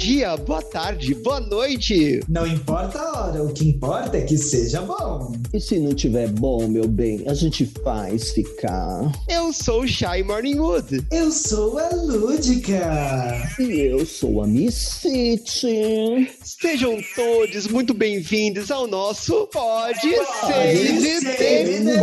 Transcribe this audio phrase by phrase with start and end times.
[0.00, 2.22] dia, boa tarde, boa noite.
[2.26, 5.30] Não importa a hora, o que importa é que seja bom.
[5.52, 9.12] E se não tiver bom, meu bem, a gente faz ficar.
[9.28, 11.04] Eu sou o Shy Morningwood.
[11.12, 13.46] Eu sou a Lúdica.
[13.58, 16.30] E eu sou a Miss City.
[16.42, 20.00] Sejam todos muito bem-vindos ao nosso Pode,
[20.40, 22.00] Pode Ser de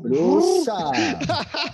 [0.00, 0.72] Bruxa!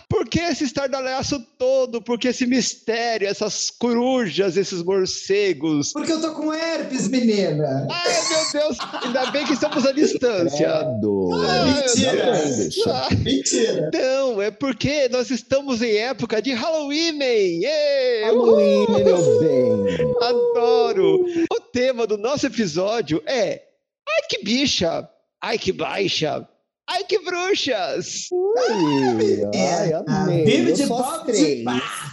[0.08, 2.00] Por que esse estardalhaço todo?
[2.00, 5.92] Por que esse mistério, essas corujas, esses morcegos?
[5.92, 7.86] Porque eu tô com herpes, menina!
[7.90, 8.78] Ai, meu Deus!
[9.04, 10.66] Ainda bem que estamos à distância.
[10.66, 11.30] Credo.
[11.34, 12.32] Ah, mentira!
[12.86, 13.90] Ah, mentira!
[13.92, 17.18] Não, é porque nós estamos em época de Halloween!
[17.22, 20.14] Ê, Halloween, meu bem!
[20.22, 21.26] Adoro!
[21.52, 23.62] O tema do nosso episódio é
[24.08, 25.06] Ai, que bicha!
[25.42, 26.48] Ai, que baixa!
[26.88, 28.28] Ai, que bruxas!
[28.30, 30.44] Ui, ai, amei.
[30.44, 31.58] Bibi Eu de três.
[31.58, 31.64] de.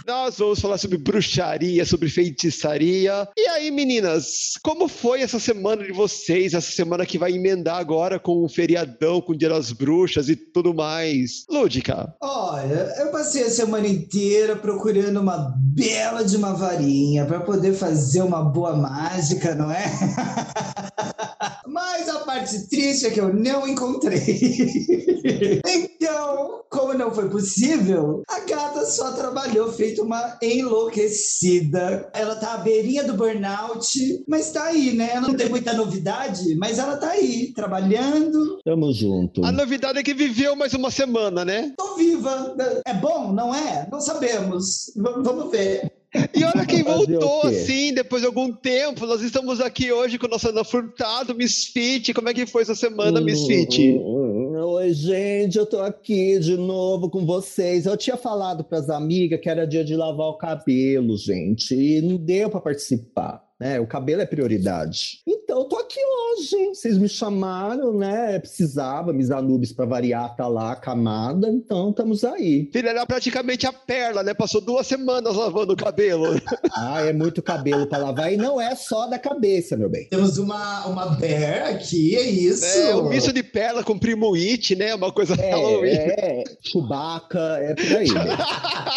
[0.04, 3.28] Nós vamos falar sobre bruxaria, sobre feitiçaria.
[3.36, 6.54] E aí, meninas, como foi essa semana de vocês?
[6.54, 10.34] Essa semana que vai emendar agora com o feriadão, com o Dia das Bruxas e
[10.34, 11.44] tudo mais.
[11.48, 12.12] Lúdica.
[12.20, 18.22] Olha, eu passei a semana inteira procurando uma bela de uma varinha para poder fazer
[18.22, 19.84] uma boa mágica, não é?
[21.66, 24.20] Mas a parte triste é que eu não encontrei.
[26.04, 32.10] Então, como não foi possível, a gata só trabalhou feito uma enlouquecida.
[32.12, 35.10] Ela tá à beirinha do burnout, mas tá aí, né?
[35.12, 38.58] Ela não tem muita novidade, mas ela tá aí, trabalhando.
[38.64, 39.42] Tamo junto.
[39.44, 41.72] A novidade é que viveu mais uma semana, né?
[41.76, 42.54] Tô viva.
[42.86, 43.88] É bom, não é?
[43.90, 44.92] Não sabemos.
[44.94, 45.90] V- vamos ver.
[46.32, 49.06] E olha quem voltou o assim, depois de algum tempo.
[49.06, 52.14] Nós estamos aqui hoje com nossa Ana Furtado, Misfit.
[52.14, 53.92] Como é que foi essa semana, Misfit?
[53.92, 57.86] Hum, Oi, gente, eu tô aqui de novo com vocês.
[57.86, 62.16] Eu tinha falado pras amigas que era dia de lavar o cabelo, gente, e não
[62.16, 63.78] deu pra participar, né?
[63.80, 65.20] O cabelo é prioridade.
[65.26, 66.68] Então, eu tô aqui hoje.
[66.68, 68.38] Vocês me chamaram, né?
[68.38, 71.48] Precisava, Miss Anubis pra variar, tá lá, camada.
[71.48, 72.68] Então, estamos aí.
[72.72, 74.34] Filha, era praticamente a perla, né?
[74.34, 76.24] Passou duas semanas lavando o cabelo.
[76.76, 80.08] Ah, é muito cabelo pra lavar e não é só da cabeça, meu bem.
[80.08, 82.64] Temos uma, uma bear aqui, é isso.
[82.64, 84.92] É, o misto de perla com primo it, né?
[84.94, 85.90] Uma coisa Halloween.
[85.90, 88.08] É, é, Chewbacca, é por aí.
[88.10, 88.36] né?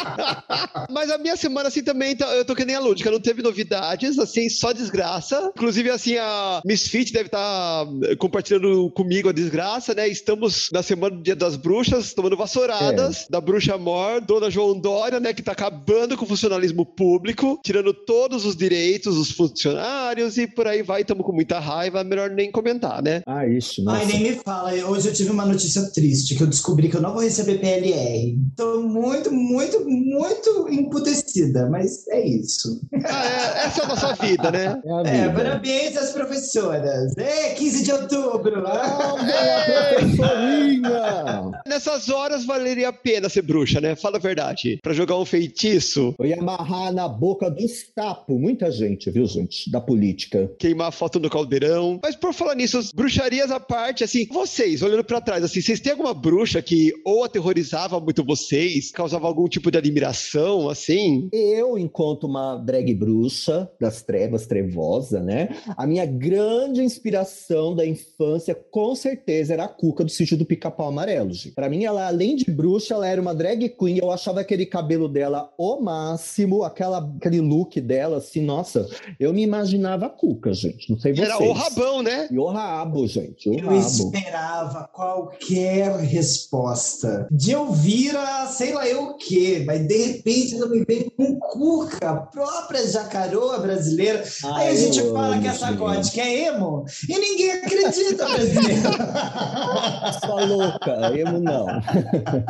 [0.90, 3.42] Mas a minha semana, assim, também, tá- eu tô que nem a Lúdica, não teve
[3.44, 5.52] novidades, assim, só desgraça.
[5.56, 7.86] Inclusive, assim, a Misfit deve estar
[8.18, 10.08] compartilhando comigo a desgraça, né?
[10.08, 15.20] Estamos na semana do Dia das Bruxas, tomando vassouradas da Bruxa Mor, Dona João Dória,
[15.20, 15.34] né?
[15.34, 20.68] Que tá acabando com o funcionalismo público, tirando todos os direitos dos funcionários e por
[20.68, 23.22] aí vai, estamos com muita raiva, melhor nem comentar, né?
[23.26, 24.00] Ah, isso, nossa.
[24.00, 24.74] Ai, nem me fala.
[24.88, 28.38] Hoje eu tive uma notícia triste, que eu descobri que eu não vou receber PLR.
[28.56, 32.82] Tô muito, muito, muito emputecida, mas é isso.
[33.06, 34.82] Ah, é, essa é a nossa vida, né?
[34.86, 35.34] É a É, vida.
[35.34, 37.16] parabéns às professoras.
[37.18, 38.64] É, 15 de outubro.
[38.68, 41.37] Ah, minha professorinha!
[41.78, 43.96] Nessas horas valeria a pena ser bruxa, né?
[43.96, 44.80] Fala a verdade.
[44.82, 49.70] Pra jogar um feitiço, Eu ia amarrar na boca dos tapos, muita gente, viu, gente,
[49.70, 50.52] da política.
[50.58, 52.00] queimar a foto no caldeirão.
[52.02, 55.80] Mas por falar nisso, as bruxarias à parte, assim, vocês, olhando pra trás, assim, vocês
[55.80, 61.30] têm alguma bruxa que ou aterrorizava muito vocês, causava algum tipo de admiração, assim?
[61.32, 65.50] Eu, enquanto uma drag bruxa das trevas, trevosa, né?
[65.78, 70.88] A minha grande inspiração da infância, com certeza, era a Cuca do sítio do Pica-Pau
[70.88, 71.52] Amarelo, gente.
[71.54, 73.98] Pra mim, ela, além de bruxa, ela era uma drag queen.
[73.98, 78.88] Eu achava aquele cabelo dela o máximo, aquela, aquele look dela, assim, nossa,
[79.20, 80.90] eu me imaginava a Cuca, gente.
[80.92, 81.28] Não sei vocês.
[81.30, 82.28] Era o rabão, né?
[82.32, 83.78] E o rabo, gente, o Eu rabo.
[83.78, 87.28] esperava qualquer resposta.
[87.32, 91.38] De ouvir a sei lá eu o quê, mas de repente ela me veio com
[91.40, 94.24] cuca, a própria jacaroa brasileira.
[94.44, 95.78] Aí a Ai, gente eu fala amo, que essa gente.
[95.78, 98.82] gótica é emo e ninguém acredita, brasileiro.
[100.26, 101.57] Sua louca, emo não.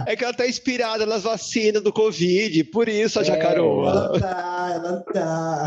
[0.05, 3.25] É que ela tá inspirada nas vacinas do Covid, por isso a É.
[3.25, 3.89] jacaroa.
[3.89, 5.65] ela tá, ela tá.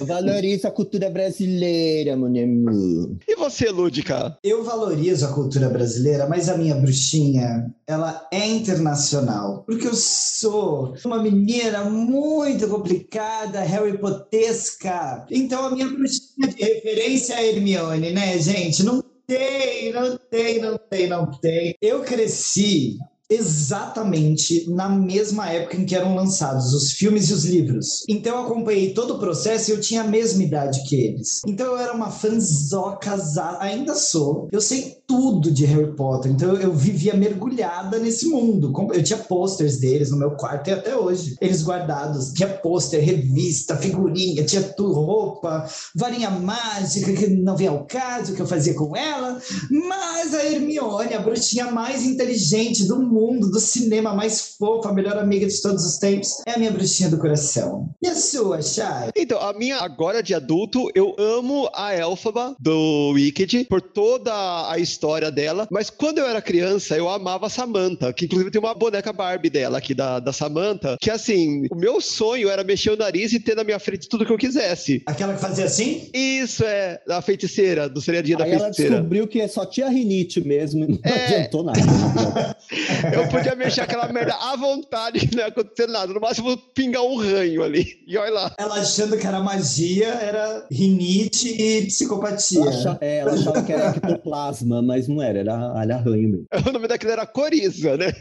[0.00, 3.16] Valoriza a cultura brasileira, meu.
[3.26, 4.36] E você, Lúdica?
[4.42, 9.62] Eu valorizo a cultura brasileira, mas a minha bruxinha, ela é internacional.
[9.66, 15.24] Porque eu sou uma menina muito complicada, Harry Potesca.
[15.30, 18.82] Então a minha bruxinha de referência é Hermione, né, gente?
[18.84, 19.02] Não
[19.36, 21.74] tem, não tem, não tem, não tem.
[21.80, 22.98] Eu cresci
[23.34, 28.04] exatamente na mesma época em que eram lançados os filmes e os livros.
[28.08, 31.40] Então eu acompanhei todo o processo e eu tinha a mesma idade que eles.
[31.46, 33.18] Então eu era uma fanzoca,
[33.58, 34.48] ainda sou.
[34.52, 38.72] Eu sei tudo de Harry Potter, então eu vivia mergulhada nesse mundo.
[38.92, 41.36] Eu tinha posters deles no meu quarto e até hoje.
[41.40, 47.84] Eles guardados, tinha pôster, revista, figurinha, tinha tudo, roupa, varinha mágica que não vem ao
[47.84, 49.40] caso, que eu fazia com ela.
[49.70, 55.16] Mas a Hermione, a bruxinha mais inteligente do mundo, do cinema, mais fofa, a melhor
[55.16, 57.88] amiga de todos os tempos, é a minha bruxinha do coração.
[58.02, 59.10] E a sua, Chay?
[59.16, 64.32] Então, a minha, agora de adulto, eu amo a Elphaba do Wicked por toda
[64.70, 68.60] a história dela, mas quando eu era criança, eu amava a Samantha, que inclusive tem
[68.60, 72.90] uma boneca Barbie dela aqui, da, da Samantha, que assim, o meu sonho era mexer
[72.90, 75.02] o nariz e ter na minha frente tudo que eu quisesse.
[75.06, 76.08] Aquela que fazia assim?
[76.12, 78.94] Isso, é, a feiticeira, do seriadinho da feiticeira.
[78.94, 81.24] ela descobriu que só tinha rinite mesmo, não É.
[81.24, 81.80] adiantou nada.
[83.12, 86.12] Eu podia mexer aquela merda à vontade, que não ia acontecer nada.
[86.12, 87.86] No máximo, pingar um ranho ali.
[88.06, 88.54] E olha lá.
[88.58, 92.60] Ela achando que era magia, era rinite e psicopatia.
[92.60, 96.46] Ela, acha- é, ela achava que era ectoplasma, mas não era, era alha-ranho mesmo.
[96.68, 98.12] O nome daquilo era Coriza, né?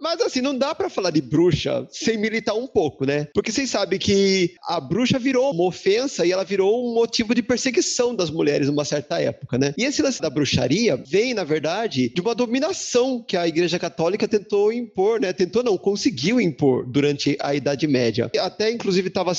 [0.00, 3.28] Mas assim, não dá pra falar de bruxa sem militar um pouco, né?
[3.34, 7.42] Porque vocês sabem que a bruxa virou uma ofensa e ela virou um motivo de
[7.42, 9.74] perseguição das mulheres numa certa época, né?
[9.76, 14.28] E esse lance da bruxaria vem, na verdade, de uma dominação que a Igreja Católica
[14.28, 15.32] tentou impor, né?
[15.32, 18.30] Tentou não, conseguiu impor durante a Idade Média.
[18.38, 19.32] Até, inclusive, estava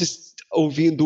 [0.51, 1.05] ouvindo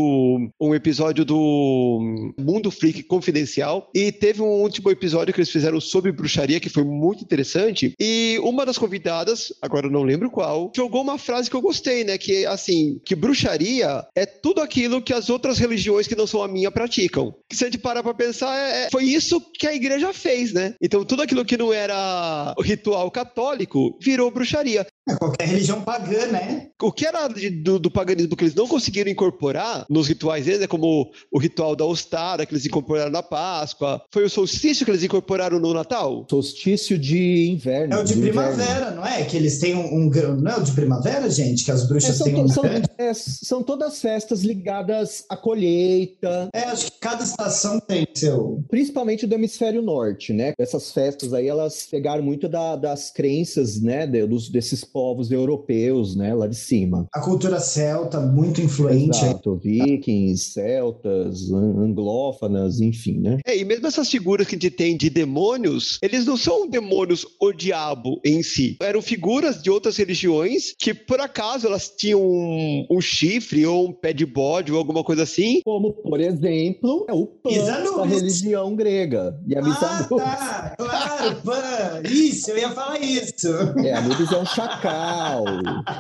[0.60, 6.12] um episódio do Mundo Freak Confidencial e teve um último episódio que eles fizeram sobre
[6.12, 11.02] bruxaria que foi muito interessante e uma das convidadas, agora eu não lembro qual, jogou
[11.02, 15.14] uma frase que eu gostei, né, que é assim, que bruxaria é tudo aquilo que
[15.14, 17.36] as outras religiões que não são a minha praticam.
[17.52, 20.74] Se a gente parar pra pensar, é, é- foi isso que a igreja fez, né?
[20.82, 24.86] Então tudo aquilo que não era o ritual católico virou bruxaria.
[25.08, 26.68] É qualquer religião pagã, né?
[26.82, 30.62] O que era de- do, do paganismo que eles não conseguiram incorporar nos rituais deles,
[30.62, 34.92] né, como o ritual da Ostara, que eles incorporaram na Páscoa, foi o solstício que
[34.92, 36.26] eles incorporaram no Natal?
[36.30, 37.94] Solstício de inverno.
[37.94, 38.96] É o de do primavera, inverno.
[38.98, 39.24] não é?
[39.24, 40.36] Que eles têm um, um grão.
[40.38, 41.64] Não é o de primavera, gente?
[41.64, 42.48] Que as É, bruxas são, têm um.
[42.48, 42.64] são-
[42.98, 48.64] é, são todas festas ligadas à colheita, É, acho que cada estação tem seu.
[48.70, 50.54] principalmente do hemisfério norte, né?
[50.58, 56.16] Essas festas aí, elas pegaram muito da- das crenças, né, de- dos, desses povos europeus,
[56.16, 57.06] né, lá de cima.
[57.14, 59.10] A cultura celta, muito influente.
[59.26, 63.40] Exato, vikings, celtas, an- anglófanas, enfim, né?
[63.46, 67.26] É, e mesmo essas figuras que a gente tem de demônios, eles não são demônios
[67.42, 68.78] o diabo em si.
[68.82, 73.92] Eram figuras de outras religiões que, por acaso, elas tinham um, um chifre ou um
[73.92, 75.60] pé de bode ou alguma coisa assim.
[75.66, 79.38] Como, por exemplo, é o Pan Misa da religião grega.
[79.46, 80.76] E a Ah, tá!
[80.78, 82.02] Claro, Pan!
[82.10, 83.50] Isso, eu ia falar isso.
[83.84, 84.46] É, a Nubis é um
[84.86, 85.46] chacal,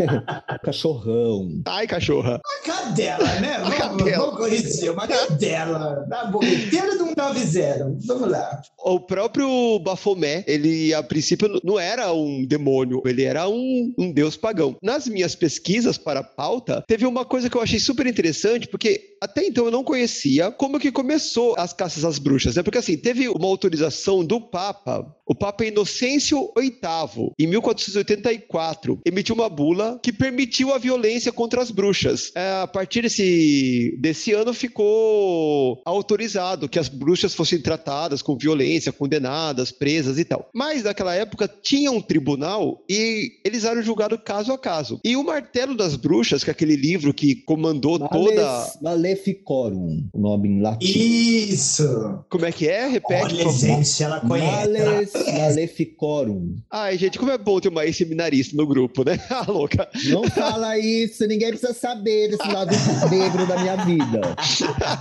[0.63, 1.61] cachorrão.
[1.65, 2.39] Ai, cachorra.
[2.45, 3.57] Uma cadela, né?
[3.59, 4.17] Vamos, cadela.
[4.17, 4.91] vamos corrigir.
[4.91, 6.05] Uma cadela.
[6.07, 7.97] Da boqueteira de um 90.
[8.05, 8.61] Vamos lá.
[8.83, 14.37] O próprio Bafomé, ele a princípio não era um demônio, ele era um, um deus
[14.37, 14.75] pagão.
[14.81, 19.15] Nas minhas pesquisas para a pauta, teve uma coisa que eu achei super interessante, porque
[19.21, 22.63] até então eu não conhecia como que começou as caças às bruxas, né?
[22.63, 29.49] Porque assim, teve uma autorização do Papa, o Papa Inocêncio VIII, em 1484, emitiu uma
[29.49, 32.31] bula que permitiu a violência contra as bruxas.
[32.35, 38.91] É, a partir desse, desse ano ficou autorizado que as bruxas fossem tratadas com violência,
[38.91, 40.49] condenadas, presas e tal.
[40.53, 44.99] Mas naquela época tinha um tribunal e eles eram julgados caso a caso.
[45.03, 48.43] E o Martelo das Bruxas, que é aquele livro que comandou toda.
[48.45, 50.85] Males- Maleficorum, o nome em latim.
[50.85, 52.19] Isso.
[52.29, 52.87] Como é que é?
[52.87, 53.23] Repete.
[53.35, 54.69] Olha, gente, ela conhece.
[54.71, 55.14] Males.
[55.33, 56.55] Maleficorum.
[56.71, 59.19] Ai, gente, como é bom ter uma ex-seminarista no grupo, né?
[59.35, 59.89] Ah, louca.
[60.09, 62.71] Não fala isso, ninguém precisa saber desse lado
[63.09, 64.21] negro da minha vida.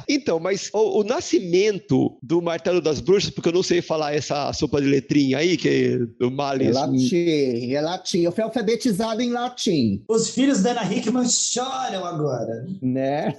[0.08, 4.52] Então, mas o, o nascimento do Martelo das Bruxas, porque eu não sei falar essa
[4.52, 6.74] sopa de letrinha aí, que é do É Males.
[6.74, 8.20] latim, é latim.
[8.22, 12.66] Eu fui alfabetizado em latim, Os filhos da Ana Hickman choram agora.
[12.82, 13.34] né?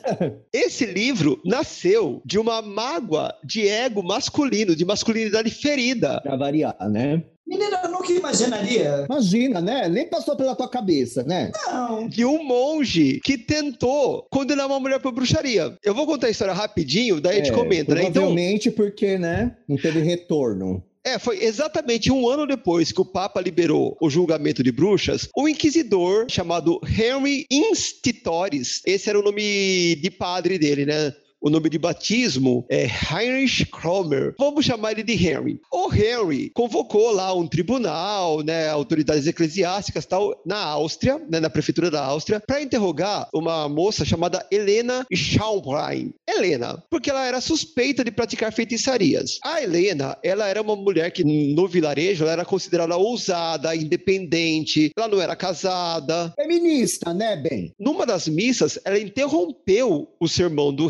[0.54, 6.22] Esse livro nasceu de uma mágoa de ego masculino, de masculinidade ferida.
[6.22, 7.24] Pra variar, né?
[7.48, 9.06] Menina, eu nunca imaginaria.
[9.08, 9.88] Imagina, né?
[9.88, 11.52] Nem passou pela tua cabeça, né?
[11.68, 12.08] Não.
[12.08, 15.78] De um monge que tentou condenar uma mulher por bruxaria.
[15.84, 18.02] Eu vou contar a história rapidinho, daí a gente É, comenta, né?
[18.02, 19.56] Então, Provavelmente porque, né?
[19.68, 20.84] Não teve retorno.
[21.04, 25.48] É, foi exatamente um ano depois que o Papa liberou o julgamento de bruxas, um
[25.48, 31.14] inquisidor chamado Henry Institores, esse era o nome de padre dele, né?
[31.46, 34.34] O nome de batismo é Heinrich Kromer.
[34.40, 35.62] Vamos chamar ele de Henry.
[35.72, 41.92] O Henry convocou lá um tribunal, né, autoridades eclesiásticas tal, na Áustria, né, na prefeitura
[41.92, 46.16] da Áustria, para interrogar uma moça chamada Helena Schaumwein.
[46.28, 49.38] Helena, porque ela era suspeita de praticar feitiçarias.
[49.44, 55.08] A Helena, ela era uma mulher que no vilarejo ela era considerada ousada, independente, ela
[55.08, 56.34] não era casada.
[56.36, 57.72] Feminista, né, Ben?
[57.80, 60.88] Numa das missas, ela interrompeu o sermão do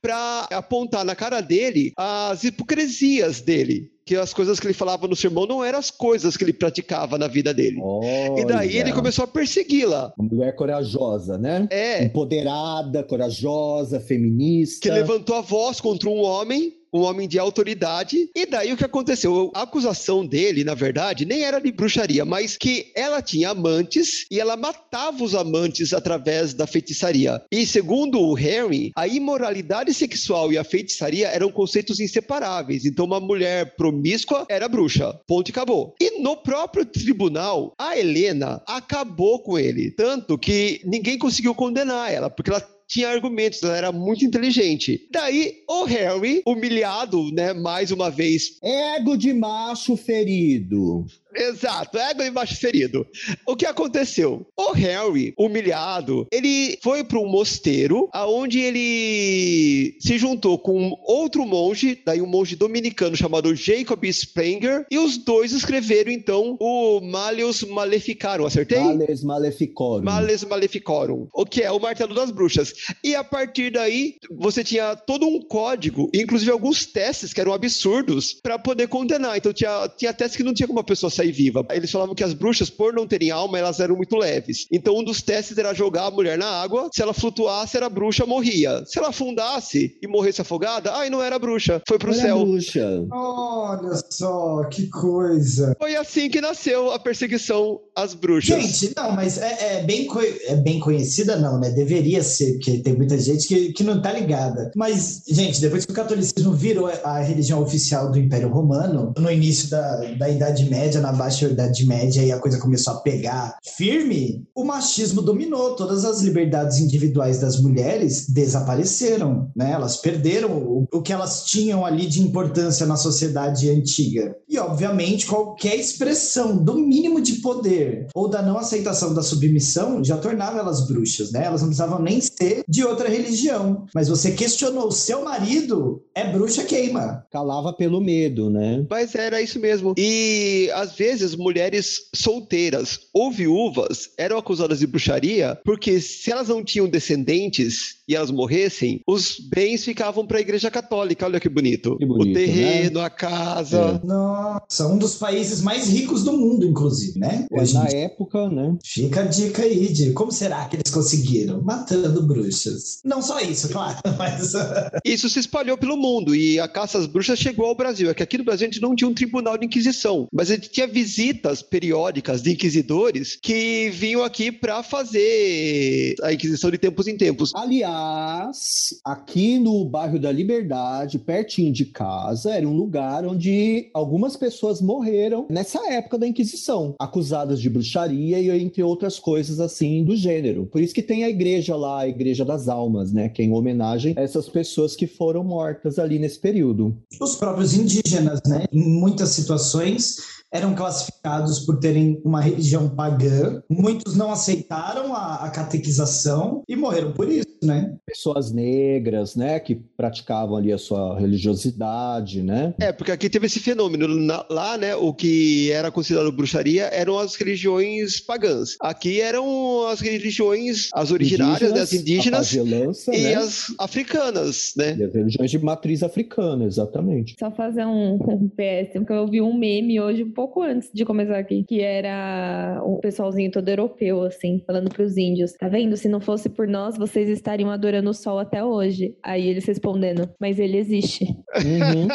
[0.00, 5.16] Para apontar na cara dele as hipocrisias dele que as coisas que ele falava no
[5.16, 7.78] sermão não eram as coisas que ele praticava na vida dele.
[7.80, 8.38] Olha.
[8.38, 10.12] E daí ele começou a persegui-la.
[10.18, 11.66] Uma mulher corajosa, né?
[11.70, 12.04] É.
[12.04, 14.80] Empoderada, corajosa, feminista.
[14.82, 18.30] Que levantou a voz contra um homem um homem de autoridade.
[18.34, 19.50] E daí o que aconteceu?
[19.52, 24.38] A acusação dele, na verdade, nem era de bruxaria, mas que ela tinha amantes e
[24.38, 27.42] ela matava os amantes através da feitiçaria.
[27.50, 32.84] E segundo o Harry, a imoralidade sexual e a feitiçaria eram conceitos inseparáveis.
[32.84, 35.18] Então, uma mulher promíscua era bruxa.
[35.26, 35.94] Ponto e acabou.
[36.00, 39.90] E no próprio tribunal, a Helena acabou com ele.
[39.90, 45.08] Tanto que ninguém conseguiu condenar ela, porque ela tinha argumentos, ela era muito inteligente.
[45.10, 48.58] Daí, o Harry, humilhado, né, mais uma vez.
[48.62, 51.04] Ego de macho ferido.
[51.34, 53.06] Exato, ego e macho ferido.
[53.46, 54.46] O que aconteceu?
[54.56, 62.00] O Harry, humilhado, ele foi para um mosteiro aonde ele se juntou com outro monge,
[62.04, 68.46] daí um monge dominicano chamado Jacob Sprenger, e os dois escreveram então o Malius Maleficarum,
[68.46, 68.78] acertei?
[68.78, 70.04] Males Maleficorum.
[70.04, 72.72] Males Maleficorum, o que é o martelo das bruxas.
[73.02, 78.34] E a partir daí, você tinha todo um código, inclusive alguns testes que eram absurdos
[78.34, 79.36] para poder condenar.
[79.36, 81.64] Então tinha, tinha testes que não tinha como a pessoa sair sair viva.
[81.70, 84.66] Eles falavam que as bruxas, por não terem alma, elas eram muito leves.
[84.70, 86.88] Então, um dos testes era jogar a mulher na água.
[86.92, 88.84] Se ela flutuasse, era bruxa, morria.
[88.86, 91.82] Se ela afundasse e morresse afogada, ai, não era bruxa.
[91.88, 92.44] Foi pro Olha céu.
[92.44, 93.06] Bruxa.
[93.10, 95.74] Olha só, que coisa.
[95.78, 98.62] Foi assim que nasceu a perseguição às bruxas.
[98.62, 100.08] Gente, não, mas é, é bem,
[100.46, 101.70] é bem conhecida, não, né?
[101.70, 104.70] Deveria ser, porque tem muita gente que, que não tá ligada.
[104.76, 109.70] Mas, gente, depois que o catolicismo virou a religião oficial do Império Romano, no início
[109.70, 114.44] da, da Idade Média, na baixa Idade Média e a coisa começou a pegar firme,
[114.54, 115.74] o machismo dominou.
[115.76, 119.72] Todas as liberdades individuais das mulheres desapareceram, né?
[119.72, 124.34] Elas perderam o, o que elas tinham ali de importância na sociedade antiga.
[124.48, 130.16] E, obviamente, qualquer expressão do mínimo de poder ou da não aceitação da submissão já
[130.16, 131.44] tornava elas bruxas, né?
[131.44, 133.86] Elas não precisavam nem ser de outra religião.
[133.94, 137.24] Mas você questionou o seu marido, é bruxa queima.
[137.30, 138.84] Calava pelo medo, né?
[138.88, 139.94] Mas era isso mesmo.
[139.96, 146.48] E às vezes vezes mulheres solteiras ou viúvas eram acusadas de bruxaria porque se elas
[146.48, 151.24] não tinham descendentes e elas morressem, os bens ficavam para a Igreja Católica.
[151.24, 151.96] Olha que bonito.
[151.96, 153.06] Que bonito o terreno, né?
[153.06, 154.00] a casa.
[154.02, 154.06] É.
[154.06, 157.46] Nossa, um dos países mais ricos do mundo, inclusive, né?
[157.50, 158.76] Hoje Na época, né?
[158.84, 161.62] Fica a dica aí de como será que eles conseguiram?
[161.62, 163.00] Matando bruxas.
[163.04, 164.52] Não só isso, claro, mas.
[165.04, 168.10] isso se espalhou pelo mundo e a caça às bruxas chegou ao Brasil.
[168.10, 170.54] É que aqui no Brasil a gente não tinha um tribunal de inquisição, mas a
[170.54, 177.06] gente tinha visitas periódicas de inquisidores que vinham aqui para fazer a inquisição de tempos
[177.06, 177.52] em tempos.
[177.54, 184.80] Aliás, aqui no bairro da Liberdade, pertinho de casa, era um lugar onde algumas pessoas
[184.80, 190.66] morreram nessa época da Inquisição, acusadas de bruxaria e entre outras coisas assim do gênero.
[190.66, 193.52] Por isso que tem a igreja lá, a Igreja das Almas, né, que é em
[193.52, 196.96] homenagem a essas pessoas que foram mortas ali nesse período.
[197.20, 203.60] Os próprios indígenas, né, em muitas situações eram classificados por terem uma religião pagã.
[203.68, 207.96] Muitos não aceitaram a, a catequização e morreram por isso, né?
[208.06, 212.72] Pessoas negras, né, que praticavam ali a sua religiosidade, né?
[212.78, 214.06] É, porque aqui teve esse fenômeno.
[214.48, 218.76] lá, né, o que era considerado bruxaria eram as religiões pagãs.
[218.80, 223.34] Aqui eram as religiões, as originárias, indígenas, né, as indígenas e né?
[223.34, 224.96] as africanas, né?
[224.96, 227.34] E as religiões de matriz africana, exatamente.
[227.40, 230.90] Só fazer um, um PS, porque eu vi um meme hoje um pouco pouco antes
[230.92, 235.96] de começar aqui, que era o pessoalzinho todo europeu, assim, falando pros índios: tá vendo?
[235.96, 239.16] Se não fosse por nós, vocês estariam adorando o sol até hoje.
[239.22, 241.24] Aí eles respondendo: mas ele existe.
[241.24, 242.08] Uhum.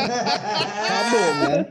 [1.00, 1.68] Acabou, né?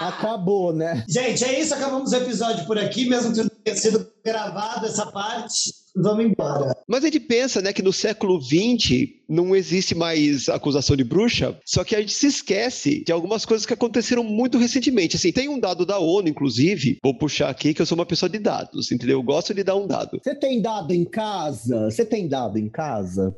[0.00, 1.04] Acabou, né?
[1.08, 1.74] Gente, é isso.
[1.74, 6.76] Acabamos o episódio por aqui, mesmo que não tenha sido gravado essa parte vamos embora.
[6.86, 11.58] Mas a gente pensa, né, que no século XX não existe mais acusação de bruxa,
[11.64, 15.16] só que a gente se esquece de algumas coisas que aconteceram muito recentemente.
[15.16, 18.28] Assim, tem um dado da ONU, inclusive, vou puxar aqui, que eu sou uma pessoa
[18.28, 19.18] de dados, entendeu?
[19.18, 20.20] Eu gosto de dar um dado.
[20.22, 21.90] Você tem dado em casa?
[21.90, 23.34] Você tem dado em casa?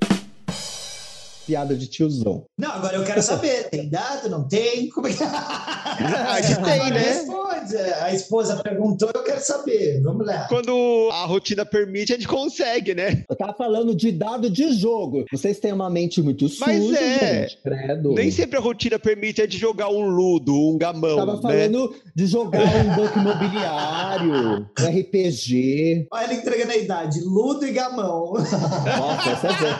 [1.48, 2.44] Piada de tiozão.
[2.58, 4.90] Não, agora eu quero saber, tem dado, não tem?
[4.90, 5.22] Como é que...
[5.24, 6.98] A gente tem, né?
[6.98, 7.76] Responde.
[7.76, 10.02] A esposa perguntou, eu quero saber.
[10.02, 10.46] Vamos lá.
[10.48, 13.24] Quando a rotina permite, a gente consegue, né?
[13.28, 15.24] Eu tava falando de dado de jogo.
[15.32, 17.48] Vocês têm uma mente muito suja, Mas é.
[17.48, 17.62] gente.
[17.62, 18.12] Credo.
[18.12, 21.42] Nem sempre a rotina permite a gente jogar um ludo, um gamão, Eu tava né?
[21.42, 26.08] falando de jogar um banco imobiliário, um RPG.
[26.12, 27.20] Olha ele entregando a idade.
[27.20, 28.34] Ludo e gamão.
[28.34, 29.78] Nossa, essa é boa.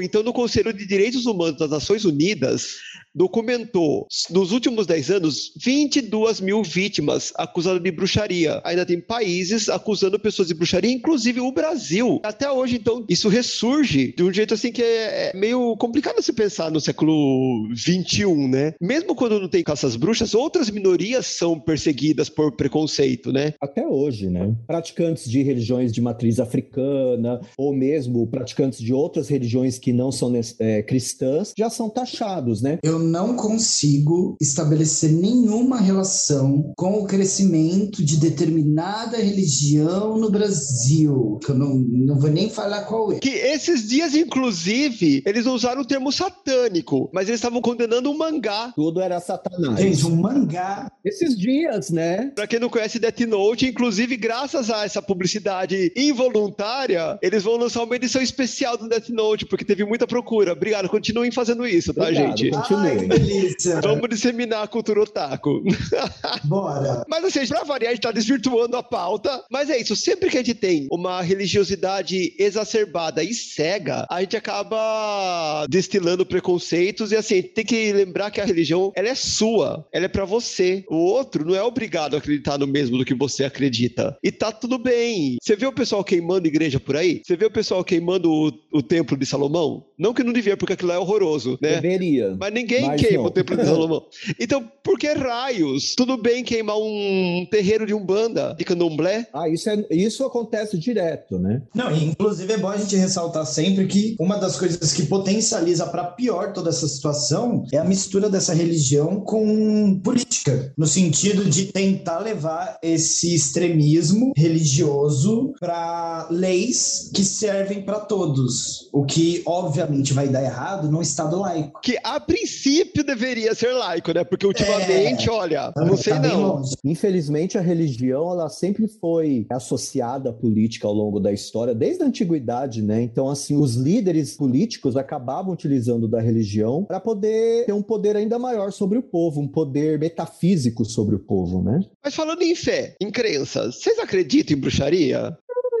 [0.00, 2.78] Então, no Conselho de Direitos Humanos das Nações Unidas,
[3.14, 8.60] documentou, nos últimos 10 anos, 22 mil vítimas acusadas de bruxaria.
[8.64, 12.20] Ainda tem países acusando pessoas de bruxaria, inclusive o Brasil.
[12.24, 16.32] Até hoje, então, isso ressurge de um jeito assim que é é meio complicado se
[16.32, 18.74] pensar no século 21, né?
[18.80, 23.54] Mesmo quando não tem caças bruxas, outras minorias são perseguidas por preconceito, né?
[23.60, 24.54] Até hoje, né?
[24.66, 30.32] Praticantes de religiões de matriz africana, ou mesmo praticantes de outras religiões que não são
[30.58, 32.78] é, cristãs, já são taxados, né?
[32.82, 41.38] Eu não consigo estabelecer nenhuma relação com o crescimento de determinada religião no Brasil.
[41.44, 43.18] Que eu não, não vou nem falar qual é.
[43.18, 48.72] Que esses dias, inclusive, eles usaram o termo satânico, mas eles estavam condenando um mangá.
[48.74, 49.78] Tudo era satanás.
[49.78, 50.90] Gente, um mangá.
[51.04, 52.30] Esses dias, né?
[52.34, 57.82] Pra quem não conhece Death Note, inclusive, graças a essa publicidade involuntária, eles vão lançar
[57.82, 60.52] uma edição especial do Death Note, porque teve muita procura.
[60.52, 62.50] Obrigado, continuem fazendo isso, tá, Obrigado, gente?
[62.50, 62.91] continue.
[62.92, 63.80] Ai, que delícia.
[63.80, 65.62] Vamos disseminar a cultura otaku.
[66.44, 67.04] Bora.
[67.08, 69.44] Mas assim, pra variar, a gente tá desvirtuando a pauta.
[69.50, 74.36] Mas é isso, sempre que a gente tem uma religiosidade exacerbada e cega, a gente
[74.36, 80.06] acaba destilando preconceitos e assim, tem que lembrar que a religião, ela é sua, ela
[80.06, 80.84] é pra você.
[80.88, 84.16] O outro não é obrigado a acreditar no mesmo do que você acredita.
[84.22, 85.36] E tá tudo bem.
[85.40, 87.22] Você vê o pessoal queimando igreja por aí?
[87.24, 89.84] Você vê o pessoal queimando o, o templo de Salomão?
[89.98, 91.80] Não que não devia, porque aquilo lá é horroroso, né?
[91.80, 92.36] Deveria.
[92.38, 93.26] Mas ninguém Mas queima não.
[93.26, 94.02] o templo de Salomão.
[94.38, 95.94] Então, por que raios?
[95.94, 99.26] Tudo bem queimar um terreiro de umbanda, de candomblé?
[99.32, 101.62] Ah, isso, é, isso acontece direto, né?
[101.74, 105.86] Não, e inclusive é bom a gente ressaltar sempre que uma das coisas que potencializa
[105.86, 111.66] para pior toda essa situação é a mistura dessa religião com política, no sentido de
[111.66, 120.28] tentar levar esse extremismo religioso para leis que servem para todos, o que obviamente vai
[120.28, 121.80] dar errado num estado laico.
[121.80, 122.71] Que a princípio
[123.04, 124.24] deveria ser laico, né?
[124.24, 126.62] Porque ultimamente, olha, não sei Tá não.
[126.84, 132.06] Infelizmente, a religião ela sempre foi associada à política ao longo da história, desde a
[132.06, 133.02] antiguidade, né?
[133.02, 138.38] Então, assim, os líderes políticos acabavam utilizando da religião para poder ter um poder ainda
[138.38, 141.80] maior sobre o povo, um poder metafísico sobre o povo, né?
[142.04, 145.36] Mas falando em fé, em crenças, vocês acreditam em bruxaria?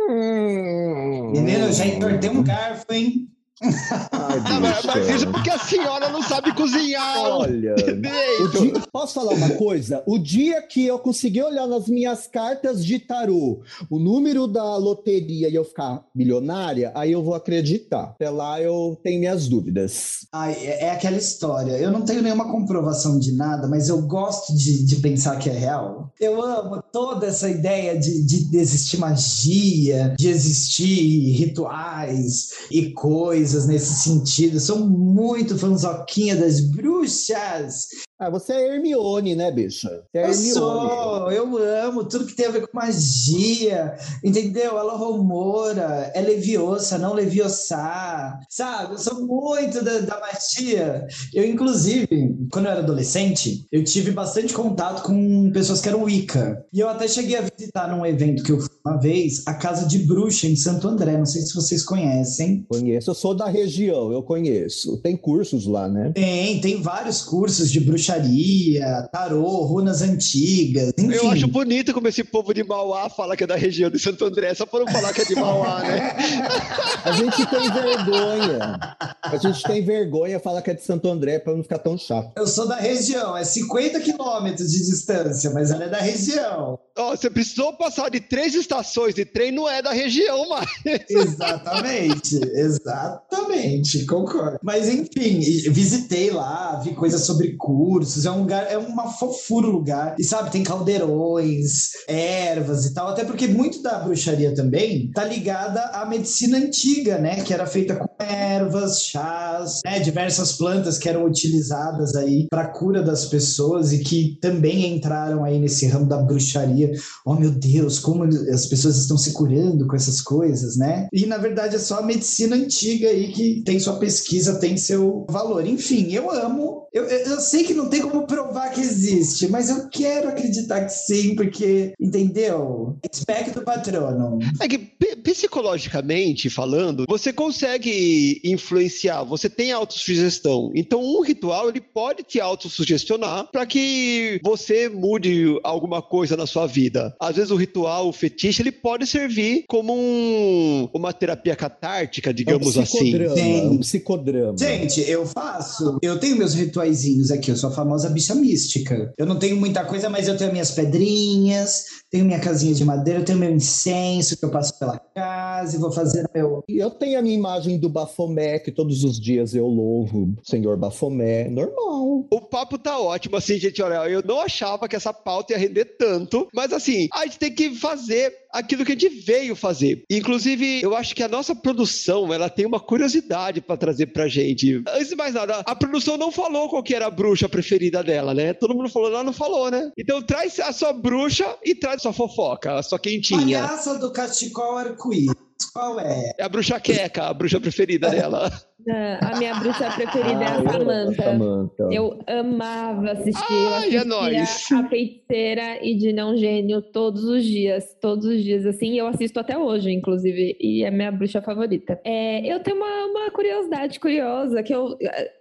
[0.08, 3.28] Menino, eu já entortei um garfo, hein?
[3.62, 7.18] Ai, Ah, mas, mas isso porque a senhora não sabe cozinhar.
[7.30, 7.74] Olha,
[8.52, 10.02] dia- posso falar uma coisa?
[10.06, 15.48] O dia que eu conseguir olhar nas minhas cartas de tarô o número da loteria
[15.48, 18.02] e eu ficar milionária, aí eu vou acreditar.
[18.14, 20.26] Até lá eu tenho minhas dúvidas.
[20.32, 21.72] Ai, é, é aquela história.
[21.72, 25.52] Eu não tenho nenhuma comprovação de nada, mas eu gosto de, de pensar que é
[25.52, 26.10] real.
[26.20, 33.51] Eu amo toda essa ideia de, de, de existir magia, de existir rituais e coisas
[33.66, 34.56] nesse sentido.
[34.56, 37.88] Eu sou muito fanzoquinha das bruxas.
[38.22, 40.04] Ah, você é Hermione, né, bicha?
[40.14, 40.52] É Eu Hermione.
[40.52, 41.58] sou, eu
[41.88, 44.78] amo tudo que tem a ver com magia, entendeu?
[44.78, 48.92] Ela romora, é leviosa, não leviosa, sabe?
[48.92, 51.04] Eu sou muito da, da magia.
[51.34, 52.06] Eu, inclusive,
[52.52, 56.64] quando eu era adolescente, eu tive bastante contato com pessoas que eram Wicca.
[56.72, 59.86] E eu até cheguei a visitar num evento que eu fui uma vez, a Casa
[59.86, 61.16] de Bruxa em Santo André.
[61.16, 62.64] Não sei se vocês conhecem.
[62.68, 64.98] Conheço, eu sou da região, eu conheço.
[64.98, 66.12] Tem cursos lá, né?
[66.14, 67.80] Tem, tem vários cursos de
[68.12, 71.12] bruxaria, tarô, runas antigas, enfim.
[71.12, 74.24] Eu acho bonito como esse povo de Mauá fala que é da região de Santo
[74.24, 76.16] André, só para não falar que é de Mauá, né?
[77.04, 78.80] A gente tem vergonha.
[79.22, 82.32] A gente tem vergonha falar que é de Santo André para não ficar tão chato.
[82.36, 86.78] Eu sou da região, é 50 quilômetros de distância, mas ela é da região.
[86.96, 90.68] Você precisou passar de três estações de trem, não é da região mais.
[91.08, 94.58] Exatamente, exatamente, concordo.
[94.62, 99.70] Mas enfim, visitei lá, vi coisas sobre cursos, é um lugar, é uma fofura o
[99.70, 100.16] lugar.
[100.18, 105.82] E sabe, tem caldeirões, ervas e tal, até porque muito da bruxaria também tá ligada
[105.86, 107.42] à medicina antiga, né?
[107.42, 109.98] Que era feita com ervas, chás, né?
[110.00, 115.58] Diversas plantas que eram utilizadas aí para cura das pessoas e que também entraram aí
[115.58, 116.81] nesse ramo da bruxaria.
[117.24, 121.08] Oh meu Deus, como as pessoas estão se curando com essas coisas, né?
[121.12, 125.26] E na verdade é só a medicina antiga aí que tem sua pesquisa, tem seu
[125.28, 125.66] valor.
[125.66, 126.81] Enfim, eu amo.
[126.92, 130.92] Eu, eu sei que não tem como provar que existe, mas eu quero acreditar que
[130.92, 132.96] sim, porque, entendeu?
[133.10, 134.38] Espectro patrono.
[134.60, 134.78] É que
[135.22, 140.70] psicologicamente falando, você consegue influenciar, você tem autossugestão.
[140.74, 146.66] Então, um ritual ele pode te autossugestionar para que você mude alguma coisa na sua
[146.66, 147.14] vida.
[147.18, 152.76] Às vezes o ritual, o fetiche, ele pode servir como um, uma terapia catártica, digamos
[152.76, 153.14] é um assim.
[153.16, 154.58] É um psicodrama.
[154.58, 155.98] Gente, eu faço.
[156.02, 159.12] Eu tenho meus rituaizinhos aqui, eu sou a famosa bicha mística.
[159.16, 163.20] Eu não tenho muita coisa, mas eu tenho minhas pedrinhas, tenho minha casinha de madeira,
[163.20, 166.62] eu tenho meu incenso que eu passo pela casa e vou fazer meu.
[166.68, 170.76] E eu tenho a minha imagem do Bafomé, que todos os dias eu louvo senhor
[170.76, 171.48] Bafomé.
[171.48, 172.26] Normal.
[172.30, 173.80] O papo tá ótimo, assim, gente.
[173.82, 177.54] Olha, eu não achava que essa pauta ia render tanto, mas assim, a gente tem
[177.54, 180.04] que fazer aquilo que a gente veio fazer.
[180.10, 184.82] Inclusive, eu acho que a nossa produção, ela tem uma curiosidade para trazer pra gente.
[184.86, 188.32] Antes de mais nada, a produção não falou qual que era a bruxa preferida dela,
[188.32, 188.54] né?
[188.54, 189.92] Todo mundo falou, ela não falou, né?
[189.96, 193.60] Então traz a sua bruxa e traz a sua fofoca, a sua quentinha.
[193.60, 195.34] Palhaça do cachecol arco-íris.
[195.74, 196.32] Qual é?
[196.38, 198.50] É a bruxa queca, a bruxa preferida dela.
[199.20, 201.22] A minha bruxa preferida é a ah, Samantha.
[201.22, 201.88] Samantha.
[201.90, 203.52] Eu amava assistir.
[203.52, 207.96] Ai, eu é assistia é a feiticeira e de não gênio todos os dias.
[208.00, 208.98] Todos os dias, assim.
[208.98, 210.56] Eu assisto até hoje, inclusive.
[210.60, 212.00] E é minha bruxa favorita.
[212.04, 214.96] É, eu tenho uma, uma curiosidade curiosa que eu.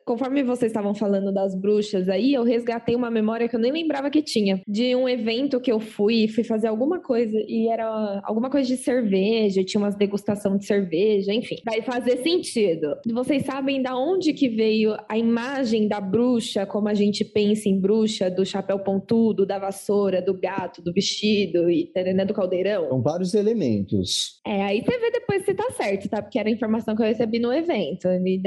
[0.06, 4.10] Conforme vocês estavam falando das bruxas aí, eu resgatei uma memória que eu nem lembrava
[4.10, 4.62] que tinha.
[4.68, 7.38] De um evento que eu fui, fui fazer alguma coisa.
[7.48, 11.58] E era alguma coisa de cerveja, tinha umas degustação de cerveja, enfim.
[11.66, 12.96] Vai fazer sentido.
[13.14, 17.70] Você vocês sabem da onde que veio a imagem da bruxa, como a gente pensa
[17.70, 22.90] em bruxa, do chapéu pontudo, da vassoura, do gato, do vestido e né, do caldeirão?
[22.90, 24.42] São vários elementos.
[24.46, 26.22] É, aí você vê depois se tá certo, tá?
[26.22, 28.10] Porque era a informação que eu recebi no evento.
[28.10, 28.42] E,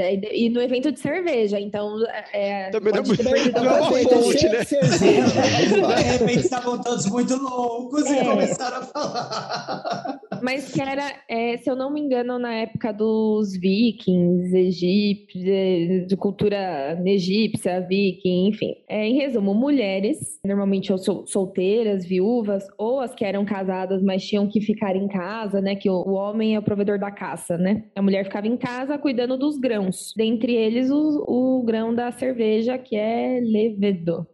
[0.45, 1.97] e no evento de cerveja, então...
[2.31, 4.59] É, Também não, não é uma fonte, né?
[4.65, 8.21] De repente estavam todos muito loucos é.
[8.21, 10.19] e começaram a falar.
[10.43, 16.17] Mas que era, é, se eu não me engano, na época dos vikings, egípcia, de
[16.17, 18.75] cultura egípcia, viking, enfim.
[18.87, 24.47] É, em resumo, mulheres, normalmente ou solteiras, viúvas, ou as que eram casadas, mas tinham
[24.47, 25.75] que ficar em casa, né?
[25.75, 27.85] Que o, o homem é o provedor da caça, né?
[27.95, 30.13] A mulher ficava em casa cuidando dos grãos.
[30.15, 34.27] Dentre eles, o, o grão da cerveja, que é levedo.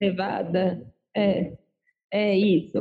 [0.00, 0.84] Levada.
[1.16, 1.52] É,
[2.12, 2.78] é isso.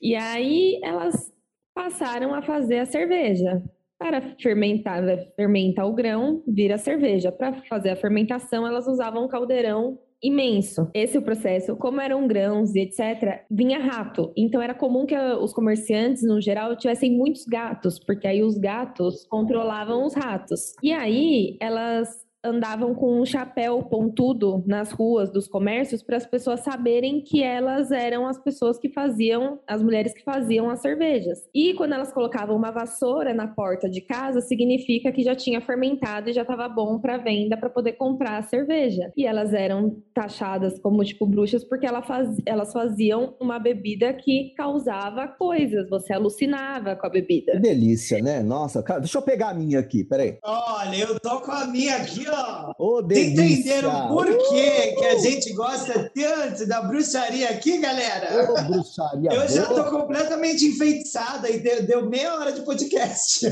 [0.00, 1.32] E aí elas
[1.74, 3.62] passaram a fazer a cerveja.
[3.98, 5.02] Para fermentar,
[5.34, 7.32] fermentar o grão, vira cerveja.
[7.32, 10.90] Para fazer a fermentação, elas usavam um caldeirão imenso.
[10.94, 11.76] Esse é o processo.
[11.76, 14.32] Como eram grãos e etc., vinha rato.
[14.36, 19.26] Então era comum que os comerciantes, no geral, tivessem muitos gatos, porque aí os gatos
[19.28, 20.74] controlavam os ratos.
[20.82, 26.60] E aí elas andavam com um chapéu pontudo nas ruas dos comércios para as pessoas
[26.60, 31.38] saberem que elas eram as pessoas que faziam, as mulheres que faziam as cervejas.
[31.54, 36.30] E quando elas colocavam uma vassoura na porta de casa, significa que já tinha fermentado
[36.30, 39.12] e já estava bom para venda para poder comprar a cerveja.
[39.16, 44.54] E elas eram taxadas como tipo bruxas porque ela faz, elas faziam uma bebida que
[44.56, 47.52] causava coisas, você alucinava com a bebida.
[47.52, 48.42] Que delícia, né?
[48.42, 50.38] Nossa, cara, deixa eu pegar a minha aqui, peraí.
[50.42, 52.35] Olha, eu tô com a minha aqui, ó
[52.78, 54.98] Oh, Entenderam por quê uh!
[54.98, 58.48] que a gente gosta tanto da bruxaria aqui, galera?
[58.50, 63.46] Oh, bruxaria eu já tô completamente enfeitiçada e deu, deu meia hora de podcast.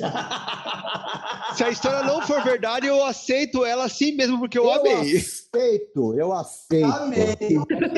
[1.56, 5.16] Se a história não for verdade, eu aceito ela assim mesmo, porque eu, eu amei.
[5.16, 6.84] Aceito, eu aceito.
[6.84, 7.36] Amei.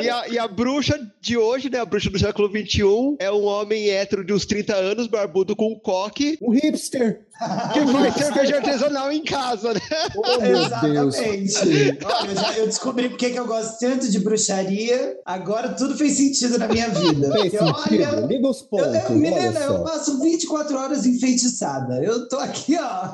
[0.02, 1.78] E a, e a bruxa de hoje, né?
[1.78, 5.72] A bruxa do século XXI é um homem hétero de uns 30 anos, barbudo com
[5.72, 6.38] um coque.
[6.42, 7.25] Um hipster.
[7.72, 9.80] Que faz cerveja artesanal em casa, né?
[10.16, 11.98] Oh, Exatamente.
[12.04, 15.18] Olha, eu, já, eu descobri porque que eu gosto tanto de bruxaria.
[15.24, 17.32] Agora tudo fez sentido na minha vida.
[17.32, 18.16] Fez porque, sentido.
[18.16, 18.86] Olha, Liga os pontos.
[18.86, 22.02] Eu, eu, menina, eu passo 24 horas enfeitiçada.
[22.02, 23.10] Eu tô aqui, ó.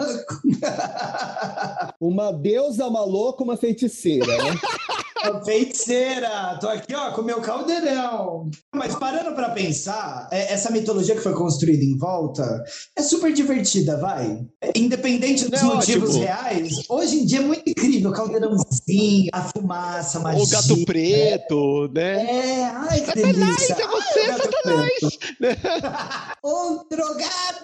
[2.00, 4.54] uma deusa, uma louca, uma feiticeira, né?
[5.44, 8.50] Feiticeira, tô aqui ó com meu caldeirão.
[8.74, 12.64] Mas parando para pensar, é, essa mitologia que foi construída em volta
[12.96, 14.44] é super divertida, vai.
[14.74, 16.24] Independente dos motivos ótimo.
[16.24, 20.42] reais, hoje em dia é muito incrível, o caldeirãozinho, a fumaça, a magia.
[20.42, 22.24] O gato preto, né?
[22.24, 23.74] É, ai que delícia.
[23.74, 26.31] É você, ai, Satanás!
[26.44, 27.62] Um drogato!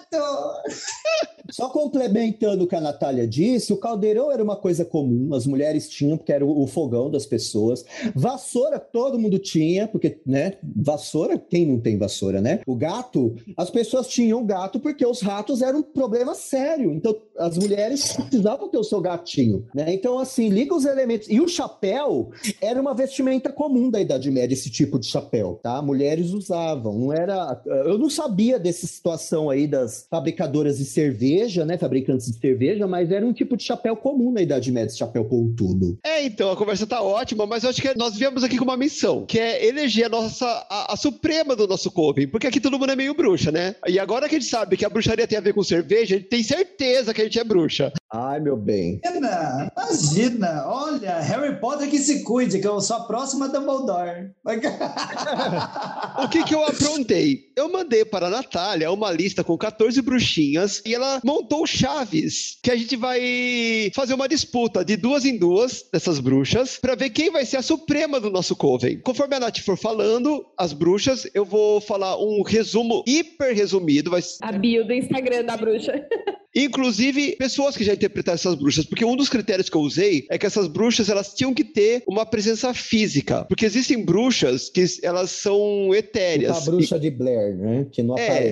[1.51, 5.89] Só complementando o que a Natália disse, o caldeirão era uma coisa comum, as mulheres
[5.89, 7.83] tinham, porque era o, fogão das pessoas.
[8.15, 10.53] Vassoura todo mundo tinha, porque, né?
[10.63, 12.61] Vassoura, quem não tem vassoura, né?
[12.67, 16.93] O gato, as pessoas tinham gato porque os ratos eram um problema sério.
[16.93, 19.93] Então, as mulheres precisavam ter o seu gatinho, né?
[19.93, 21.27] Então, assim, liga os elementos.
[21.29, 22.29] E o chapéu
[22.61, 25.81] era uma vestimenta comum da Idade Média, esse tipo de chapéu, tá?
[25.81, 27.61] Mulheres usavam, não era.
[27.65, 31.77] Eu não sabia dessa situação aí das fabricadoras de cerveja, né?
[31.77, 35.25] Fabricantes de cerveja, mas era um tipo de chapéu comum na Idade Média, esse chapéu
[35.25, 35.97] pontudo.
[36.05, 38.77] É, então, a conversa tá ótima, mas eu acho que nós viemos aqui com uma
[38.77, 42.77] missão, que é eleger a nossa, a, a suprema do nosso Coven, porque aqui todo
[42.77, 43.75] mundo é meio bruxa, né?
[43.87, 46.17] E agora que a gente sabe que a bruxaria tem a ver com cerveja, a
[46.19, 47.91] gente tem certeza que a gente é bruxa.
[48.11, 48.99] Ai, meu bem.
[49.05, 54.31] Imagina, imagina, olha, Harry Potter que se cuide, que eu sou a próxima Dumbledore.
[56.23, 57.51] O que que eu aprontei?
[57.55, 58.29] Eu mandei para a
[58.59, 64.13] Natália uma lista com 14 bruxinhas e ela montou chaves que a gente vai fazer
[64.13, 68.19] uma disputa de duas em duas dessas bruxas para ver quem vai ser a suprema
[68.19, 68.99] do nosso coven.
[68.99, 74.21] Conforme a Nath for falando, as bruxas, eu vou falar um resumo hiper resumido, vai
[74.41, 75.93] A bio do Instagram da bruxa.
[76.55, 80.37] Inclusive, pessoas que já interpretaram essas bruxas, porque um dos critérios que eu usei é
[80.37, 85.29] que essas bruxas elas tinham que ter uma presença física, porque existem bruxas que elas
[85.29, 86.57] são etéreas.
[86.57, 87.85] Tipo a bruxa de Blair, né?
[87.91, 88.25] Que não É.
[88.25, 88.48] aparece.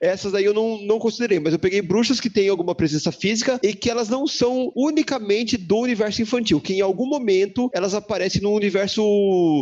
[0.00, 3.58] Essas aí eu não, não considerei, mas eu peguei bruxas que têm alguma presença física
[3.62, 8.40] e que elas não são unicamente do universo infantil, que em algum momento elas aparecem
[8.42, 9.02] num universo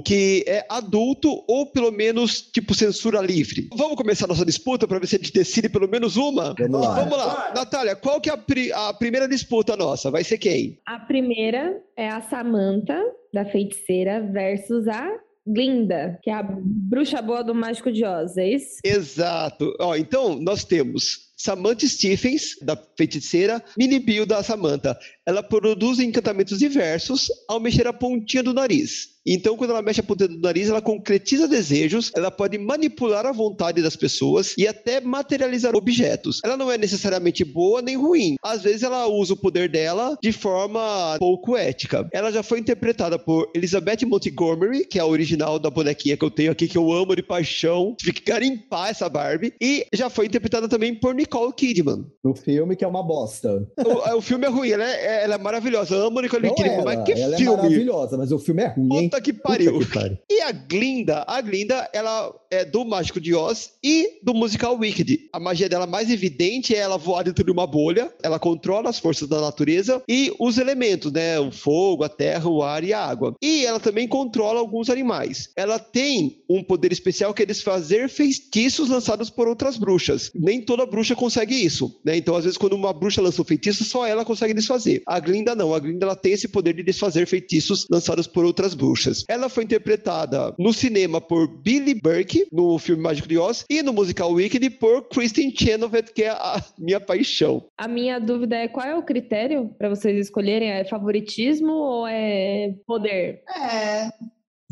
[0.04, 3.68] que é adulto ou pelo menos tipo censura livre.
[3.76, 6.54] Vamos começar nossa disputa para ver se a gente decide pelo menos uma?
[6.58, 6.94] Vamos lá.
[6.94, 7.52] Vamos lá.
[7.54, 10.10] Natália, qual que é a, pri- a primeira disputa nossa?
[10.10, 10.78] Vai ser quem?
[10.86, 13.00] A primeira é a Samantha,
[13.32, 15.10] da feiticeira, versus a
[15.46, 18.78] Glinda, que é a bruxa boa do Mágico de Oz, é isso?
[18.84, 19.74] Exato.
[19.80, 24.96] Ó, então, nós temos Samantha Stephens, da feiticeira, Mini Bill da Samantha.
[25.26, 29.11] Ela produz encantamentos diversos ao mexer a pontinha do nariz.
[29.26, 33.32] Então, quando ela mexe a pontinha do nariz, ela concretiza desejos, ela pode manipular a
[33.32, 36.40] vontade das pessoas e até materializar objetos.
[36.44, 38.36] Ela não é necessariamente boa nem ruim.
[38.42, 42.08] Às vezes, ela usa o poder dela de forma pouco ética.
[42.12, 46.30] Ela já foi interpretada por Elizabeth Montgomery, que é a original da bonequinha que eu
[46.30, 47.94] tenho aqui, que eu amo de paixão.
[47.98, 49.54] Que garimpar essa Barbie.
[49.60, 52.04] E já foi interpretada também por Nicole Kidman.
[52.24, 53.66] No filme que é uma bosta.
[53.78, 55.94] O, o filme é ruim, ela é, ela é maravilhosa.
[55.94, 57.56] Eu amo Nicole Não Kidman, ela, mas que ela é filme!
[57.56, 59.11] maravilhosa, mas o filme é ruim, hein?
[59.12, 59.72] Puta que pariu.
[59.74, 60.18] Puta que pariu.
[60.30, 65.28] E a Glinda, a Glinda, ela é do Mágico de Oz e do musical Wicked.
[65.32, 68.98] A magia dela mais evidente é ela voar dentro de uma bolha, ela controla as
[68.98, 71.38] forças da natureza e os elementos, né?
[71.38, 73.34] O fogo, a terra, o ar e a água.
[73.42, 75.50] E ela também controla alguns animais.
[75.56, 80.30] Ela tem um poder especial que é desfazer feitiços lançados por outras bruxas.
[80.34, 82.16] Nem toda bruxa consegue isso, né?
[82.16, 85.02] Então, às vezes, quando uma bruxa lança um feitiço, só ela consegue desfazer.
[85.06, 85.74] A Glinda não.
[85.74, 89.01] A Glinda ela tem esse poder de desfazer feitiços lançados por outras bruxas.
[89.28, 93.92] Ela foi interpretada no cinema por Billy Burke, no filme Mágico de Oz, e no
[93.92, 97.64] musical Wicked por Kristen Chenoweth, que é a minha paixão.
[97.78, 100.70] A minha dúvida é qual é o critério para vocês escolherem?
[100.70, 103.42] É favoritismo ou é poder?
[103.48, 104.10] É.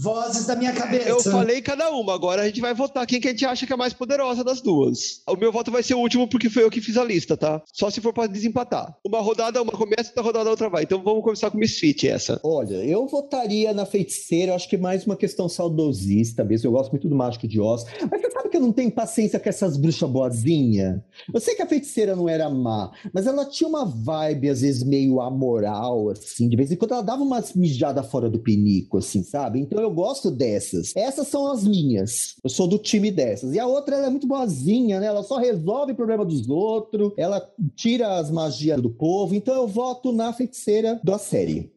[0.03, 1.09] Vozes da minha cabeça.
[1.09, 3.73] Eu falei cada uma, agora a gente vai votar quem que a gente acha que
[3.73, 5.21] é mais poderosa das duas.
[5.29, 7.63] O meu voto vai ser o último porque foi eu que fiz a lista, tá?
[7.71, 8.97] Só se for pra desempatar.
[9.05, 10.85] Uma rodada, uma começa, outra rodada, outra vai.
[10.85, 12.41] Então vamos começar com Misfit, essa.
[12.43, 16.69] Olha, eu votaria na feiticeira, eu acho que mais uma questão saudosista mesmo.
[16.69, 17.85] Eu gosto muito do Mágico de Oz.
[18.11, 21.05] Mas você sabe que eu não tenho paciência com essas bruxas boazinha?
[21.33, 24.83] Eu sei que a feiticeira não era má, mas ela tinha uma vibe, às vezes,
[24.83, 26.49] meio amoral, assim.
[26.49, 29.61] De vez em quando ela dava umas mijadas fora do pinico, assim, sabe?
[29.61, 30.95] Então eu gosto dessas.
[30.97, 32.37] Essas são as minhas.
[32.43, 33.55] Eu sou do time dessas.
[33.55, 35.07] E a outra, ela é muito boazinha, né?
[35.07, 39.35] Ela só resolve o problema dos outros, ela tira as magias do povo.
[39.35, 41.73] Então eu voto na feiticeira da série.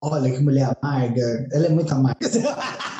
[0.00, 1.48] Olha que mulher amarga.
[1.52, 2.18] Ela é muito amarga.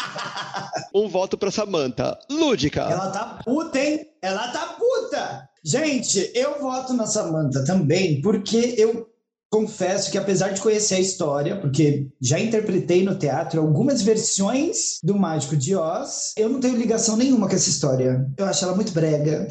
[0.95, 2.19] Um voto pra Samantha.
[2.31, 2.83] Lúdica.
[2.83, 4.07] Ela tá puta, hein?
[4.21, 5.49] Ela tá puta!
[5.65, 9.09] Gente, eu voto na Samantha também, porque eu
[9.53, 15.15] confesso que apesar de conhecer a história, porque já interpretei no teatro algumas versões do
[15.15, 18.27] Mágico de Oz, eu não tenho ligação nenhuma com essa história.
[18.39, 19.47] Eu acho ela muito brega.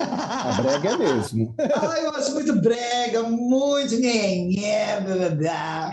[0.00, 1.54] A brega é mesmo.
[1.58, 3.94] ah, eu acho muito brega, muito.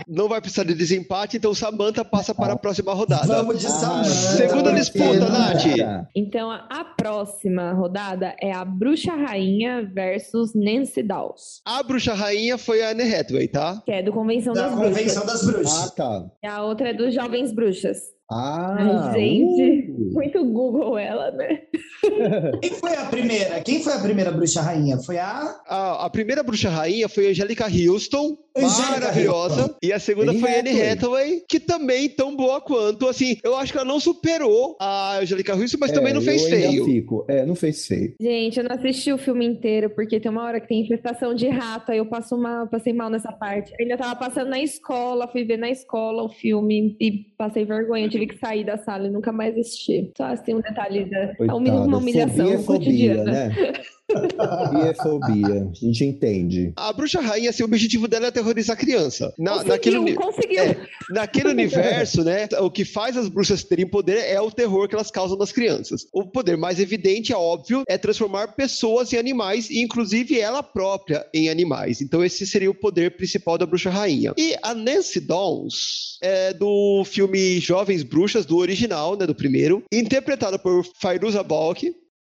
[0.06, 3.26] Não vai precisar de desempate, então Samantha passa para a próxima rodada.
[3.26, 4.10] Vamos de Samantha.
[4.10, 6.06] Segunda porque- disputa, Nath.
[6.14, 12.58] Então, a a próxima rodada é a Bruxa Rainha versus Nancy Dawes, A bruxa rainha
[12.58, 13.82] foi a Anne Hathaway, tá?
[13.84, 15.26] que é do Convenção Da das Convenção Bruxas.
[15.26, 15.86] das Bruxas.
[15.86, 16.26] Ah, tá.
[16.42, 17.98] E a outra é dos Jovens Bruxas.
[18.30, 19.90] Ah, Ai, gente.
[19.92, 21.60] uh, Muito Google ela, né?
[22.60, 23.60] Quem foi a primeira?
[23.60, 24.98] Quem foi a primeira bruxa rainha?
[24.98, 25.56] Foi a.
[25.66, 29.60] A, a primeira bruxa rainha foi a Angélica Houston, maravilhosa.
[29.62, 29.74] Houston.
[29.82, 31.42] E a segunda Anne foi a Anne Hathaway.
[31.48, 33.08] Que também tão boa quanto.
[33.08, 36.46] Assim, eu acho que ela não superou a Angélica Houston, mas também não fez É,
[36.46, 36.84] eu feio.
[36.84, 37.24] Fico.
[37.28, 38.14] É, não fez feio.
[38.20, 41.48] Gente, eu não assisti o filme inteiro, porque tem uma hora que tem infestação de
[41.48, 43.72] rato, aí eu passo mal, passei mal nessa parte.
[43.80, 48.26] Ainda tava passando na escola, fui ver na escola o filme e passei vergonha, tive
[48.26, 50.10] que sair da sala e nunca mais assisti.
[50.16, 51.18] Só assim um detalhe da.
[51.18, 51.60] É um- Coitada.
[51.60, 52.78] uma humilhação Fobia é fobia,
[53.16, 53.32] cotidiana.
[53.32, 53.52] né?
[54.10, 55.68] Fobia é fobia.
[55.70, 56.72] A gente entende.
[56.76, 59.34] A bruxa rainha, assim, o objetivo dela é aterrorizar a criança.
[59.36, 60.62] Na, Conseguiu, naquele, conseguiu.
[60.62, 60.76] É,
[61.10, 62.48] naquele universo, né?
[62.60, 66.06] O que faz as bruxas terem poder é o terror que elas causam nas crianças.
[66.12, 71.26] O poder mais evidente, é óbvio, é transformar pessoas em animais, e inclusive ela própria
[71.34, 72.00] em animais.
[72.00, 74.32] Então, esse seria o poder principal da bruxa rainha.
[74.36, 79.26] E a Nancy Dawes é do filme Jovens Bruxas, do original, né?
[79.26, 81.92] Do primeiro, interpretada por Fairuza Balk.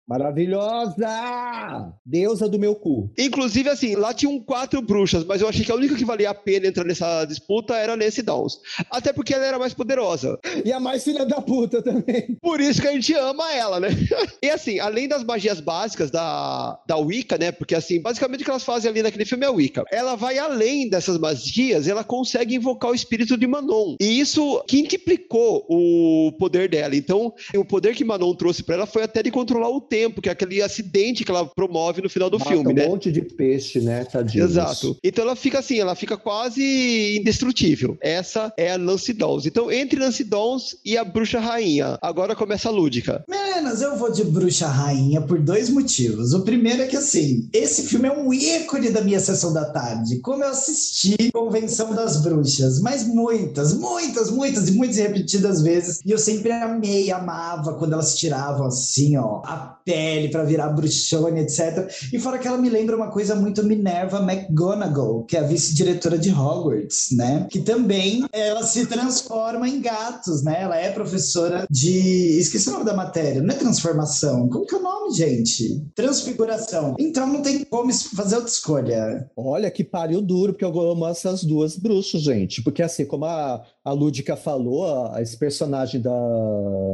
[0.09, 1.93] Maravilhosa!
[2.05, 3.11] Deusa do meu cu.
[3.19, 6.35] Inclusive, assim, lá tinham quatro bruxas, mas eu achei que a única que valia a
[6.35, 8.59] pena entrar nessa disputa era Nancy Dawes.
[8.91, 10.39] Até porque ela era mais poderosa.
[10.65, 12.39] E a mais filha da puta também.
[12.41, 13.89] Por isso que a gente ama ela, né?
[14.43, 17.51] E assim, além das magias básicas da, da Wicca, né?
[17.51, 19.85] Porque assim, basicamente o que elas fazem ali naquele filme é a Wicca.
[19.91, 23.97] Ela vai além dessas magias, ela consegue invocar o espírito de Manon.
[24.01, 26.95] E isso quintuplicou o poder dela.
[26.95, 30.29] Então, o poder que Manon trouxe pra ela foi até de controlar o tempo, que
[30.29, 32.87] é aquele acidente que ela promove no final do Mata filme, um né?
[32.87, 34.45] monte de peixe, né, tadinho.
[34.45, 34.97] Exato.
[35.03, 37.97] Então ela fica assim, ela fica quase indestrutível.
[38.01, 39.47] Essa é a Nancy Dawes.
[39.47, 43.25] Então, entre Nancy Dawes e a Bruxa Rainha, agora começa a lúdica.
[43.29, 46.33] Meninas, eu vou de bruxa rainha por dois motivos.
[46.33, 50.21] O primeiro é que, assim, esse filme é um ícone da minha sessão da tarde.
[50.21, 56.01] Como eu assisti Convenção das Bruxas, mas muitas, muitas, muitas e muitas repetidas vezes.
[56.05, 59.57] E eu sempre amei, amava quando elas tiravam, assim, ó, a
[59.89, 61.91] pele pra virar bruxona, etc.
[62.13, 66.19] E fora que ela me lembra uma coisa muito Minerva McGonagall, que é a vice-diretora
[66.19, 67.47] de Hogwarts, né?
[67.51, 70.59] Que também ela se transforma em gatos, né?
[70.61, 72.39] Ela é professora de.
[72.39, 74.47] Esqueci o nome da matéria, não é transformação.
[74.51, 75.83] Como que é o nome, gente?
[75.95, 76.95] Transfiguração.
[76.99, 79.31] Então não tem como fazer outra escolha.
[79.35, 82.63] Olha que pariu duro, porque eu amo essas duas bruxas, gente.
[82.63, 86.13] Porque assim, como a, a Lúdica falou, esse personagem da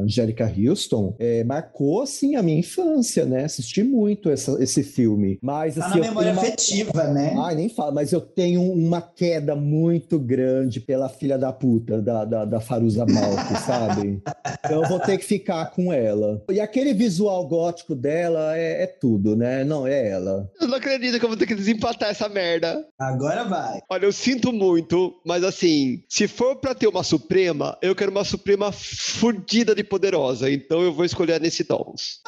[0.03, 3.45] Angélica Houston é, marcou, assim, a minha infância, né?
[3.45, 5.39] Assisti muito essa- esse filme.
[5.43, 6.43] Mas, Tá assim, na memória uma...
[6.43, 7.35] afetiva, né?
[7.39, 12.25] Ai, nem fala, mas eu tenho uma queda muito grande pela filha da puta, da,
[12.25, 14.23] da, da Faruza Balk, sabe?
[14.65, 16.43] Então eu vou ter que ficar com ela.
[16.51, 19.65] E aquele visual gótico dela é, é tudo, né?
[19.65, 20.51] Não, é ela.
[20.61, 22.87] Eu não acredito que eu vou ter que desempatar essa merda.
[22.99, 23.81] Agora vai.
[23.91, 28.25] Olha, eu sinto muito, mas assim, se for pra ter uma Suprema, eu quero uma
[28.25, 30.51] Suprema fudida de poderosa.
[30.51, 32.21] Então eu vou escolher a Nancy Dawes.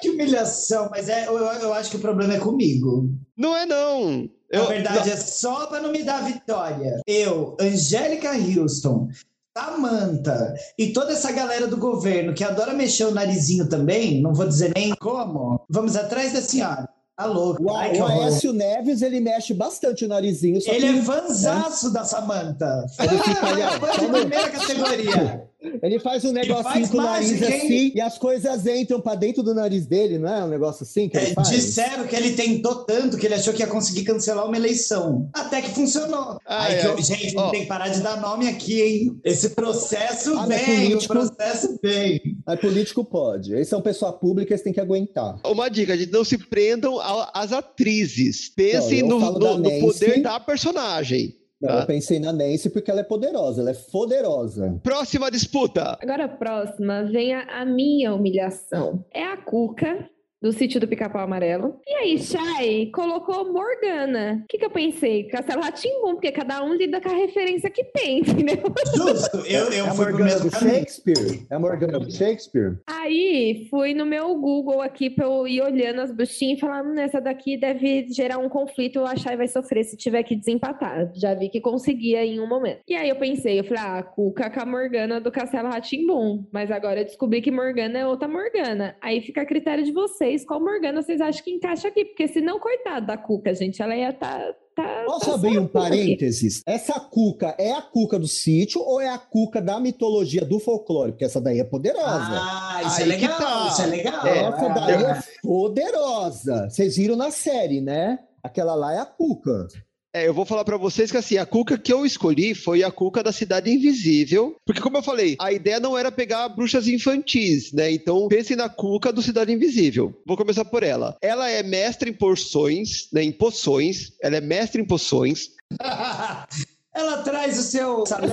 [0.00, 3.08] Que humilhação, mas é, eu, eu acho que o problema é comigo.
[3.36, 4.28] Não é, não.
[4.50, 7.00] Eu, Na verdade, é só pra não me dar vitória.
[7.06, 9.08] Eu, Angélica Houston,
[9.56, 14.46] Samantha e toda essa galera do governo que adora mexer o narizinho também, não vou
[14.46, 16.88] dizer nem como, vamos atrás da senhora.
[17.16, 18.06] Alô, O, ai, que o.
[18.06, 20.60] Aécio Neves, ele mexe bastante o narizinho.
[20.60, 22.84] Só Ele que é fanzaço da Samantha.
[22.98, 25.48] Ele fica ali, ó, de primeira categoria.
[25.82, 29.54] Ele faz um negocinho com o nariz assim e as coisas entram pra dentro do
[29.54, 31.48] nariz dele, não é um negócio assim que ele É, faz?
[31.50, 35.28] disseram que ele tentou tanto que ele achou que ia conseguir cancelar uma eleição.
[35.32, 36.38] Até que funcionou.
[36.46, 37.02] Ai, Aí eu- ai.
[37.02, 37.50] gente, não Ó.
[37.50, 39.20] tem que parar de dar nome aqui, hein?
[39.24, 42.20] Esse processo Ah, vem, político- o processo vem.
[42.46, 43.52] Mas político pode.
[43.52, 45.38] Eles são pessoa pública, eles têm que aguentar.
[45.44, 46.98] Uma dica, gente, não se prendam
[47.32, 48.48] às atrizes.
[48.48, 51.34] Pensem Não, no, no- no poder da personagem.
[51.66, 51.80] Tá.
[51.80, 54.78] Eu pensei na Nancy porque ela é poderosa, ela é poderosa.
[54.82, 55.98] Próxima disputa.
[56.00, 59.04] Agora a próxima vem a, a minha humilhação.
[59.12, 60.08] É a Cuca,
[60.44, 61.80] do sítio do Pica-Pau Amarelo.
[61.86, 64.42] E aí, Chay colocou Morgana.
[64.44, 65.24] O que, que eu pensei?
[65.24, 68.58] Castelo Ratimbum, porque cada um lida com a referência que tem, entendeu?
[68.94, 70.58] Justo, eu, eu é a fui pro Morgana mesmo do.
[70.58, 71.46] Shakespeare?
[71.48, 72.78] É a Morgana do Shakespeare?
[72.86, 76.98] Aí fui no meu Google aqui pra eu ir olhando as bruxinhas e falar: hum,
[76.98, 81.10] essa daqui deve gerar um conflito, eu achar e vai sofrer se tiver que desempatar.
[81.14, 82.80] Já vi que conseguia em um momento.
[82.86, 86.44] E aí eu pensei, eu falei, ah, Cuca com a Morgana do Castelo Ratimbum.
[86.52, 88.94] Mas agora eu descobri que Morgana é outra Morgana.
[89.00, 92.06] Aí fica a critério de vocês, qual Morgana vocês acham que encaixa aqui?
[92.06, 94.40] Porque se não, coitado da Cuca, gente, ela ia tá.
[94.74, 95.90] tá Posso tá abrir um certa aqui.
[95.90, 96.62] parênteses?
[96.66, 101.12] Essa cuca é a cuca do sítio ou é a cuca da mitologia do folclore?
[101.12, 102.02] Porque essa daí é poderosa.
[102.08, 103.68] Ah, isso Aí é legal, tá.
[103.68, 104.26] isso é legal.
[104.26, 106.68] essa daí é poderosa.
[106.70, 108.18] Vocês viram na série, né?
[108.42, 109.68] Aquela lá é a cuca.
[110.14, 112.90] É, eu vou falar pra vocês que assim, a Cuca que eu escolhi foi a
[112.92, 117.72] Cuca da Cidade Invisível, porque como eu falei, a ideia não era pegar bruxas infantis,
[117.72, 117.90] né?
[117.90, 120.14] Então pensem na Cuca do Cidade Invisível.
[120.24, 121.16] Vou começar por ela.
[121.20, 123.24] Ela é mestre em porções, né?
[123.24, 124.12] Em poções.
[124.22, 125.48] Ela é mestre em poções.
[126.94, 128.30] Ela traz o seu salame,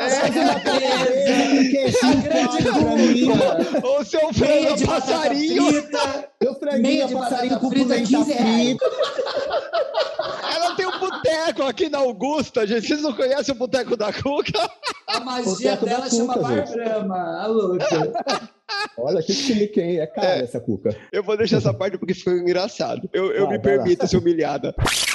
[0.00, 0.08] a
[2.16, 2.58] grande
[3.84, 5.66] Ou seu meia frango de batata passarinho.
[5.72, 8.76] frita, Meu franguinho meia de passarinho batata com frita, pimenta 15 reais.
[10.52, 12.86] Ela tem um boteco aqui na Augusta, gente.
[12.86, 14.70] Vocês não conhecem o boteco da Cuca?
[15.06, 16.72] A magia dela chama cuca, Bar gente.
[16.72, 18.50] Brahma, a louca.
[18.96, 19.98] Olha que chique, hein?
[19.98, 20.94] É cara essa cuca.
[21.12, 23.08] Eu vou deixar essa parte porque ficou engraçado.
[23.12, 23.82] Eu, eu Vai, me vai lá.
[23.84, 24.74] permito ser humilhada.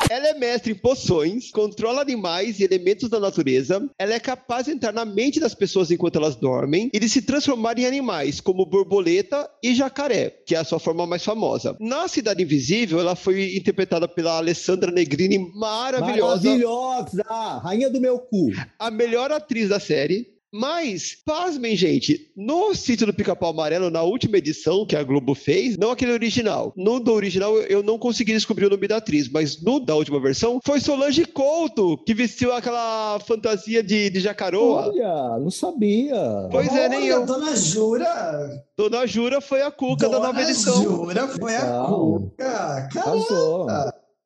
[0.10, 3.88] Ela é mestre em poções, controla animais e elementos da natureza.
[3.98, 7.22] Ela é capaz de entrar na mente das pessoas enquanto elas dormem e de se
[7.22, 11.76] transformar em animais, como borboleta e jacaré, que é a sua forma mais famosa.
[11.80, 17.24] Na Cidade Invisível, ela foi interpretada pela Alessandra Negrini, maravilhosa, Maravilhosa!
[17.64, 18.52] Rainha do meu cu.
[18.80, 20.35] a melhor atriz da série.
[20.58, 25.78] Mas, pasmem, gente, no sítio do Pica-Pau Amarelo, na última edição que a Globo fez,
[25.78, 26.72] não aquele original.
[26.78, 30.18] No do original eu não consegui descobrir o nome da atriz, mas no da última
[30.18, 34.88] versão foi Solange Couto, que vestiu aquela fantasia de, de jacaroa.
[34.88, 36.48] Olha, não sabia.
[36.50, 37.26] Pois é, nem Olha, eu.
[37.26, 38.64] Dona Jura.
[38.78, 40.82] Dona Jura foi a Cuca da Dona nova edição.
[40.82, 42.38] Jura foi a cuca.
[42.38, 43.68] Cara, Arrasou.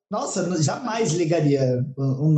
[0.09, 1.85] Nossa, jamais ligaria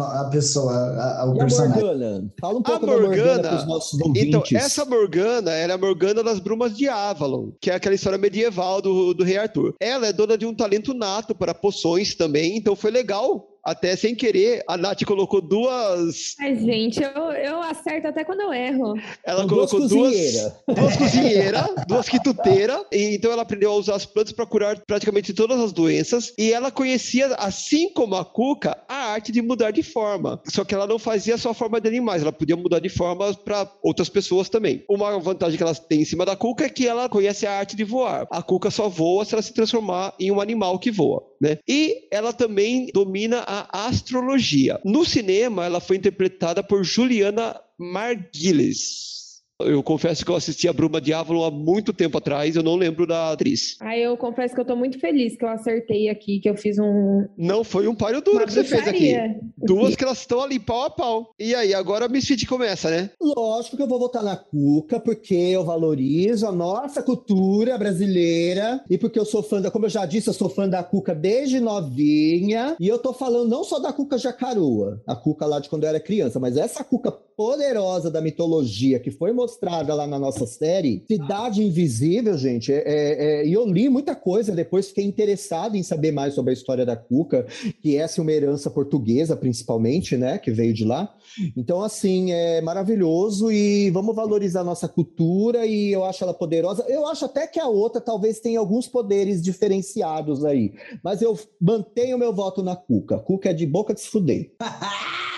[0.02, 1.84] a pessoa a- ao E a personagem.
[1.84, 2.34] Morgana?
[2.40, 4.52] Fala um A pouco da Morgana Morgana, para os nossos Então, ouvintes.
[4.58, 8.82] essa Morgana, ela é a Morgana das Brumas de Avalon, que é aquela história medieval
[8.82, 9.74] do, do rei Arthur.
[9.80, 13.48] Ela é dona de um talento nato para poções também, então foi legal.
[13.64, 16.36] Até sem querer, a Nath colocou duas.
[16.40, 18.96] Ai, gente, eu, eu acerto até quando eu erro.
[19.24, 19.92] Ela São colocou duas.
[19.92, 20.54] cozinheiras.
[20.68, 25.34] Duas cozinheiras, duas quituteiras, e então ela aprendeu a usar as plantas para curar praticamente
[25.34, 26.34] todas as doenças.
[26.38, 30.42] E ela conhecia, assim como a Cuca, a arte de mudar de forma.
[30.48, 33.34] Só que ela não fazia só a forma de animais, ela podia mudar de forma
[33.34, 34.84] para outras pessoas também.
[34.90, 37.76] Uma vantagem que ela tem em cima da Cuca é que ela conhece a arte
[37.76, 38.28] de voar.
[38.32, 41.24] A Cuca só voa se ela se transformar em um animal que voa.
[41.42, 41.58] Né?
[41.68, 44.80] E ela também domina a astrologia.
[44.86, 49.31] No cinema, ela foi interpretada por Juliana Marguilis.
[49.66, 52.76] Eu confesso que eu assisti a Bruma de Avalon há muito tempo atrás, eu não
[52.76, 53.78] lembro da atriz.
[53.80, 56.78] Aí eu confesso que eu tô muito feliz que eu acertei aqui, que eu fiz
[56.80, 57.26] um.
[57.38, 59.12] Não foi um páreo duro Uma que você fez aqui.
[59.12, 59.40] bruxaria.
[59.58, 61.34] Duas que elas estão ali pau a pau.
[61.40, 63.10] E aí, agora a Misfit começa, né?
[63.22, 68.98] Lógico que eu vou votar na Cuca, porque eu valorizo a nossa cultura brasileira e
[68.98, 71.60] porque eu sou fã da, como eu já disse, eu sou fã da Cuca desde
[71.60, 72.76] novinha.
[72.80, 75.90] E eu tô falando não só da Cuca Jacaroa, a Cuca lá de quando eu
[75.90, 81.04] era criança, mas essa Cuca poderosa da mitologia que foi mostrada lá na nossa série,
[81.08, 82.72] Cidade Invisível, gente.
[82.72, 86.52] é- é- é- e eu li muita coisa depois, fiquei interessado em saber mais sobre
[86.52, 87.46] a história da Cuca,
[87.82, 90.38] que essa é uma herança portuguesa, principalmente, né?
[90.38, 91.14] Que veio de lá.
[91.56, 96.86] Então, assim, é maravilhoso e vamos valorizar nossa cultura e eu acho ela poderosa.
[96.88, 100.74] Eu acho até que a outra talvez tenha alguns poderes diferenciados aí,
[101.04, 103.18] mas eu mantenho meu voto na Cuca.
[103.20, 104.52] Cuca é de boca de se fuder.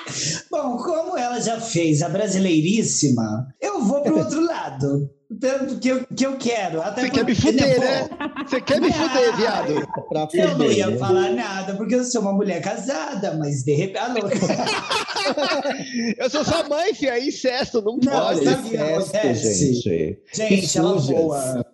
[0.50, 5.10] Bom, como ela já fez a brasileiríssima, eu vou pro outro lado.
[5.40, 6.82] Tanto que eu, que eu quero.
[6.82, 8.10] Até Você quer me porque, fuder, né?
[8.48, 9.88] Você quer me fuder, viado?
[10.10, 10.98] Pra Eu não fuder, ia né?
[10.98, 14.00] falar nada, porque eu sou uma mulher casada, mas de repente.
[14.00, 15.64] Ah.
[16.18, 18.42] Eu sou sua mãe, filha, é incesto, não Não, pode.
[18.42, 19.74] Incesto, acontece?
[19.74, 20.20] gente.
[20.34, 21.66] Gente, ela voa.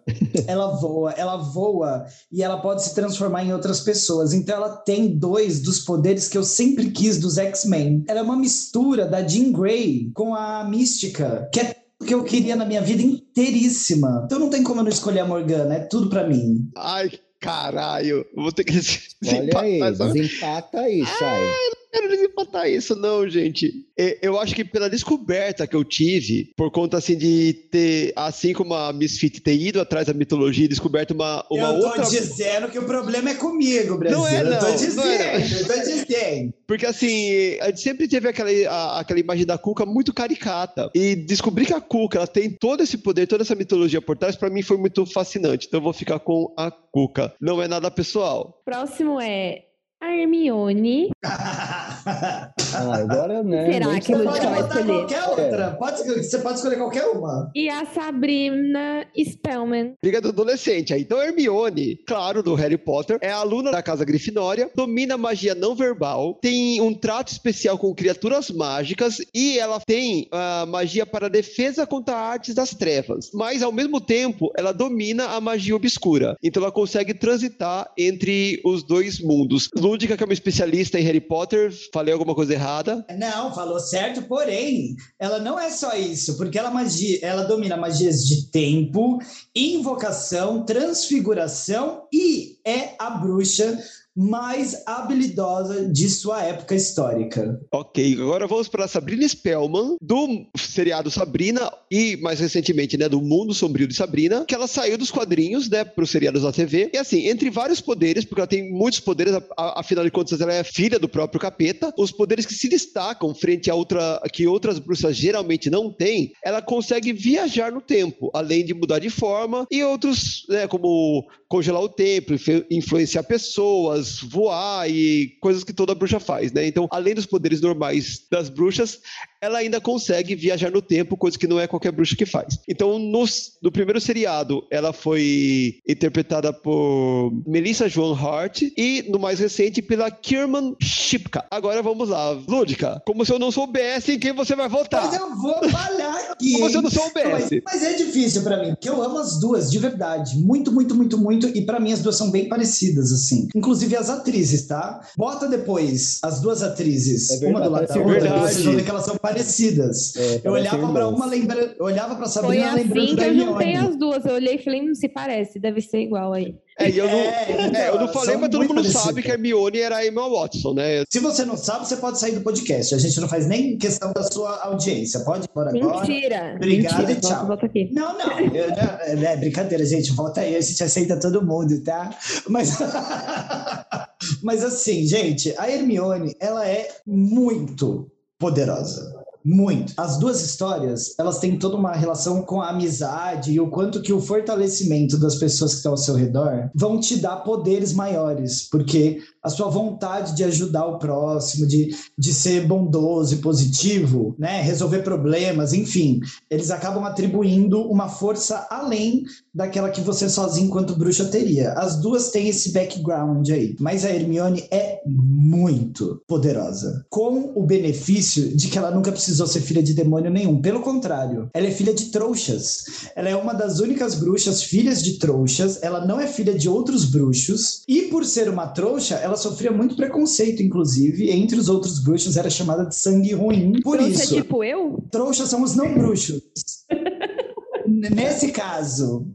[0.47, 4.34] Ela voa, ela voa e ela pode se transformar em outras pessoas.
[4.34, 8.04] Então ela tem dois dos poderes que eu sempre quis dos X-Men.
[8.08, 11.76] Ela é uma mistura da Jean Grey com a Mística, que é
[12.06, 14.24] que eu queria na minha vida inteiríssima.
[14.26, 16.70] Então não tem como eu não escolher a Morgana, é tudo pra mim.
[16.78, 18.26] Ai, caralho.
[18.36, 18.74] Eu Vou ter que
[19.28, 21.47] Olha aí, desempata aí, Chay.
[21.91, 23.71] Quero desempatar isso, não, gente.
[23.97, 28.53] E- Eu acho que pela descoberta que eu tive, por conta assim de ter, assim
[28.53, 32.03] como a Misfit ter ido atrás da mitologia e descoberto uma, uma eu tô outra.
[32.05, 34.17] dizendo que o problema é comigo, Brasil.
[34.17, 36.53] Não é, Eu tô não, dizendo, não é, eu tô dizendo.
[36.67, 40.89] Porque assim, a gente sempre teve aquela, a- aquela imagem da Cuca muito caricata.
[40.93, 44.35] E descobrir que a Cuca ela tem todo esse poder, toda essa mitologia por trás,
[44.35, 45.65] pra mim foi muito fascinante.
[45.67, 47.33] Então eu vou ficar com a Cuca.
[47.41, 48.61] Não é nada pessoal.
[48.65, 49.63] Próximo é
[50.02, 51.10] a Hermione.
[51.26, 53.74] Ah, agora, né?
[53.74, 54.86] Será nem que Você pode botar escolher?
[54.86, 55.72] qualquer outra.
[55.72, 57.52] Pode, você pode escolher qualquer uma.
[57.56, 59.93] E a Sabrina Spellman.
[60.02, 60.93] Briga do adolescente.
[60.93, 66.38] Então, Hermione, claro, do Harry Potter, é aluna da Casa Grifinória, domina magia não verbal,
[66.41, 72.16] tem um trato especial com criaturas mágicas e ela tem a magia para defesa contra
[72.16, 73.32] artes das trevas.
[73.34, 76.36] Mas, ao mesmo tempo, ela domina a magia obscura.
[76.41, 79.68] Então, ela consegue transitar entre os dois mundos.
[79.89, 83.03] Lúdica, que é uma especialista em Harry Potter, falei alguma coisa errada.
[83.17, 88.23] Não, falou certo, porém, ela não é só isso, porque ela magia, ela domina magias
[88.23, 89.17] de tempo,
[89.55, 93.79] invocação, transfiguração e é a bruxa
[94.16, 97.60] mais habilidosa de sua época histórica.
[97.72, 103.53] Ok, agora vamos para Sabrina Spellman, do seriado Sabrina e, mais recentemente, né, do Mundo
[103.53, 106.89] Sombrio de Sabrina, que ela saiu dos quadrinhos, né, para os seriados da TV.
[106.93, 110.64] E assim, entre vários poderes, porque ela tem muitos poderes, afinal de contas, ela é
[110.64, 115.16] filha do próprio capeta, os poderes que se destacam frente a outra, que outras bruxas
[115.16, 120.45] geralmente não têm, ela consegue viajar no tempo, além de mudar de forma, e outros,
[120.49, 126.52] né, como congelar o tempo, influ- influenciar pessoas, voar e coisas que toda bruxa faz,
[126.52, 126.66] né?
[126.68, 129.00] Então, além dos poderes normais das bruxas,
[129.41, 132.60] ela ainda consegue viajar no tempo, coisa que não é qualquer bruxa que faz.
[132.68, 139.39] Então, nos- no primeiro seriado, ela foi interpretada por Melissa Joan Hart e no mais
[139.39, 141.45] recente pela Kierman Shipka.
[141.50, 145.06] Agora vamos lá, Lúdica, como se eu não soubesse em quem você vai votar.
[145.06, 146.54] Mas eu vou falhar aqui.
[146.54, 147.62] Como se eu não Mas, soubesse.
[147.66, 150.38] mas é difícil pra mim, porque eu amo as duas, de verdade.
[150.38, 151.47] Muito, muito, muito, muito.
[151.47, 153.47] E pra mim as duas são bem parecidas, assim.
[153.56, 155.01] Inclusive as atrizes, tá?
[155.17, 158.53] Bota depois as duas atrizes, É verdade, uma do lado da parece outra, verdade.
[158.53, 160.15] vocês vão ver que elas são parecidas.
[160.15, 161.15] É, Eu olhava pra irmãos.
[161.15, 161.75] uma lembra...
[161.77, 164.25] eu olhava pra Foi Sabrina lembrando assim que eu juntei as duas.
[164.25, 166.55] Eu olhei e falei, hum, se parece, deve ser igual aí.
[166.80, 169.01] É, e eu não, É, então, é, eu não falei, mas todo mundo parecidas.
[169.03, 171.03] sabe que a Hermione era a Emma Watson, né?
[171.09, 172.95] Se você não sabe, você pode sair do podcast.
[172.95, 175.19] A gente não faz nem questão da sua audiência.
[175.21, 176.07] Pode ir embora agora.
[176.07, 176.53] Mentira.
[176.55, 177.11] Obrigado Mentira.
[177.11, 177.30] e tchau.
[177.32, 177.89] Volta, volta aqui.
[177.91, 178.39] Não, não.
[178.39, 180.11] eu- eu- é brincadeira, gente.
[180.13, 182.09] Volta aí, a gente aceita todo mundo, tá?
[182.47, 182.77] Mas,
[184.41, 189.18] mas assim, gente, a Hermione, ela é muito poderosa.
[189.43, 189.93] Muito.
[189.95, 194.11] As duas histórias, elas têm toda uma relação com a amizade e o quanto que
[194.11, 199.21] o fortalecimento das pessoas que estão ao seu redor vão te dar poderes maiores, porque
[199.43, 204.99] a sua vontade de ajudar o próximo, de, de ser bondoso e positivo, né, resolver
[204.99, 206.19] problemas, enfim,
[206.49, 209.23] eles acabam atribuindo uma força além
[209.53, 211.73] daquela que você sozinho enquanto bruxa teria.
[211.73, 218.55] As duas têm esse background aí, mas a Hermione é muito poderosa, com o benefício
[218.55, 220.61] de que ela nunca precisou ser filha de demônio nenhum.
[220.61, 223.09] Pelo contrário, ela é filha de trouxas.
[223.15, 225.81] Ela é uma das únicas bruxas filhas de trouxas.
[225.81, 229.95] Ela não é filha de outros bruxos e por ser uma trouxa, ela sofria muito
[229.95, 233.80] preconceito, inclusive entre os outros bruxos era chamada de sangue ruim.
[233.82, 235.03] Por Trouxa isso, tipo eu?
[235.11, 236.41] trouxas são os não bruxos.
[237.88, 239.27] Nesse caso,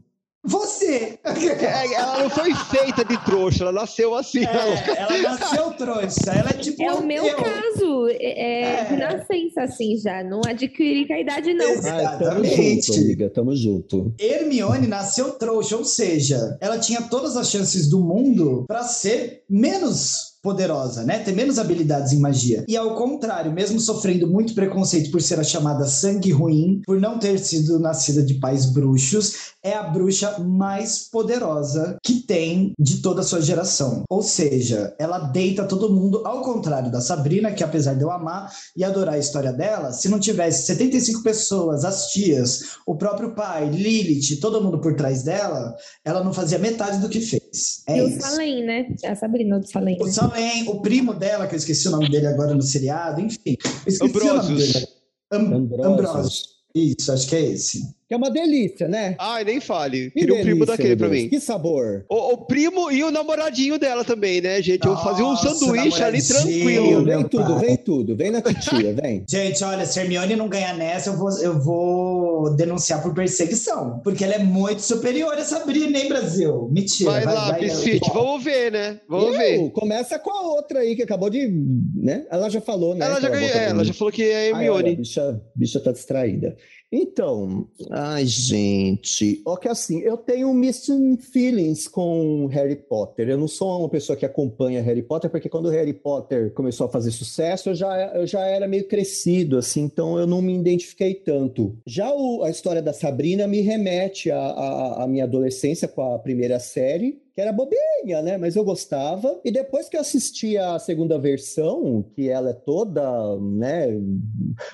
[0.45, 1.17] você.
[1.23, 4.43] É, ela não foi feita de trouxa, ela nasceu assim.
[4.43, 6.31] ela- É, ela nasceu trouxa.
[6.31, 6.81] Ela é tipo.
[6.83, 7.35] É o meu eu.
[7.37, 8.07] caso.
[8.19, 8.97] É, é de É.
[8.97, 10.23] nascença, assim, já.
[10.23, 11.65] Não adquiri com a idade, não.
[11.65, 12.05] Exato.
[12.05, 12.85] Ah, tamo Exatamente.
[12.87, 14.13] junto, amiga, tamo junto.
[14.19, 20.34] Hermione nasceu trouxa, ou seja, ela tinha todas as chances do mundo para ser menos
[20.45, 21.17] poderosa, né?
[21.17, 22.63] Ter menos habilidades em magia.
[22.67, 27.17] E ao contrário, mesmo sofrendo muito preconceito por ser a chamada sangue ruim, por não
[27.17, 33.21] ter sido nascida de pais bruxos, é a bruxa mais poderosa que tem de toda
[33.21, 34.03] a sua geração.
[34.07, 38.51] Ou seja, ela deita todo mundo, ao contrário da Sabrina, que apesar de eu amar
[38.77, 43.67] e adorar a história dela, se não tivesse 75 pessoas, as tias, o próprio pai,
[43.67, 47.44] Lilith, todo mundo por trás dela, ela não fazia metade do que fez.
[47.87, 48.21] É e o isso.
[48.21, 48.95] Salem, né?
[49.05, 49.97] A Sabrina do Salem.
[49.99, 53.39] O Salem, o primo dela, que eu esqueci o nome dele agora no seriado, enfim.
[53.45, 54.73] Eu esqueci o nome Ambrosius.
[54.73, 54.87] dele.
[55.31, 55.69] Am.
[55.83, 56.55] Ambrosius.
[56.75, 57.95] Isso, acho que é esse.
[58.07, 59.15] Que é uma delícia, né?
[59.17, 60.11] Ai, nem fale.
[60.11, 61.27] Que Queria um primo daquele pra mim.
[61.27, 62.05] Que sabor.
[62.07, 64.85] O, o primo e o namoradinho dela também, né, gente?
[64.85, 67.03] Eu fazia um Nossa, sanduíche ali tranquilo.
[67.03, 67.65] Vem tudo, pai.
[67.65, 68.15] vem tudo.
[68.15, 69.23] Vem na titia, vem.
[69.29, 73.99] Gente, olha, se a Hermione não ganhar nessa, eu vou, eu vou denunciar por perseguição.
[74.03, 76.69] Porque ela é muito superior a Sabrina, hein, Brasil?
[76.71, 77.09] Mentira.
[77.11, 78.99] Vai, lá, Misfit, vamos ver, né?
[79.09, 79.69] Vamos Eu, ver.
[79.71, 81.47] Começa com a outra aí que acabou de.
[81.95, 82.25] né?
[82.29, 83.03] Ela já falou, né?
[83.05, 84.95] Ela já ganhou, é, pra ela já falou que é a Ai, olha, a Hermione.
[84.97, 86.55] bicha, bicha tá distraída.
[86.91, 89.41] Então, ai, gente.
[89.45, 93.27] Ó, que assim, eu tenho mixed feelings com Harry Potter.
[93.27, 96.89] Eu não sou uma pessoa que acompanha Harry Potter, porque quando Harry Potter começou a
[96.89, 101.15] fazer sucesso, eu já, eu já era meio crescido, assim, então eu não me identifiquei
[101.15, 101.75] tanto.
[101.85, 106.59] Já o- a história da Sabrina me remete à- à minha adolescência com a primeira
[106.59, 107.19] série.
[107.35, 108.37] Que era bobinha, né?
[108.37, 109.41] Mas eu gostava.
[109.43, 113.87] E depois que eu assisti a segunda versão, que ela é toda, né,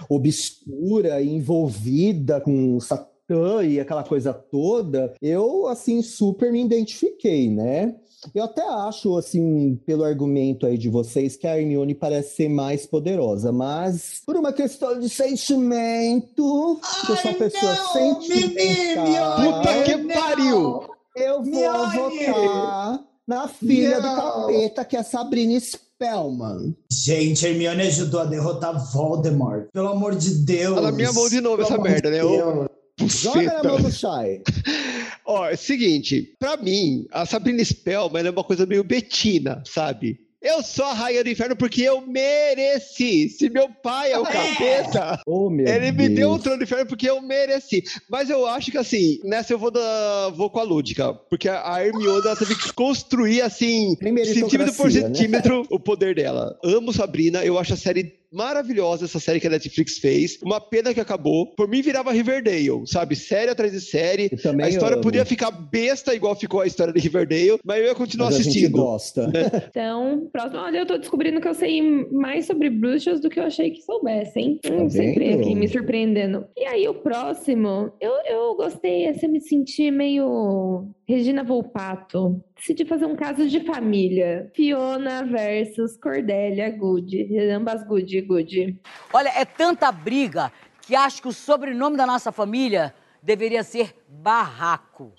[0.08, 7.96] obscura, envolvida com Satã e aquela coisa toda, eu, assim, super me identifiquei, né?
[8.36, 12.86] Eu até acho, assim, pelo argumento aí de vocês, que a Hermione parece ser mais
[12.86, 19.36] poderosa, mas por uma questão de sentimento, Ai, que eu sou uma pessoa não, sentimental.
[19.38, 21.01] Puta que pariu!
[21.16, 24.16] Eu vou votar na filha não.
[24.16, 26.76] do capeta, que é a Sabrina Spellman.
[26.92, 29.68] Gente, a Hermione ajudou a derrotar Voldemort.
[29.74, 30.76] Pelo amor de Deus.
[30.76, 32.22] Fala minha mão de novo essa merda, né?
[32.22, 32.70] Eu...
[33.08, 34.42] Joga na mão do Shai.
[35.26, 40.20] Ó, é o seguinte, pra mim, a Sabrina Spellman é uma coisa meio Betina, sabe?
[40.42, 43.30] Eu sou a rainha do inferno porque eu mereci.
[43.30, 45.96] Se meu pai é o capeta, oh, ele Deus.
[45.96, 47.84] me deu o trono do inferno porque eu mereci.
[48.10, 51.14] Mas eu acho que assim, nessa eu vou, da, vou com a lúdica.
[51.14, 53.96] Porque a Hermione ela teve que construir assim,
[54.34, 55.02] centímetro por né?
[55.02, 55.68] centímetro, né?
[55.70, 56.58] o poder dela.
[56.64, 60.40] Amo Sabrina, eu acho a série maravilhosa essa série que a Netflix fez.
[60.44, 61.48] Uma pena que acabou.
[61.56, 63.16] Por mim virava Riverdale, sabe?
[63.16, 64.32] Série atrás de série.
[64.64, 65.04] A história amo.
[65.04, 68.66] podia ficar besta igual ficou a história de Riverdale, mas eu ia continuar mas assistindo.
[68.66, 69.28] A gente gosta.
[69.28, 69.52] Né?
[69.72, 70.62] Então, próximo.
[70.62, 73.82] Olha, eu tô descobrindo que eu sei mais sobre bruxas do que eu achei que
[73.82, 74.60] soubesse, hein?
[74.62, 76.46] Tá hum, sempre aqui me surpreendendo.
[76.58, 82.42] E aí, o próximo, eu, eu gostei, assim, me senti meio Regina Volpato.
[82.56, 84.50] Decidi fazer um caso de família.
[84.56, 87.38] Fiona versus Cordélia Good.
[87.52, 88.80] Ambas Good, Good.
[89.12, 95.14] Olha, é tanta briga que acho que o sobrenome da nossa família deveria ser Barraco.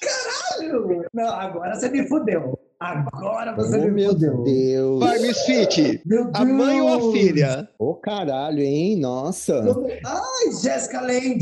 [0.00, 1.04] Caralho!
[1.12, 2.58] Não, agora você me fudeu.
[2.80, 4.42] Agora você oh, me meu fudeu.
[4.44, 5.00] Deus.
[5.00, 6.00] Vai, Misfit.
[6.32, 7.68] A mãe ou a filha?
[7.76, 9.00] Ô, oh, caralho, hein?
[9.00, 9.64] Nossa.
[10.04, 11.40] Ai, Jéssica Land.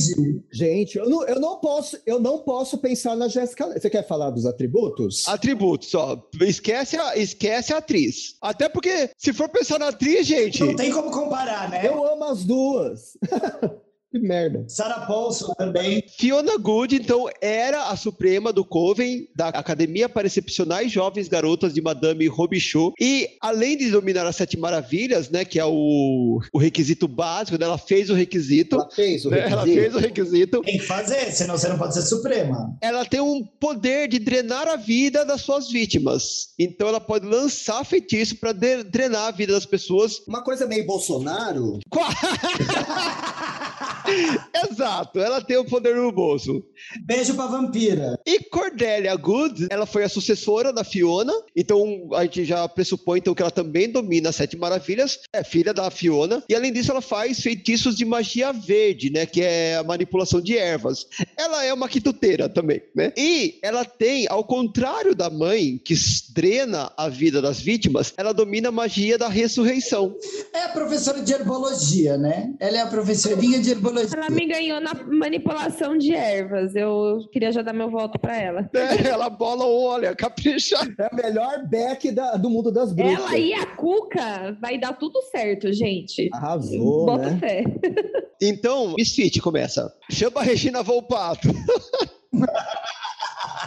[0.51, 3.81] Gente, eu não, eu não posso, eu não posso pensar na Jéssica Land.
[3.81, 5.29] Você quer falar dos atributos?
[5.29, 6.19] Atributos, ó.
[6.41, 8.37] Esquece a, esquece a atriz.
[8.41, 10.65] Até porque, se for pensar na atriz, gente.
[10.65, 11.87] Não tem como comparar, né?
[11.87, 13.19] Eu amo as duas.
[14.17, 14.65] Que merda.
[14.67, 16.03] Sarah Paulson também.
[16.17, 21.83] Fiona Good, então, era a suprema do Coven, da Academia para Excepcionais Jovens Garotas de
[21.83, 22.95] Madame Robichaud.
[22.99, 27.67] E, além de dominar as Sete Maravilhas, né, que é o, o requisito básico, né,
[27.67, 28.77] ela fez o requisito.
[28.77, 29.55] Ela fez o né, requisito.
[29.55, 30.61] Ela fez o requisito.
[30.63, 32.75] Tem que fazer, senão você não pode ser suprema.
[32.81, 36.55] Ela tem um poder de drenar a vida das suas vítimas.
[36.59, 40.23] Então, ela pode lançar feitiço para drenar a vida das pessoas.
[40.27, 41.81] Uma coisa meio Bolsonaro.
[44.71, 46.63] Exato, ela tem o poder no bolso.
[47.05, 48.19] Beijo pra vampira.
[48.27, 53.35] E Cordélia Good, ela foi a sucessora da Fiona, então a gente já pressupõe então,
[53.35, 57.01] que ela também domina as Sete Maravilhas, é filha da Fiona, e além disso ela
[57.01, 61.07] faz feitiços de magia verde, né, que é a manipulação de ervas.
[61.37, 63.13] Ela é uma quituteira também, né?
[63.17, 65.95] E ela tem, ao contrário da mãe, que
[66.33, 70.15] drena a vida das vítimas, ela domina a magia da ressurreição.
[70.53, 72.55] É a professora de herbologia, né?
[72.61, 76.75] Ela é a professorinha de herbologia ela me ganhou na manipulação de ervas.
[76.75, 78.71] Eu queria já dar meu voto para ela.
[78.77, 80.77] É, ela bola o olho, capricha.
[80.99, 83.19] É a melhor back da, do mundo das bruxas.
[83.19, 86.29] Ela e a Cuca vai dar tudo certo, gente.
[86.33, 87.39] Arrasou, Bota né?
[87.39, 87.65] fé.
[88.41, 89.91] Então, Misfit começa.
[90.11, 91.49] Chama a Regina Volpato.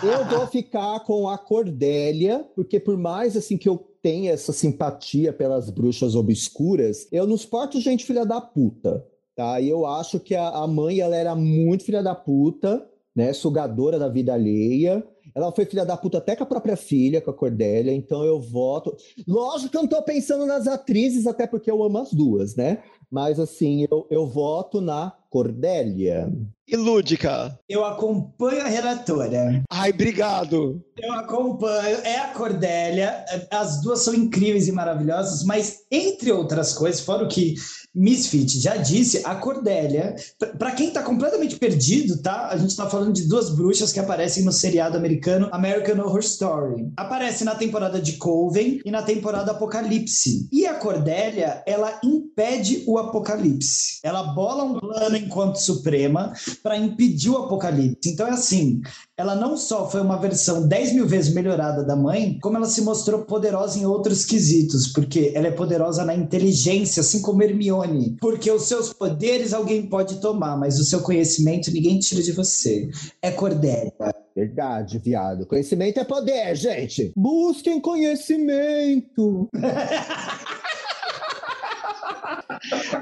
[0.01, 5.33] Eu vou ficar com a Cordélia, porque por mais assim que eu tenha essa simpatia
[5.33, 9.05] pelas bruxas obscuras, eu não suporto gente filha da puta.
[9.39, 9.61] Tá?
[9.61, 12.85] E eu acho que a, a mãe ela era muito filha da puta,
[13.15, 13.31] né?
[13.31, 15.01] Sugadora da vida alheia.
[15.33, 18.41] Ela foi filha da puta até com a própria filha, com a Cordélia, então eu
[18.41, 18.93] voto.
[19.25, 22.83] Lógico que eu não tô pensando nas atrizes, até porque eu amo as duas, né?
[23.11, 26.31] Mas assim, eu, eu voto na Cordélia.
[26.67, 27.57] E Lúdica?
[27.67, 29.63] Eu acompanho a relatora.
[29.71, 30.79] Ai, obrigado.
[30.95, 31.97] Eu acompanho.
[32.03, 33.25] É a Cordélia.
[33.49, 37.55] As duas são incríveis e maravilhosas, mas entre outras coisas, fora o que
[37.93, 40.15] Misfit já disse, a Cordélia,
[40.59, 42.49] para quem tá completamente perdido, tá?
[42.49, 46.91] A gente tá falando de duas bruxas que aparecem no seriado americano American Horror Story.
[46.95, 50.47] Aparece na temporada de Coven e na temporada Apocalipse.
[50.51, 53.99] E a Cordélia, ela impede o apocalipse.
[54.03, 58.09] Ela bola um plano enquanto suprema para impedir o apocalipse.
[58.09, 58.81] Então é assim,
[59.17, 62.81] ela não só foi uma versão 10 mil vezes melhorada da mãe, como ela se
[62.81, 68.17] mostrou poderosa em outros quesitos, porque ela é poderosa na inteligência, assim como Hermione.
[68.21, 72.89] Porque os seus poderes alguém pode tomar, mas o seu conhecimento ninguém tira de você.
[73.21, 73.93] É Cordélia.
[74.35, 75.45] Verdade, viado.
[75.45, 77.11] Conhecimento é poder, gente.
[77.15, 79.49] Busquem conhecimento.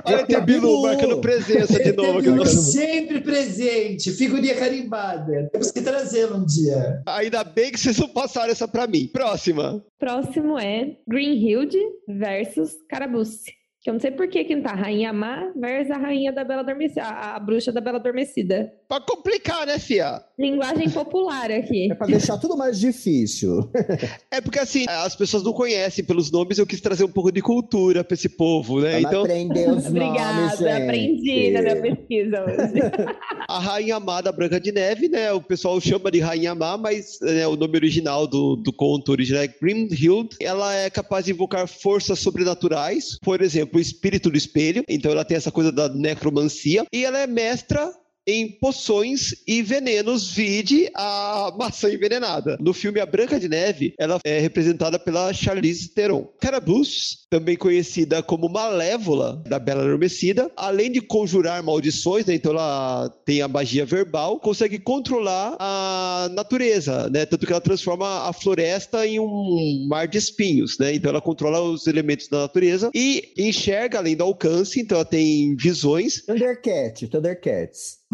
[0.06, 2.22] Olha Tem a Bilu marcando presença de novo.
[2.22, 5.50] Bilu sempre presente, figurinha carimbada.
[5.52, 7.02] Temos que trazê-la um dia.
[7.06, 9.10] Ainda bem que vocês não passaram essa pra mim.
[9.12, 9.84] Próxima.
[10.00, 11.76] Próximo é Greenhild
[12.08, 13.57] versus Carabuce.
[13.88, 16.44] Que eu não sei por que que não tá Rainha Má versus a Rainha da
[16.44, 17.04] Bela Adormecida.
[17.04, 18.70] A, a bruxa da Bela Adormecida.
[18.86, 20.22] Pra complicar, né, Fia?
[20.38, 21.90] Linguagem popular aqui.
[21.90, 23.72] É pra deixar tudo mais difícil.
[24.30, 27.42] É porque assim, as pessoas não conhecem pelos nomes, eu quis trazer um pouco de
[27.42, 28.92] cultura pra esse povo, né?
[28.92, 32.82] Vamos Então, aprender os nomes, Obrigada, aprendi na minha pesquisa hoje.
[33.48, 35.32] a Rainha Má da Branca de Neve, né?
[35.32, 39.44] O pessoal chama de Rainha Má, mas né, o nome original do, do conto original
[39.44, 40.36] é Grimhild.
[40.42, 44.84] Ela é capaz de invocar forças sobrenaturais, por exemplo, o espírito do espelho.
[44.88, 46.86] Então ela tem essa coisa da necromancia.
[46.92, 47.92] E ela é mestra
[48.28, 52.58] em poções e venenos, vide a maçã envenenada.
[52.60, 56.28] No filme A Branca de Neve, ela é representada pela Charlize Theron.
[56.42, 63.10] Carabuce, também conhecida como Malévola, da Bela Adormecida, além de conjurar maldições, né, então ela
[63.26, 69.08] tem a magia verbal, consegue controlar a natureza, né, tanto que ela transforma a floresta
[69.08, 74.00] em um mar de espinhos, né, então ela controla os elementos da natureza e enxerga
[74.00, 78.07] além do alcance, então ela tem visões, Thundercat, Thundercats.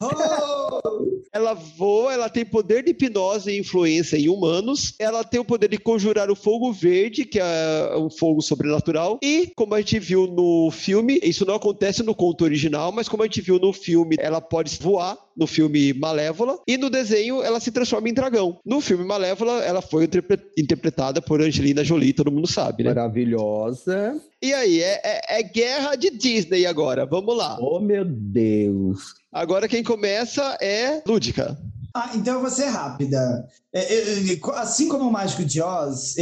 [0.00, 1.10] Oh!
[1.32, 4.94] Ela voa, ela tem poder de hipnose e influência em humanos.
[4.98, 9.18] Ela tem o poder de conjurar o fogo verde, que é um fogo sobrenatural.
[9.22, 13.22] E, como a gente viu no filme, isso não acontece no conto original, mas como
[13.22, 16.58] a gente viu no filme, ela pode voar, no filme Malévola.
[16.68, 18.58] E no desenho, ela se transforma em dragão.
[18.64, 22.90] No filme Malévola, ela foi interpre- interpretada por Angelina Jolie, todo mundo sabe, né?
[22.92, 24.20] Maravilhosa.
[24.42, 27.06] E aí, é, é- é guerra de Disney agora.
[27.06, 27.56] Vamos lá.
[27.58, 29.14] Oh, meu Deus.
[29.32, 31.56] Agora quem começa é Lúdica.
[31.94, 33.46] Ah, então eu vou ser rápida.
[33.72, 36.16] É, é, é, assim como o Mágico de Oz,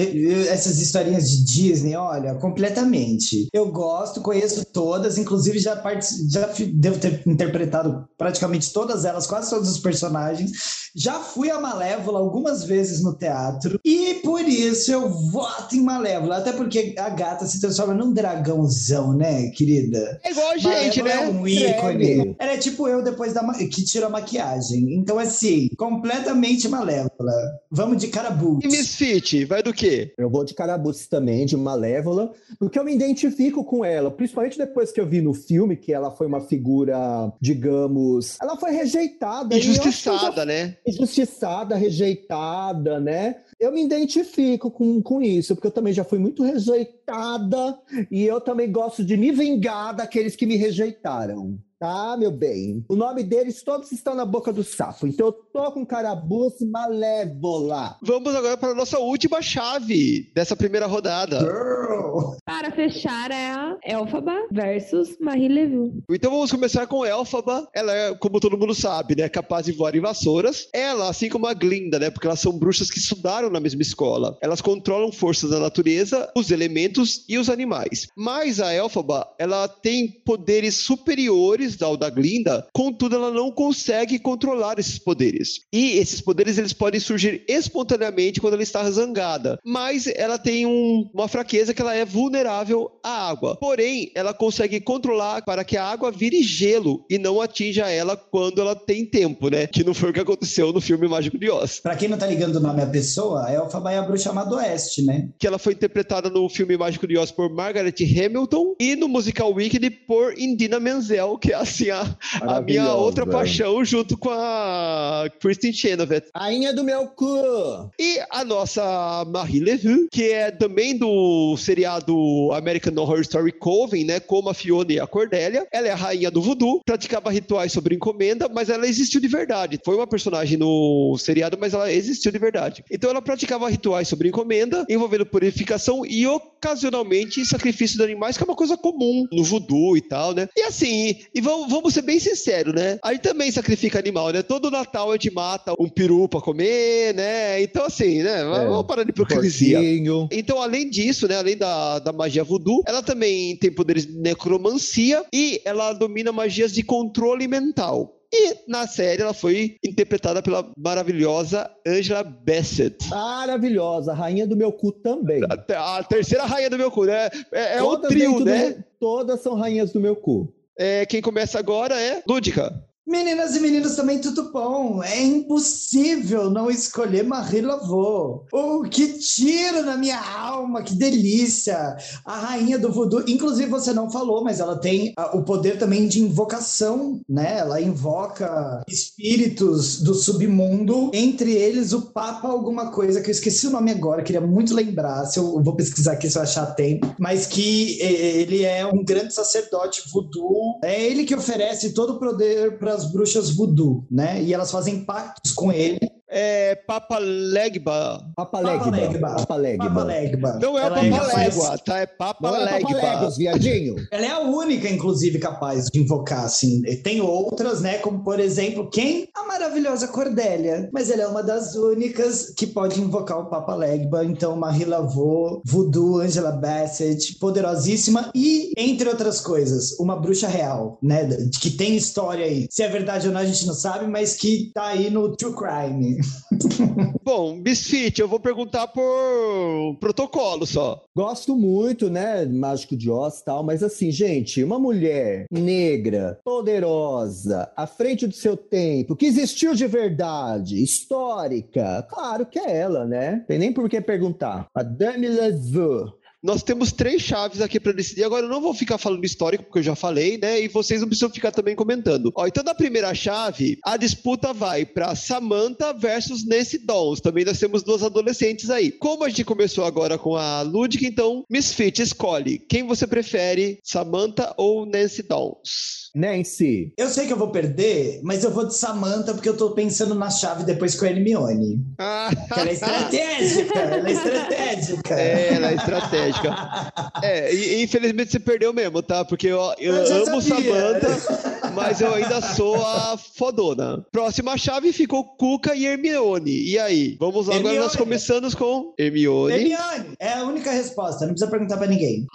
[0.51, 3.49] essas historinhas de Disney, olha, completamente.
[3.55, 9.49] Eu gosto, conheço todas, inclusive já, partici- já devo ter interpretado praticamente todas elas, quase
[9.51, 10.53] todos os personagens.
[10.95, 16.39] Já fui a Malévola algumas vezes no teatro e por isso eu voto em Malévola,
[16.39, 20.19] até porque a gata se transforma num dragãozão, né, querida?
[20.25, 21.37] É igual a gente, Malévola né?
[21.37, 22.37] É um ícone.
[22.39, 24.95] Ela é tipo eu depois da ma- que tira a maquiagem.
[24.95, 27.38] Então, assim, completamente malévola.
[27.71, 28.59] Vamos de carabu.
[28.63, 30.13] E Misfit, vai do quê?
[30.17, 34.91] Eu vou de Carabuce também, de Malévola, porque eu me identifico com ela, principalmente depois
[34.91, 39.55] que eu vi no filme que ela foi uma figura, digamos, ela foi rejeitada.
[39.57, 40.77] e já Injustiçada, né?
[40.87, 43.37] injustiçada, rejeitada, né?
[43.59, 47.79] Eu me identifico com, com isso, porque eu também já fui muito rejeitada
[48.11, 51.59] e eu também gosto de me vingar daqueles que me rejeitaram.
[51.81, 52.85] Tá, meu bem?
[52.89, 55.07] O nome deles todos estão na boca do sapo.
[55.07, 57.97] Então eu tô com carabuce malévola.
[58.03, 61.39] Vamos agora para a nossa última chave dessa primeira rodada.
[61.39, 62.35] Girl.
[62.45, 66.03] Para fechar é a Elfaba versus Marie Levy.
[66.11, 67.69] Então vamos começar com Elfaba.
[67.73, 70.69] Ela é, como todo mundo sabe, né, capaz de voar em vassouras.
[70.75, 74.37] Ela, assim como a Glinda, né, porque elas são bruxas que estudaram na mesma escola.
[74.43, 78.09] Elas controlam forças da natureza, os elementos e os animais.
[78.17, 84.79] Mas a Elfaba, ela tem poderes superiores ao da Glinda, contudo ela não consegue controlar
[84.79, 85.61] esses poderes.
[85.73, 89.59] E esses poderes eles podem surgir espontaneamente quando ela está zangada.
[89.65, 93.57] Mas ela tem um- uma fraqueza que ela é vulnerável à água.
[93.57, 98.61] Porém, ela consegue controlar para que a água vire gelo e não atinja ela quando
[98.61, 99.67] ela tem tempo, né?
[99.67, 101.81] Que não foi o que aconteceu no filme Mágico de Oz.
[101.81, 104.45] Pra quem não tá ligando o nome à pessoa, a Elfaba é a bruxa má
[104.45, 105.29] do oeste, né?
[105.39, 109.53] Que ela foi interpretada no filme Mágico de Oz por Margaret Hamilton e no musical
[109.53, 115.31] Wicked por Indina Menzel, que é assim a, a minha outra paixão junto com a
[115.41, 116.25] Kristen Chenoweth.
[116.35, 117.91] Rainha do meu cu!
[117.99, 124.21] E a nossa Marie Levy, que é também do seriado American Horror Story Coven, né?
[124.21, 125.67] Como a Fiona e a Cordélia.
[125.73, 129.81] Ela é a rainha do voodoo, praticava rituais sobre encomenda, mas ela existiu de verdade.
[129.85, 132.85] Foi uma personagem no seriado, mas ela existiu de verdade.
[132.91, 138.47] Então ela praticava rituais sobre encomenda, envolvendo purificação e ocasionalmente sacrifício de animais, que é
[138.47, 140.49] uma coisa comum no voodoo e tal, né?
[140.57, 142.99] E assim, e vamos, vamos ser bem sinceros, né?
[143.03, 144.43] A gente também sacrifica animal, né?
[144.43, 147.63] Todo Natal a gente mata um peru pra comer, né?
[147.63, 148.45] Então assim, né?
[148.45, 149.79] Vamos parar de hipocrisia.
[149.79, 150.29] Porquinho.
[150.31, 155.25] Então, além disso, né, além da, da magia voodoo, ela também tem poderes de necromancia
[155.33, 158.15] e ela domina magias de controle mental.
[158.31, 163.09] E na série ela foi interpretada pela maravilhosa Angela Bassett.
[163.09, 165.41] Maravilhosa, rainha do meu cu também.
[165.75, 167.31] A, a terceira rainha do meu cu, né?
[167.51, 168.85] É, é o trio, né?
[169.01, 170.53] Todas são rainhas do meu cu.
[170.79, 172.88] É, quem começa agora é Lúdica.
[173.09, 175.03] Meninas e meninos também, tudo bom?
[175.03, 178.45] É impossível não escolher Marie Laveau.
[178.53, 181.97] Oh, que tiro na minha alma, que delícia!
[182.23, 186.07] A rainha do voodoo, inclusive você não falou, mas ela tem ah, o poder também
[186.07, 187.61] de invocação, né?
[187.61, 193.71] Ela invoca espíritos do submundo, entre eles o Papa alguma coisa, que eu esqueci o
[193.71, 197.17] nome agora, queria muito lembrar, se eu, eu vou pesquisar aqui se eu achar tempo,
[197.19, 200.79] mas que eh, ele é um grande sacerdote voodoo.
[200.85, 204.43] É ele que oferece todo o poder para as bruxas voodoo, né?
[204.43, 208.23] E elas fazem pactos com ele É Papa Legba.
[208.37, 208.91] Papa Legba.
[208.91, 209.29] Legba.
[209.37, 209.85] Papa Legba.
[209.87, 210.59] Papa Legba.
[210.61, 211.99] Não é o Ela Papa capaz- Légua, tá?
[211.99, 213.15] É Papa Não é Papa Legba.
[213.21, 213.97] Legos, viadinho.
[214.11, 216.83] Ela é a única, inclusive, capaz de invocar, assim.
[217.03, 217.97] Tem outras, né?
[217.99, 219.27] Como, por exemplo, quem?
[219.35, 220.91] A maravilhosa Cordélia.
[220.93, 224.23] Mas ela é uma das únicas que pode invocar o Papa Legba.
[224.23, 228.31] Então, Marie Laveau, Voodoo, Angela Bassett, poderosíssima.
[228.35, 231.27] E, entre outras coisas, uma bruxa real, né?
[231.59, 232.67] Que tem história aí.
[232.71, 235.55] Se é verdade ou não, a gente não sabe, mas que tá aí no True
[235.55, 236.18] Crime.
[237.25, 241.05] Bom, Misfit, eu vou perguntar por protocolo só.
[241.17, 247.71] Gosto muito, né, Mágico de Oz e tal, mas assim, gente, uma mulher negra, poderosa,
[247.77, 253.45] à frente do seu tempo, que existiu de verdade, histórica, claro que é ela, né?
[253.47, 254.67] Tem nem por que perguntar.
[254.75, 256.13] A Dame Leveux.
[256.43, 258.25] Nós temos três chaves aqui para decidir.
[258.25, 260.61] Agora eu não vou ficar falando histórico, porque eu já falei, né?
[260.61, 262.33] E vocês não precisam ficar também comentando.
[262.37, 267.21] Ó, então, na primeira chave, a disputa vai para Samantha versus Nancy Dawes.
[267.21, 268.93] Também nós temos duas adolescentes aí.
[268.93, 272.59] Como a gente começou agora com a Ludwig, então, Misfit, escolhe.
[272.59, 276.08] Quem você prefere, Samantha ou Nancy Dawes?
[276.15, 276.93] Nancy.
[276.97, 280.15] Eu sei que eu vou perder, mas eu vou de Samantha porque eu tô pensando
[280.15, 281.81] na chave depois com a Hermione.
[281.99, 285.15] Ah, Que ela é estratégica, ela é estratégica.
[285.21, 286.49] É, ela é estratégica.
[287.23, 289.25] É, e, infelizmente você perdeu mesmo, tá?
[289.25, 290.73] Porque eu, eu, Eu amo sabia.
[290.73, 291.09] Samantha,
[291.83, 294.05] mas eu ainda sou a fodona.
[294.13, 296.51] Próxima chave ficou Cuca e Hermione.
[296.71, 297.17] E aí?
[297.19, 297.99] Vamos lá, agora nós Hermione.
[297.99, 302.27] começamos com Hermione Hermione, é a única resposta, não precisa perguntar pra ninguém.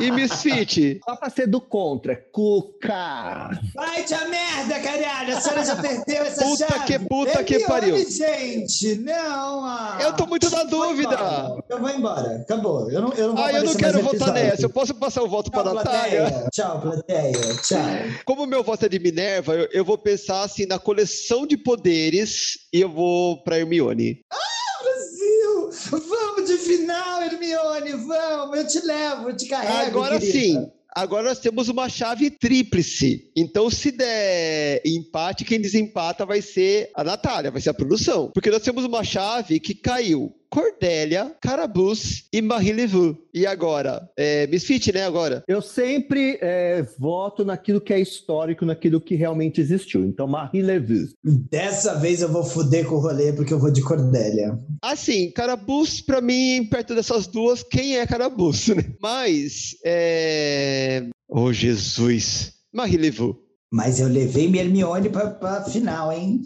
[0.00, 1.00] e Misfit.
[1.04, 2.16] Só pra ser do contra.
[2.32, 3.50] Cuca.
[3.74, 6.84] Vai te a merda, caralho, a senhora já perdeu essa Puta chave.
[6.86, 7.96] que puta que Hermione, pariu.
[8.10, 9.64] gente, não.
[9.64, 9.98] ah.
[10.00, 11.14] Eu tô muito na dúvida.
[11.14, 12.90] embora, Eu vou embora, acabou.
[12.90, 14.62] Eu não, eu não vou Ah, eu não quero votar nessa.
[14.62, 16.20] Eu posso passar o voto Tchau, pra Natália?
[16.22, 16.48] plateia.
[16.50, 17.32] Tchau, plateia.
[17.62, 17.78] Tchau.
[18.24, 21.56] Como o meu voto é de Minerva, eu, eu vou pensar assim na coleção de
[21.56, 24.20] poderes e eu vou pra Hermione.
[24.82, 25.70] Brasil!
[26.08, 28.58] Vamos de final, Hermione, vamos!
[28.58, 29.86] Eu te levo, eu te carrego.
[29.86, 30.38] Agora querida.
[30.38, 30.70] sim.
[30.94, 33.30] Agora nós temos uma chave tríplice.
[33.34, 38.30] Então, se der empate, quem desempata vai ser a Natália, vai ser a produção.
[38.34, 40.34] Porque nós temos uma chave que caiu.
[40.52, 43.16] Cordélia, Carabus e Marie Levu.
[43.32, 44.06] E agora?
[44.14, 45.06] É, Misfit, né?
[45.06, 45.42] Agora.
[45.48, 50.04] Eu sempre é, voto naquilo que é histórico, naquilo que realmente existiu.
[50.04, 51.14] Então, Marie Leveux.
[51.24, 54.58] Dessa vez eu vou fuder com o rolê porque eu vou de Cordélia.
[54.82, 58.68] Assim, Carabus, pra mim, perto dessas duas, quem é Carabus?
[58.68, 58.84] né?
[59.00, 61.06] Mas, é.
[61.26, 62.52] Oh, Jesus.
[62.70, 63.38] Marie Levu.
[63.72, 66.42] Mas eu levei minha Hermione pra, pra final, hein?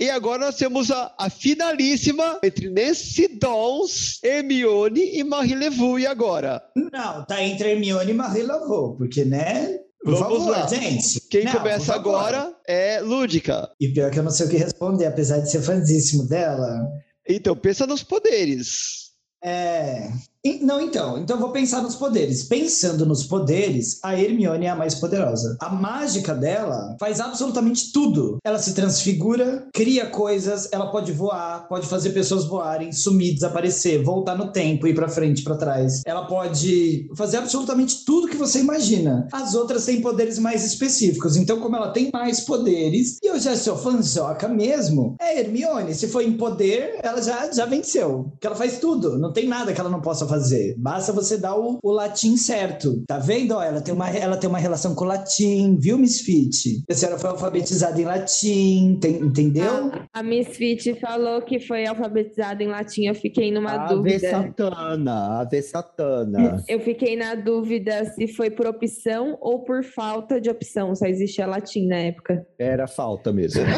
[0.00, 5.98] E agora nós temos a, a finalíssima entre Nancy Dawes, Hermione e Marie Levu.
[5.98, 6.62] E agora?
[6.74, 9.78] Não, tá entre Hermione e Marie Laveau, porque, né?
[10.02, 10.66] Por Vamos favor, lá.
[10.66, 11.20] gente.
[11.28, 13.70] Quem Não, começa agora é Lúdica.
[13.78, 16.88] E pior que eu não sei o que responder, apesar de ser fãzíssimo dela.
[17.28, 19.10] Então, pensa nos poderes.
[19.44, 20.08] É.
[20.62, 21.18] Não, então.
[21.18, 22.44] Então vou pensar nos poderes.
[22.44, 25.56] Pensando nos poderes, a Hermione é a mais poderosa.
[25.60, 28.38] A mágica dela faz absolutamente tudo.
[28.42, 34.36] Ela se transfigura, cria coisas, ela pode voar, pode fazer pessoas voarem, sumir, desaparecer, voltar
[34.36, 36.02] no tempo, ir pra frente, pra trás.
[36.06, 39.28] Ela pode fazer absolutamente tudo que você imagina.
[39.32, 41.36] As outras têm poderes mais específicos.
[41.36, 45.94] Então, como ela tem mais poderes, e eu já sou fanzoca mesmo, é Hermione.
[45.94, 48.28] Se for em poder, ela já, já venceu.
[48.30, 49.18] Porque ela faz tudo.
[49.18, 50.74] Não tem nada que ela não possa fazer.
[50.78, 53.02] Basta você dar o, o latim certo.
[53.06, 53.52] Tá vendo?
[53.56, 56.82] Ó, ela tem, uma, ela tem uma relação com o latim, viu, Misfit?
[56.90, 59.90] A senhora foi alfabetizada em latim, tem- entendeu?
[60.12, 64.30] A Misfit falou que foi alfabetizada em latim, eu fiquei numa Ave dúvida.
[64.30, 66.62] Satana, Ave Satana.
[66.68, 71.46] Eu fiquei na dúvida se foi por opção ou por falta de opção, só existia
[71.46, 72.46] latim na época.
[72.58, 73.62] Era falta mesmo.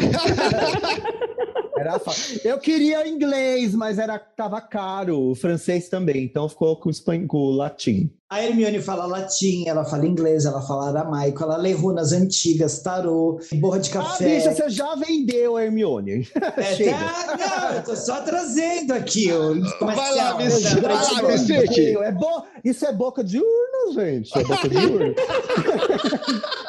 [1.77, 1.99] Era.
[2.43, 5.31] Eu queria inglês, mas era tava caro.
[5.31, 8.11] O francês também, então ficou com o, espan- com o latim.
[8.29, 13.39] A Hermione fala latim, ela fala inglês, ela fala aramaico, ela lê runas antigas, tarô,
[13.55, 14.25] borra de Ah, café.
[14.37, 16.27] bicha, você já vendeu a Hermione.
[16.57, 16.91] É, Chega.
[16.97, 17.37] tá,
[17.69, 21.23] não, eu tô só trazendo aqui o Vai lá, Tá, vai lá.
[21.31, 21.97] Misfit.
[21.97, 22.43] É bo...
[22.63, 24.35] Isso é boca de urna, gente.
[24.37, 25.13] É boca de urna.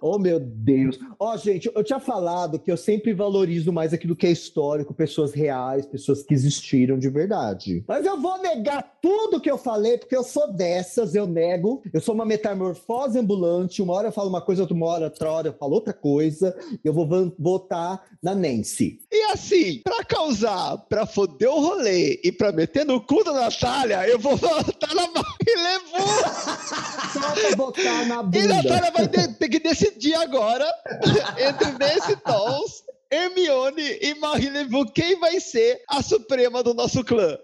[0.00, 0.98] Oh, meu Deus.
[1.18, 5.32] Ó, gente, eu tinha falado que eu sempre valorizo mais aquilo que é histórico, pessoas
[5.32, 7.84] reais, pessoas que existiram de verdade.
[7.86, 11.82] Mas eu vou negar tudo que eu falei, porque eu sou dessas, eu nego.
[11.92, 13.82] Eu sou uma metamorfose ambulante.
[13.82, 16.56] Uma hora eu falo uma coisa, outra hora, outra hora eu falo outra coisa.
[16.84, 18.98] Eu vou votar na Nancy.
[19.12, 24.08] E assim, pra causar, pra foder o rolê e pra meter no cu da Natália,
[24.08, 25.50] eu vou votar na Marie
[27.12, 28.48] Só pra votar na E bunda.
[28.48, 30.66] Natália vai ter, ter que decidir agora
[31.38, 37.38] entre Nancy Tolls, Hermione e Marie Leveau quem vai ser a suprema do nosso clã.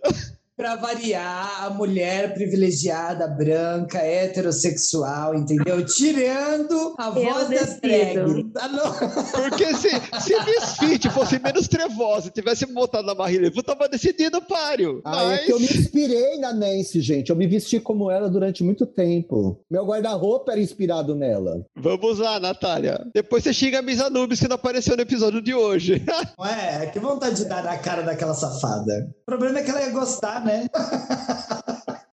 [0.56, 5.84] Pra variar, a mulher privilegiada, branca, heterossexual, entendeu?
[5.84, 8.50] Tirando a Eu voz das decido.
[8.52, 8.72] drag.
[8.72, 9.32] Louco?
[9.32, 9.90] Porque se,
[10.20, 15.02] se Misfit fosse menos trevosa e tivesse votado na Marie Leveau, tava decidido páreo.
[15.04, 15.40] Ah, Mas...
[15.40, 17.28] é que eu me inspirei na Nancy, gente.
[17.28, 19.60] Eu me vesti como ela durante muito tempo.
[19.70, 21.66] Meu guarda-roupa era inspirado nela.
[21.76, 23.04] Vamos lá, Natália.
[23.14, 26.02] Depois você xinga a Miss Anubis que não apareceu no episódio de hoje.
[26.38, 26.86] Não é?
[26.86, 29.06] Que vontade de dar na cara daquela safada.
[29.22, 30.66] O problema é que ela ia gostar, né?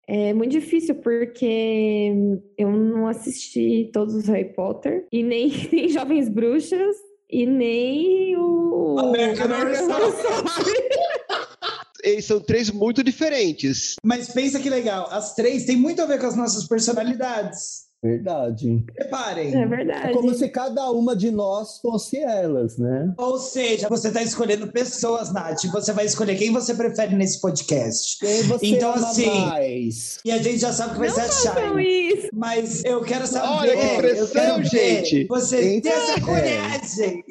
[0.08, 2.12] É muito difícil porque
[2.58, 6.98] eu não assisti todos os Harry Potter e nem, nem Jovens Bruxas
[7.30, 9.72] e nem o American Horror.
[12.04, 13.96] Eles são três muito diferentes.
[14.04, 17.91] Mas pensa que legal, as três têm muito a ver com as nossas personalidades.
[18.04, 18.84] Verdade.
[18.98, 19.54] Reparem.
[19.56, 20.14] É É verdade.
[20.14, 23.14] como se cada uma de nós fosse elas, né?
[23.18, 25.66] Ou seja, você está escolhendo pessoas, Nath.
[25.72, 28.18] Você vai escolher quem você prefere nesse podcast.
[28.20, 30.18] Quem você Então, ama assim, mais?
[30.26, 32.10] E a gente já sabe que vai Não ser a Shine.
[32.14, 32.30] isso.
[32.34, 33.48] Mas eu quero saber.
[33.48, 35.26] Olha que eu pressão, gente.
[35.28, 37.24] Você tem essa é.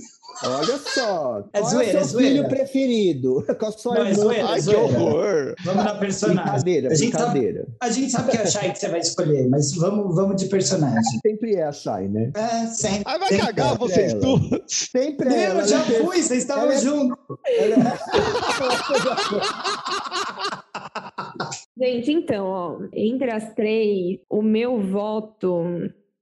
[0.42, 1.44] Olha só.
[1.52, 2.30] É Qual zoeira, é é o seu zoeira.
[2.34, 3.44] filho preferido?
[3.58, 4.82] Qual sua Não, é zoeira, é Ai, que zoeira.
[4.82, 5.54] horror.
[5.64, 6.44] Vamos na personagem.
[6.44, 7.68] Brincadeira, A gente, sabe, brincadeira.
[7.80, 10.48] a gente sabe que é a Shine que você vai escolher, mas vamos, vamos de
[10.48, 11.02] personagem.
[11.24, 12.32] Sempre é a Shai, né?
[12.34, 13.02] É, sempre.
[13.06, 13.46] Aí vai sempre.
[13.46, 14.20] cagar é vocês ela.
[14.20, 14.60] duas.
[14.66, 15.60] Sempre é ela.
[15.60, 17.16] Eu já tem- fui, vocês estavam é- juntos.
[17.46, 17.98] ela-
[21.78, 25.64] Gente, então, ó, entre as três, o meu voto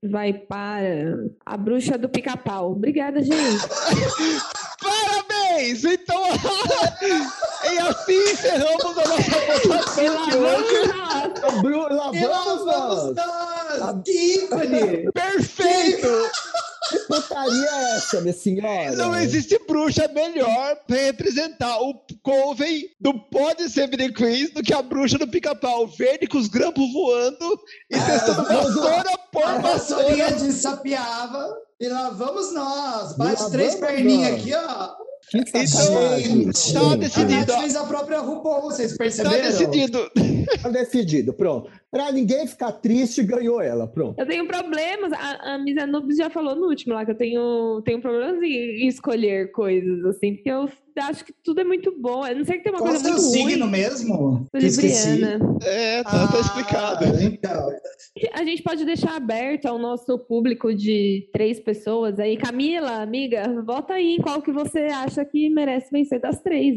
[0.03, 2.73] vai para a bruxa do pica-pau.
[2.73, 3.69] Obrigada, gente.
[4.81, 5.85] Parabéns!
[5.85, 6.23] Então,
[7.73, 10.89] e assim encerramos a nossa votação de hoje.
[10.89, 14.05] Nossa, Bru, lá E lá vamos vamos nós!
[14.07, 15.11] ícone!
[15.13, 16.09] Perfeito!
[17.23, 18.97] Que putaria é essa, minha senhora?
[18.97, 24.73] Não existe bruxa melhor pra representar o Coven do Pode Ser The Queens do que
[24.73, 27.61] a bruxa do pica-pau verde com os grampos voando
[27.91, 30.47] e testando vassoura por A vassourinha vassoura.
[30.47, 31.57] de sapiava.
[31.81, 33.13] E lá vamos nós.
[33.13, 34.89] E lá Bate três perninhas aqui, ó.
[35.31, 37.53] Que Então, tá A decidido.
[37.53, 39.43] Nath fez a própria RuPaul, vocês Tá perceberam?
[39.49, 40.11] decidido.
[40.63, 41.71] Tá decidido, pronto.
[41.91, 44.19] Pra ninguém ficar triste, ganhou ela, pronto.
[44.19, 45.11] eu tenho problemas.
[45.13, 48.83] A, a Miss Anubis já falou no último lá que eu tenho, tenho problemas em,
[48.85, 50.69] em escolher coisas, assim, porque eu
[50.99, 52.23] acho que tudo é muito bom.
[52.25, 53.71] A não ser que tem uma Qual o coisa seu muito signo ruim.
[53.71, 54.17] mesmo?
[54.51, 55.11] Sou Que esqueci.
[55.13, 55.57] libriana.
[55.65, 57.05] É, tá, tá Ah, explicado.
[57.23, 57.71] Então,
[58.35, 62.37] A gente pode deixar aberto ao nosso público de três pessoas aí.
[62.37, 66.77] Camila, amiga, vota aí em qual que você acha que merece vencer das três.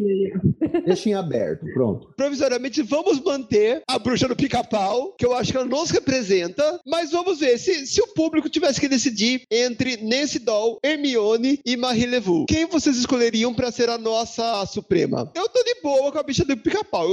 [0.86, 2.14] Deixa em aberto, pronto.
[2.16, 7.12] Provisoriamente, vamos manter a bruxa do pica-pau, que eu acho que ela nos representa, mas
[7.12, 12.06] vamos ver se, se o público tivesse que decidir entre Nancy Doll, Hermione e Marie
[12.06, 12.45] Levu.
[12.47, 15.32] Quem vocês escolheriam pra ser a nossa suprema?
[15.36, 17.08] Eu tô de boa com a bicha do pica-pau,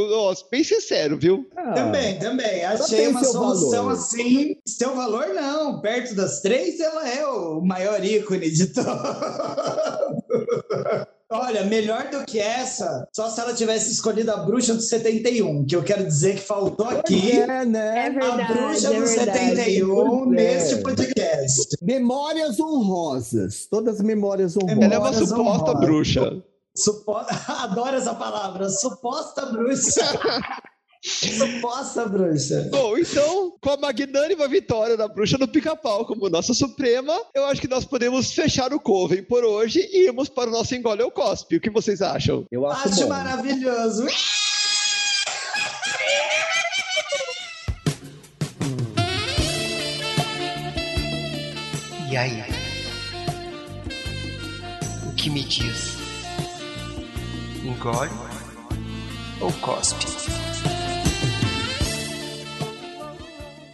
[0.51, 1.49] bem sincero, viu?
[1.57, 2.65] Ah, também, também.
[2.65, 3.99] Achei uma solução valor.
[3.99, 4.57] assim.
[4.67, 5.81] Seu valor, não.
[5.81, 8.89] Perto das três, ela é o maior ícone de todos.
[11.31, 15.77] Olha, melhor do que essa, só se ela tivesse escolhido a bruxa do 71, que
[15.77, 17.33] eu quero dizer que faltou aqui.
[17.33, 18.07] É, né?
[18.07, 19.39] É verdade, a bruxa é do verdade.
[19.39, 20.35] 71 Pois é.
[20.35, 21.77] neste podcast.
[21.83, 23.67] Memórias honrosas.
[23.71, 24.83] Todas memórias honrosas.
[24.83, 25.81] Ela é uma Memórias suposta honrosas.
[25.81, 26.43] bruxa.
[26.75, 27.17] Supo...
[27.49, 30.01] Adoro essa palavra, suposta bruxa.
[31.37, 32.69] suposta bruxa.
[32.71, 37.61] Bom, então, com a magnânima vitória da bruxa do pica-pau como nossa suprema, eu acho
[37.61, 41.11] que nós podemos fechar o Coven por hoje e irmos para o nosso Engole ou
[41.11, 41.57] Cospe.
[41.57, 42.45] O que vocês acham?
[42.51, 43.09] Eu acho, Acho bom.
[43.09, 44.07] maravilhoso.
[52.11, 52.43] E aí?
[55.07, 55.97] O que me diz?
[57.65, 58.11] Engole
[59.41, 60.07] ou cospe?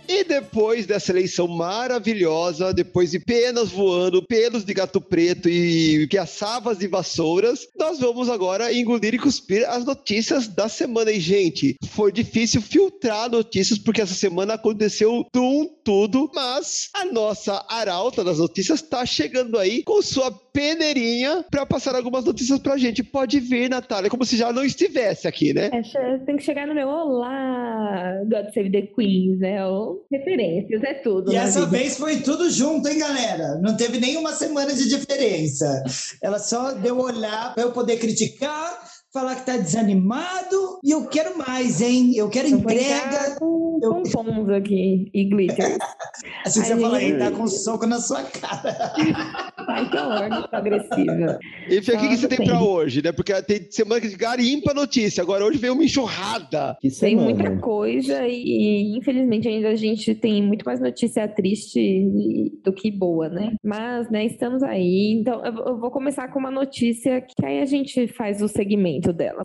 [0.09, 6.79] E depois dessa eleição maravilhosa, depois de penas voando, pelos de gato preto e piaçavas
[6.79, 11.11] de vassouras, nós vamos agora engolir e cuspir as notícias da semana.
[11.11, 17.65] E, gente, foi difícil filtrar notícias porque essa semana aconteceu tum tudo, mas a nossa
[17.69, 23.03] arauta das notícias tá chegando aí com sua peneirinha para passar algumas notícias pra gente.
[23.03, 25.69] Pode vir, Natália, como se já não estivesse aqui, né?
[25.73, 29.67] É, tem que chegar no meu Olá, God Save the Queens, né?
[29.67, 31.33] O- referências, é tudo.
[31.33, 31.77] E na essa vida.
[31.77, 33.59] vez foi tudo junto, hein, galera?
[33.61, 35.83] Não teve nenhuma semana de diferença.
[36.23, 38.79] Ela só deu olhar para eu poder criticar,
[39.15, 40.81] falar que tá desanimado.
[40.83, 42.13] E eu quero mais, hein?
[42.17, 43.37] Eu quero Eu entrega.
[43.39, 45.79] com Eu- pompons aqui e glitter.
[46.45, 47.11] Assim que você Ai, fala, gente.
[47.13, 48.93] ele tá com um soco na sua cara.
[49.67, 51.39] Ai, que horror, muito agressiva.
[51.71, 52.67] E o que, que você tem pra tem.
[52.67, 53.13] hoje, né?
[53.13, 55.23] Porque tem semana que garimpa a notícia.
[55.23, 56.77] Agora hoje veio uma enxurrada.
[56.81, 57.25] Que Tem semana.
[57.31, 63.29] muita coisa e, infelizmente, ainda a gente tem muito mais notícia triste do que boa,
[63.29, 63.55] né?
[63.65, 65.13] Mas, né, estamos aí.
[65.19, 69.43] Então, eu vou começar com uma notícia que aí a gente faz o segmento dela.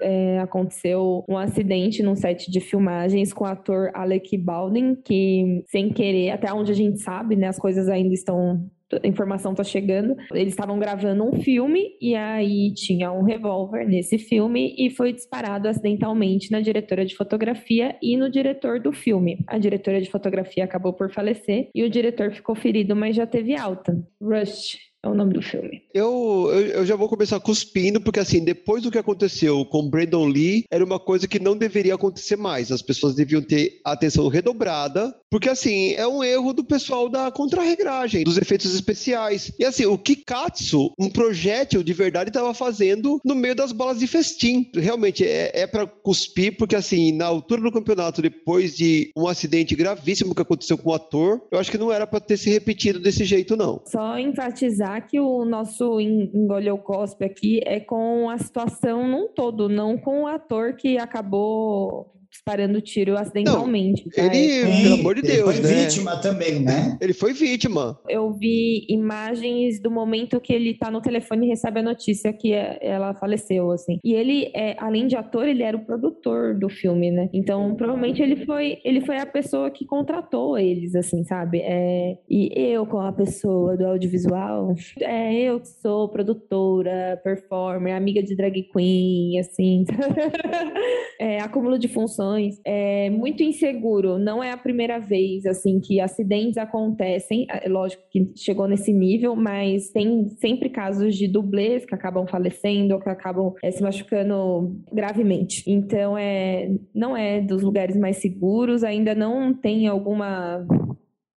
[0.00, 5.90] É, aconteceu um acidente num set de filmagens com o ator Alec Baldwin, que, sem
[5.90, 8.68] querer, até onde a gente sabe, né, as coisas ainda estão
[9.02, 10.16] a informação tá chegando.
[10.32, 15.68] Eles estavam gravando um filme e aí tinha um revólver nesse filme e foi disparado
[15.68, 19.38] acidentalmente na diretora de fotografia e no diretor do filme.
[19.46, 23.56] A diretora de fotografia acabou por falecer e o diretor ficou ferido, mas já teve
[23.56, 23.98] alta.
[24.20, 25.82] Rush é o nome do filme.
[25.94, 30.26] Eu, eu, eu já vou começar cuspindo, porque assim, depois do que aconteceu com Brandon
[30.26, 32.72] Lee, era uma coisa que não deveria acontecer mais.
[32.72, 38.24] As pessoas deviam ter atenção redobrada, porque assim, é um erro do pessoal da contrarregragem,
[38.24, 39.52] dos efeitos especiais.
[39.58, 44.06] E assim, o Kikatsu, um projétil de verdade, estava fazendo no meio das bolas de
[44.06, 44.70] festim.
[44.74, 49.74] Realmente, é, é para cuspir, porque assim, na altura do campeonato, depois de um acidente
[49.74, 52.98] gravíssimo que aconteceu com o ator, eu acho que não era para ter se repetido
[52.98, 53.80] desse jeito, não.
[53.86, 59.68] Só enfatizar que o nosso en- engolheu cospe aqui é com a situação num todo,
[59.68, 62.12] não com o ator que acabou
[62.46, 64.08] disparando tiro acidentalmente.
[64.10, 64.22] tá?
[64.22, 65.82] Ele, É- pelo amor de Ele Deus, foi né?
[65.84, 66.96] vítima também, né?
[67.00, 67.98] Ele foi vítima.
[68.08, 72.52] Eu vi imagens do momento que ele tá no telefone e recebe a notícia que
[72.52, 73.98] é- ela faleceu, assim.
[74.04, 77.28] E ele, é, além de ator, ele era o produtor do filme, né?
[77.32, 81.58] Então, provavelmente ele foi, ele foi a pessoa que contratou eles, assim, sabe?
[81.64, 88.22] É, e eu, como a pessoa do audiovisual, é eu que sou produtora, performer, amiga
[88.22, 89.84] de drag queen, assim.
[91.18, 92.35] é, acúmulo de funções.
[92.64, 94.18] É muito inseguro.
[94.18, 97.46] Não é a primeira vez, assim, que acidentes acontecem.
[97.50, 102.94] É lógico que chegou nesse nível, mas tem sempre casos de dublês que acabam falecendo
[102.94, 105.62] ou que acabam é, se machucando gravemente.
[105.66, 108.84] Então, é, não é dos lugares mais seguros.
[108.84, 110.66] Ainda não tem alguma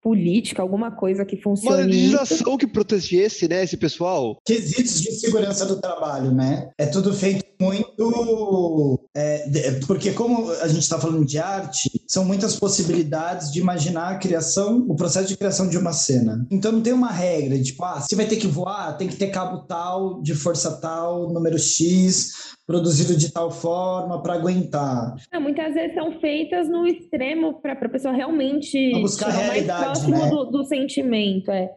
[0.01, 1.85] política, alguma coisa que Uma funcione.
[1.85, 1.89] nisso.
[1.89, 4.37] legislação que protegesse, né, esse pessoal.
[4.45, 6.69] Quesitos de segurança do trabalho, né?
[6.77, 9.10] É tudo feito muito.
[9.16, 14.18] é, porque, como a gente está falando de arte, são muitas possibilidades de imaginar a
[14.18, 16.45] criação, o processo de criação de uma cena.
[16.49, 19.16] Então não tem uma regra de, tipo, ah, se vai ter que voar, tem que
[19.16, 25.16] ter cabo tal, de força tal, número X, produzido de tal forma para aguentar.
[25.34, 29.47] Não, muitas vezes são feitas no extremo para a pessoa realmente Pra buscar a chegar
[29.47, 30.30] mais realidade, próximo né?
[30.30, 31.70] do, do sentimento, é.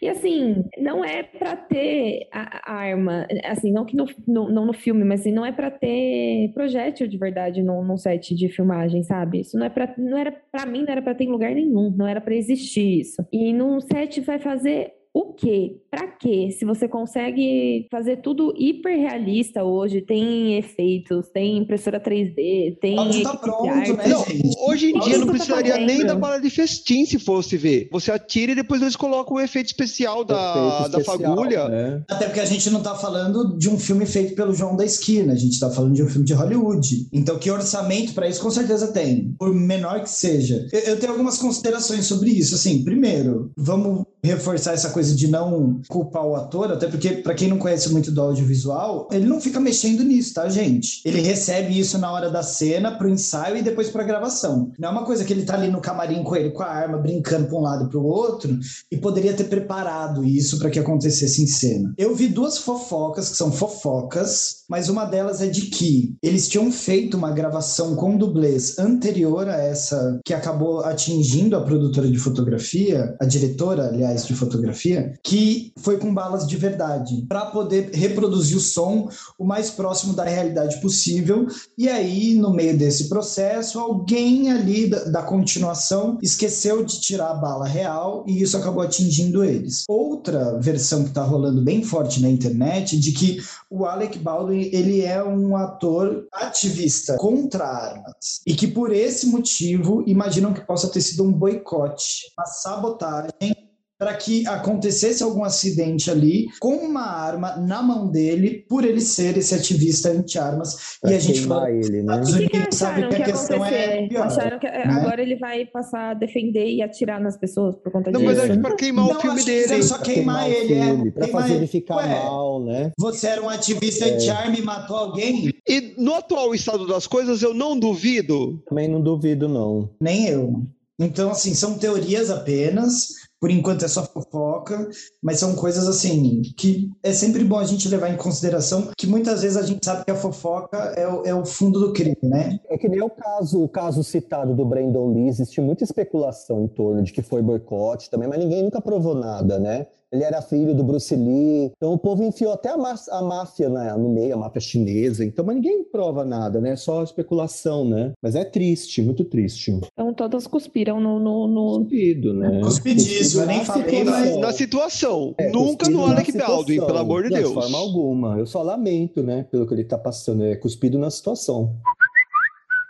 [0.00, 4.66] E assim, não é para ter a, a arma, assim, não que no, no- não
[4.66, 8.48] no filme, mas assim, não é para ter projétil de verdade num, num set de
[8.48, 9.40] filmagem, sabe?
[9.40, 11.90] Isso não é para, não era para mim, não era para ter em lugar nenhum,
[11.96, 13.24] não era para existir isso.
[13.32, 15.76] E num set vai fazer o quê?
[15.90, 16.50] Pra quê?
[16.58, 23.22] Se você consegue fazer tudo hiper realista hoje, tem efeitos, tem impressora 3D, tem áudio
[23.22, 23.92] tá pronto, arte.
[23.94, 24.50] né, Não, gente?
[24.68, 27.88] hoje em dia não que tá precisaria nem da bala de festim se fosse ver.
[27.92, 31.68] Você atira e depois eles colocam o efeito especial da, Efeito da especial, fagulha.
[31.68, 32.02] né?
[32.10, 35.32] Até porque a gente não tá falando de um filme feito pelo João da Esquina,
[35.32, 37.08] a gente tá falando de um filme de Hollywood.
[37.12, 40.66] Então, que orçamento para isso com certeza tem, por menor que seja.
[40.72, 42.54] Eu, eu tenho algumas considerações sobre isso.
[42.54, 47.48] Assim, primeiro, vamos reforçar essa coisa de não culpar o ator, até porque, para quem
[47.48, 51.00] não conhece muito do audiovisual, ele não fica mexendo nisso, tá, gente?
[51.04, 54.72] Ele recebe isso na hora da cena, pro ensaio e depois pra gravação.
[54.78, 56.98] Não é uma coisa que ele tá ali no camarim com ele, com a arma,
[56.98, 58.58] brincando pra um lado e pro outro,
[58.90, 61.94] e poderia ter preparado isso para que acontecesse em cena.
[61.98, 66.70] Eu vi duas fofocas, que são fofocas, mas uma delas é de que eles tinham
[66.72, 73.14] feito uma gravação com dublês anterior a essa que acabou atingindo a produtora de fotografia,
[73.20, 78.60] a diretora, aliás, de fotografia, que foi com balas de verdade, para poder reproduzir o
[78.60, 81.46] som o mais próximo da realidade possível.
[81.76, 87.34] E aí, no meio desse processo, alguém ali da, da continuação esqueceu de tirar a
[87.34, 89.84] bala real e isso acabou atingindo eles.
[89.88, 93.38] Outra versão que está rolando bem forte na internet de que
[93.70, 100.02] o Alec Baldwin ele é um ator ativista contra armas e que por esse motivo
[100.06, 103.65] imaginam que possa ter sido um boicote, uma sabotagem
[103.98, 109.36] para que acontecesse algum acidente ali com uma arma na mão dele, por ele ser
[109.38, 110.98] esse ativista anti-armas.
[111.04, 112.20] E a gente queimar falou, ele, né?
[112.20, 114.08] Estados O que, que Unidos sabe acharam que que a ia questão é acontecer?
[114.08, 114.26] pior.
[114.26, 114.94] acharam que é, né?
[114.94, 118.34] agora ele vai passar a defender e atirar nas pessoas por conta Não, disso?
[118.34, 119.82] mas é para queimar Não, o filme dele.
[119.82, 120.84] só Pra queimar o ele, é.
[120.84, 121.66] filme, pra Queimar fazer ele.
[121.66, 122.90] ficar Ué, mal, né?
[122.98, 125.50] Você era um ativista anti-arma e matou alguém?
[125.68, 128.62] E no atual estado das coisas, eu não duvido.
[128.68, 129.88] Também não duvido, não.
[130.00, 130.62] Nem eu.
[130.98, 133.08] Então, assim, são teorias apenas.
[133.40, 134.88] Por enquanto é só fofoca,
[135.22, 139.42] mas são coisas assim que é sempre bom a gente levar em consideração que muitas
[139.42, 142.58] vezes a gente sabe que a fofoca é o, é o fundo do crime, né?
[142.68, 146.68] É que nem o caso, o caso citado do Brandon Lee, existe muita especulação em
[146.68, 149.86] torno de que foi boicote também, mas ninguém nunca provou nada, né?
[150.12, 153.92] Ele era filho do Bruce Lee, então o povo enfiou até a, a máfia né,
[153.94, 156.76] no meio, a máfia chinesa, então, mas ninguém prova nada, né?
[156.76, 158.12] Só especulação, né?
[158.22, 159.72] Mas é triste, muito triste.
[159.92, 162.60] Então todas cuspiram no, no, no- Cuspido, né?
[162.62, 165.34] Cuspidíssimo, eu nem falei, Na, mas- na situação.
[165.38, 166.32] É, Nunca no Alec.
[166.36, 167.48] Baldwin, pelo amor de Não, Deus.
[167.48, 168.38] De forma alguma.
[168.38, 170.44] Eu só lamento, né, pelo que ele tá passando.
[170.44, 171.74] É cuspido na situação.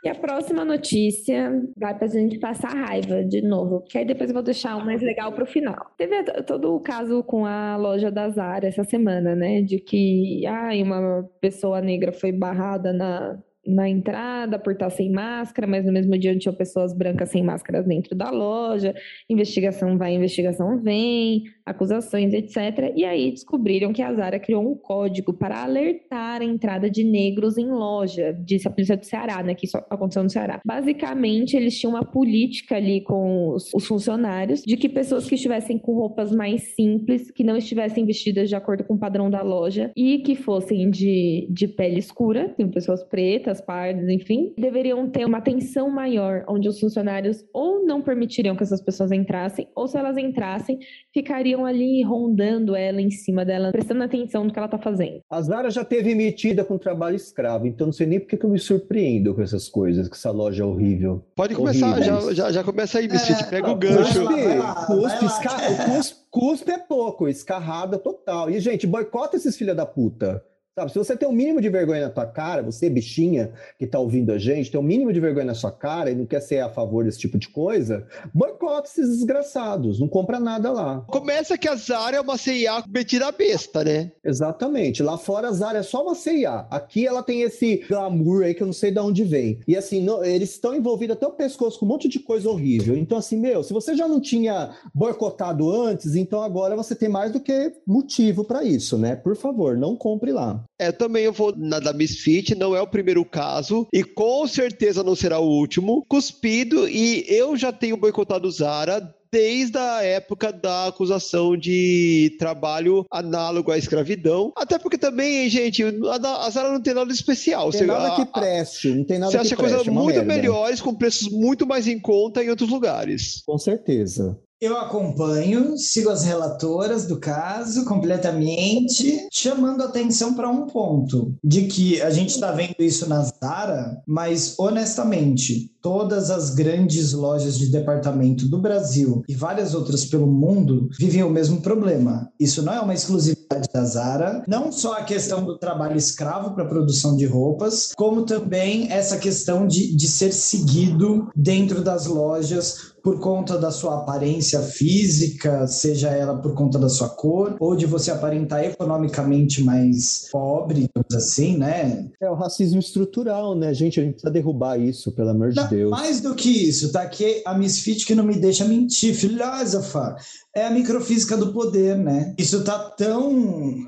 [0.06, 4.34] E a próxima notícia vai pra gente passar raiva de novo, porque aí depois eu
[4.34, 5.90] vou deixar o mais legal pro final.
[5.98, 9.62] Teve todo o caso com a loja da Zara essa semana, né?
[9.62, 15.66] De que ai, uma pessoa negra foi barrada na, na entrada por estar sem máscara,
[15.66, 18.94] mas no mesmo dia tinham pessoas brancas sem máscaras dentro da loja.
[19.28, 22.92] Investigação vai, investigação vem, acusações, etc.
[22.94, 27.58] E aí descobriram que a Zara criou um código para alertar a entrada de negros
[27.58, 29.54] em loja, disse a polícia do Ceará, né?
[29.54, 30.60] Que isso aconteceu no Ceará.
[30.64, 35.78] Basicamente, eles tinham uma política ali com os, os funcionários de que pessoas que estivessem
[35.78, 39.90] com roupas mais simples, que não estivessem vestidas de acordo com o padrão da loja
[39.96, 45.38] e que fossem de, de pele escura, tem pessoas pretas, pardas, enfim, deveriam ter uma
[45.38, 50.16] atenção maior, onde os funcionários ou não permitiriam que essas pessoas entrassem, ou se elas
[50.16, 50.78] entrassem,
[51.12, 55.20] ficariam ali rondando ela em cima dela, prestando atenção no que ela tá fazendo.
[55.30, 58.50] A Zara já teve metida com trabalho escravo, então não sei nem porque que eu
[58.50, 61.24] me surpreendo com essas coisas, que essa loja é horrível.
[61.34, 62.20] Pode começar, Horrível.
[62.28, 63.42] já, já, já começa aí, Misfit.
[63.44, 64.22] É, Pega o vai gancho.
[64.24, 64.74] lá, vai lá.
[64.86, 68.50] Cuspe, esca- cuspe, cuspe é pouco, escarrada total.
[68.50, 70.42] E, gente, boicota esses filha da puta.
[70.78, 73.98] Sabe, se você tem um mínimo de vergonha na tua cara, você, bichinha, que tá
[73.98, 76.60] ouvindo a gente, tem um mínimo de vergonha na sua cara e não quer ser
[76.60, 81.00] a favor desse tipo de coisa, boicota esses desgraçados, não compra nada lá.
[81.08, 84.12] Começa que a Zara é uma CIA metida a besta, né?
[84.22, 85.02] Exatamente.
[85.02, 86.66] Lá fora a Zara é só uma CIA.
[86.70, 89.60] Aqui ela tem esse glamour aí que eu não sei de onde vem.
[89.66, 92.94] E assim, não- eles estão envolvidos até o pescoço com um monte de coisa horrível.
[92.98, 97.32] Então, assim, meu, se você já não tinha boicotado antes, então agora você tem mais
[97.32, 99.16] do que motivo para isso, né?
[99.16, 100.65] Por favor, não compre lá.
[100.78, 105.02] É, também eu vou na da Misfit, não é o primeiro caso, e com certeza
[105.02, 106.04] não será o último.
[106.08, 113.70] Cuspido, e eu já tenho boicotado Zara desde a época da acusação de trabalho análogo
[113.70, 114.52] à escravidão.
[114.56, 117.70] Até porque também, gente, a, Zara não tem nada especial.
[117.70, 119.74] Tem Você- nada a- que preste, não tem nada Você que acha preste.
[119.74, 120.34] coisas é muito merda.
[120.34, 123.42] melhores, com preços muito mais em conta em outros lugares.
[123.44, 124.38] Com certeza.
[124.58, 132.00] Eu acompanho, sigo as relatoras do caso completamente, chamando atenção para um ponto, de que
[132.00, 138.48] a gente está vendo isso na Zara, mas honestamente, todas as grandes lojas de departamento
[138.48, 142.28] do Brasil e várias outras pelo mundo vivem o mesmo problema.
[142.40, 146.64] Isso não é uma exclusividade da Zara, não só a questão do trabalho escravo para
[146.64, 152.95] a produção de roupas, como também essa questão de, de ser seguido dentro das lojas
[153.06, 157.86] por conta da sua aparência física, seja ela por conta da sua cor, ou de
[157.86, 162.08] você aparentar economicamente mais pobre, digamos assim, né?
[162.20, 164.00] É o racismo estrutural, né, gente?
[164.00, 165.88] A gente precisa derrubar isso, pelo amor de Não, Deus.
[165.88, 170.16] Mais do que isso, tá aqui a Misfit que não me deixa mentir, filósofa.
[170.52, 172.34] É a microfísica do poder, né?
[172.38, 173.30] Isso tá tão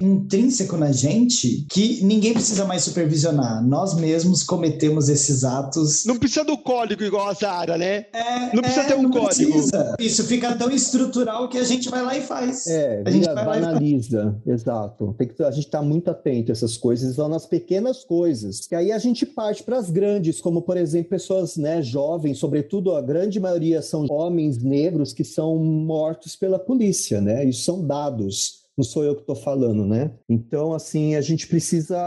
[0.02, 3.66] intrínseco na gente que ninguém precisa mais supervisionar.
[3.66, 6.04] Nós mesmos cometemos esses atos.
[6.04, 8.04] Não precisa do código igual a Zara, né?
[8.12, 9.50] É, Não precisa ter um código.
[9.52, 9.96] precisa.
[9.98, 12.66] Isso fica tão estrutural que a gente vai lá e faz.
[12.66, 15.14] É, a gente vira- lá banaliza, exato.
[15.18, 18.66] Tem que, a gente tá muito atento a essas coisas, são nas pequenas coisas.
[18.70, 22.94] E aí a gente parte para as grandes, como por exemplo, pessoas né, jovens, sobretudo
[22.94, 27.44] a grande maioria são homens negros que são mortos pela polícia, né?
[27.44, 30.12] Isso são dados não sou eu que estou falando, né?
[30.28, 31.98] Então, assim, a gente precisa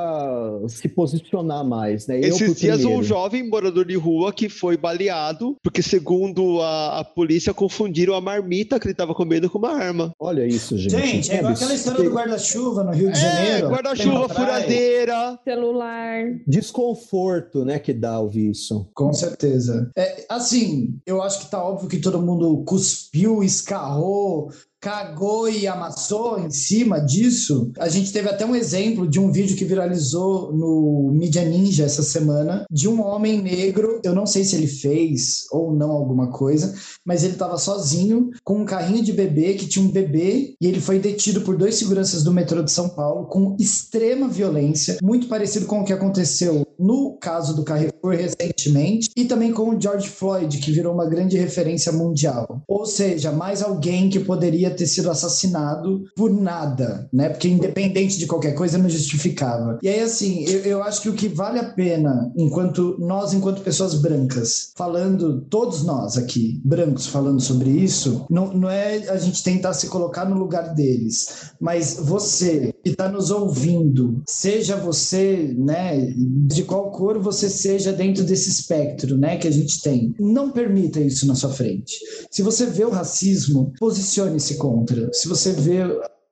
[0.69, 2.17] se posicionar mais, né?
[2.21, 3.01] Esses eu, dias primeiro.
[3.01, 8.21] um jovem morador de rua que foi baleado, porque segundo a, a polícia confundiram a
[8.21, 10.13] marmita que ele estava comendo com uma arma.
[10.17, 10.91] Olha isso, gente.
[10.91, 13.67] Gente, é igual aquela história do guarda-chuva no Rio de Janeiro.
[13.67, 15.39] É, guarda-chuva, furadeira.
[15.43, 16.23] Celular.
[16.47, 18.89] Desconforto, né, que dá ouvir isso.
[18.93, 19.91] Com certeza.
[19.97, 24.51] É, assim, eu acho que tá óbvio que todo mundo cuspiu, escarrou,
[24.81, 27.71] cagou e amassou em cima disso.
[27.77, 32.01] A gente teve até um exemplo de um vídeo que viralizou no Media Ninja essa
[32.01, 36.73] semana, de um homem negro, eu não sei se ele fez ou não alguma coisa,
[37.05, 40.81] mas ele estava sozinho com um carrinho de bebê que tinha um bebê e ele
[40.81, 45.67] foi detido por dois seguranças do metrô de São Paulo com extrema violência, muito parecido
[45.67, 50.57] com o que aconteceu no caso do Carrefour recentemente e também com o George Floyd,
[50.57, 52.63] que virou uma grande referência mundial.
[52.67, 57.29] Ou seja, mais alguém que poderia ter sido assassinado por nada, né?
[57.29, 59.77] Porque independente de qualquer coisa não justificava.
[59.83, 63.61] E aí, assim, eu, eu acho que o que vale a pena, enquanto nós, enquanto
[63.61, 69.43] pessoas brancas, falando, todos nós aqui, brancos, falando sobre isso, não, não é a gente
[69.43, 76.13] tentar se colocar no lugar deles, mas você que está nos ouvindo, seja você, né,
[76.47, 80.99] de qual cor você seja dentro desse espectro, né, que a gente tem, não permita
[80.99, 81.95] isso na sua frente.
[82.29, 85.11] Se você vê o racismo, posicione-se contra.
[85.13, 85.81] Se você vê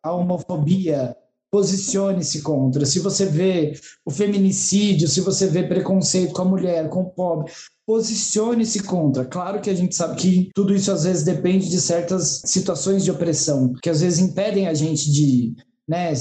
[0.01, 1.15] a homofobia,
[1.51, 2.85] posicione-se contra.
[2.85, 3.73] Se você vê
[4.05, 7.51] o feminicídio, se você vê preconceito com a mulher, com o pobre,
[7.85, 9.25] posicione-se contra.
[9.25, 13.09] Claro que a gente sabe que tudo isso às vezes depende de certas situações de
[13.09, 15.55] opressão, que às vezes impedem a gente de,
[15.89, 16.13] né,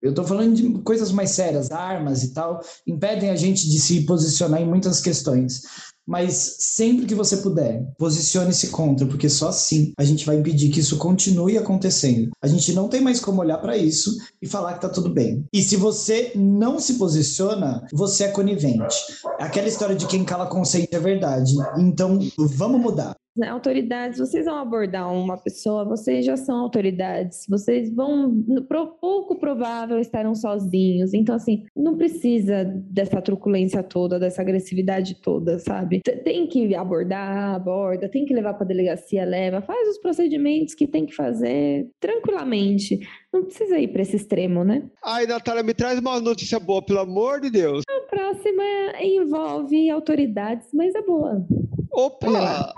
[0.00, 4.02] eu estou falando de coisas mais sérias, armas e tal, impedem a gente de se
[4.02, 5.62] posicionar em muitas questões.
[6.06, 10.80] Mas sempre que você puder, posicione-se contra, porque só assim a gente vai impedir que
[10.80, 12.30] isso continue acontecendo.
[12.40, 15.44] A gente não tem mais como olhar para isso e falar que tá tudo bem.
[15.52, 18.96] E se você não se posiciona, você é conivente.
[19.38, 21.52] Aquela história de quem cala consente é verdade.
[21.76, 23.14] Então, vamos mudar.
[23.38, 28.44] Né, autoridades, vocês vão abordar uma pessoa, vocês já são autoridades, vocês vão,
[29.00, 31.14] pouco provável, estarão sozinhos.
[31.14, 36.00] Então, assim, não precisa dessa truculência toda, dessa agressividade toda, sabe?
[36.24, 41.06] Tem que abordar, aborda, tem que levar para delegacia, leva, faz os procedimentos que tem
[41.06, 42.98] que fazer tranquilamente.
[43.32, 44.82] Não precisa ir para esse extremo, né?
[45.04, 47.84] Ai, Natália, me traz uma notícia boa, pelo amor de Deus.
[47.88, 48.62] A próxima
[49.00, 51.46] envolve autoridades, mas é boa.
[51.92, 52.72] Opa!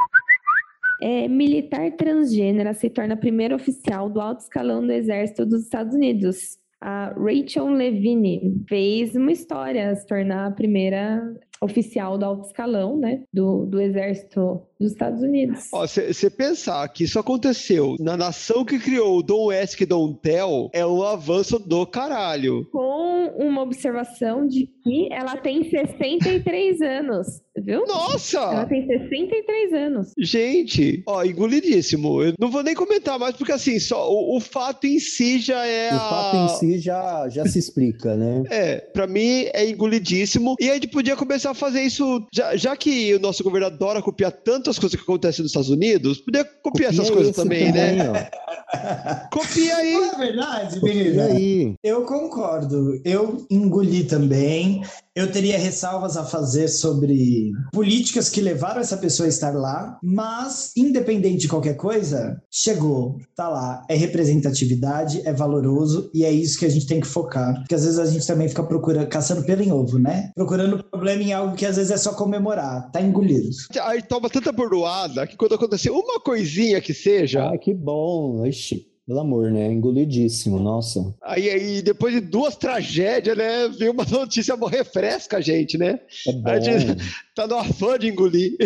[1.02, 5.94] É, militar transgênera se torna a primeira oficial do alto escalão do Exército dos Estados
[5.94, 6.58] Unidos.
[6.80, 11.22] A Rachel Levine fez uma história, se tornar a primeira
[11.60, 15.68] oficial do alto escalão, né, do, do Exército dos Estados Unidos.
[15.72, 20.70] Ó, você pensar que isso aconteceu na nação que criou o Dom Ask Dom Tell,
[20.72, 22.66] é um avanço do caralho.
[22.72, 27.26] Com uma observação de que ela tem 63 anos,
[27.56, 27.84] viu?
[27.84, 28.66] Ela Nossa!
[28.66, 30.12] tem 63 anos.
[30.18, 32.22] Gente, ó, engolidíssimo.
[32.22, 35.66] Eu não vou nem comentar mais, porque assim, só o, o fato em si já
[35.66, 35.98] é O a...
[35.98, 38.42] fato em si já, já se explica, né?
[38.50, 40.54] É, pra mim é engolidíssimo.
[40.60, 44.02] E a gente podia começar a fazer isso, já, já que o nosso governo adora
[44.02, 44.32] copiar
[44.70, 47.96] tantas coisas que acontecem nos Estados Unidos, podia copiar essas Copia coisas esse também, né?
[48.08, 49.30] ó.
[49.36, 49.92] Copia aí.
[49.94, 51.24] Não é verdade, menina?
[51.24, 51.74] aí?
[51.82, 53.00] Eu concordo.
[53.04, 54.82] Eu engoli também.
[55.14, 60.72] Eu teria ressalvas a fazer sobre políticas que levaram essa pessoa a estar lá, mas,
[60.76, 63.84] independente de qualquer coisa, chegou, tá lá.
[63.88, 67.54] É representatividade, é valoroso e é isso que a gente tem que focar.
[67.56, 70.30] Porque às vezes a gente também fica procurando, caçando pelo em ovo, né?
[70.34, 72.90] Procurando problema em algo que às vezes é só comemorar.
[72.92, 73.50] Tá engolido.
[73.82, 78.46] Aí toma tanta bordoada que quando acontecer uma coisinha que seja, Ah, que bom.
[78.46, 79.66] Ixi, pelo amor, né?
[79.66, 81.12] Engolidíssimo, nossa.
[81.20, 85.98] aí, aí depois de duas tragédias, né, veio uma notícia boa, refresca a gente, né?
[86.28, 86.48] É bom.
[86.48, 86.94] A gente
[87.34, 88.56] tá no afã de engolir.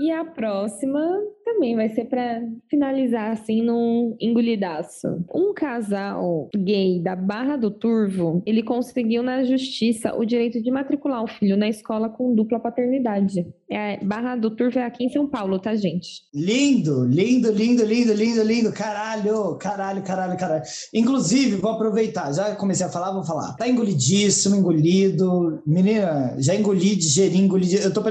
[0.00, 5.24] E a próxima também vai ser para finalizar assim num engolidaço.
[5.34, 11.24] Um casal gay da Barra do Turvo, ele conseguiu na justiça o direito de matricular
[11.24, 13.46] o filho na escola com dupla paternidade.
[13.70, 16.22] É, Barra do Turvo é aqui em São Paulo, tá, gente?
[16.34, 18.72] Lindo, lindo, lindo, lindo, lindo, lindo.
[18.72, 20.62] Caralho, caralho, caralho, caralho.
[20.92, 23.54] Inclusive, vou aproveitar, já comecei a falar, vou falar.
[23.56, 25.62] Tá engolidíssimo, engolido.
[25.66, 27.74] Menina, já engoli, digeri, engoli.
[27.74, 28.02] Eu tô.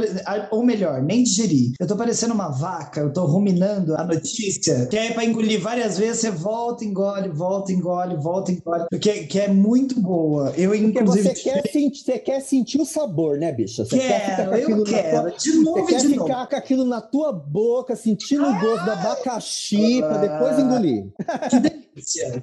[0.51, 1.73] Ou melhor, nem digeri.
[1.79, 5.97] Eu tô parecendo uma vaca, eu tô ruminando a notícia, que é para engolir várias
[5.97, 10.51] vezes, você volta, engole, volta, engole, volta, engole, porque que é muito boa.
[10.57, 11.29] Eu, Porque inclusive.
[11.29, 13.85] você quer, sentir, você quer sentir o sabor, né, bicha?
[13.85, 15.21] Você quer ficar Quero, aquilo eu quero.
[15.21, 16.49] tua- De novo Você quer de ficar novo.
[16.49, 21.05] com aquilo na tua boca, sentindo o gosto do abacaxi, pra depois engolir.
[21.49, 21.86] Que delícia.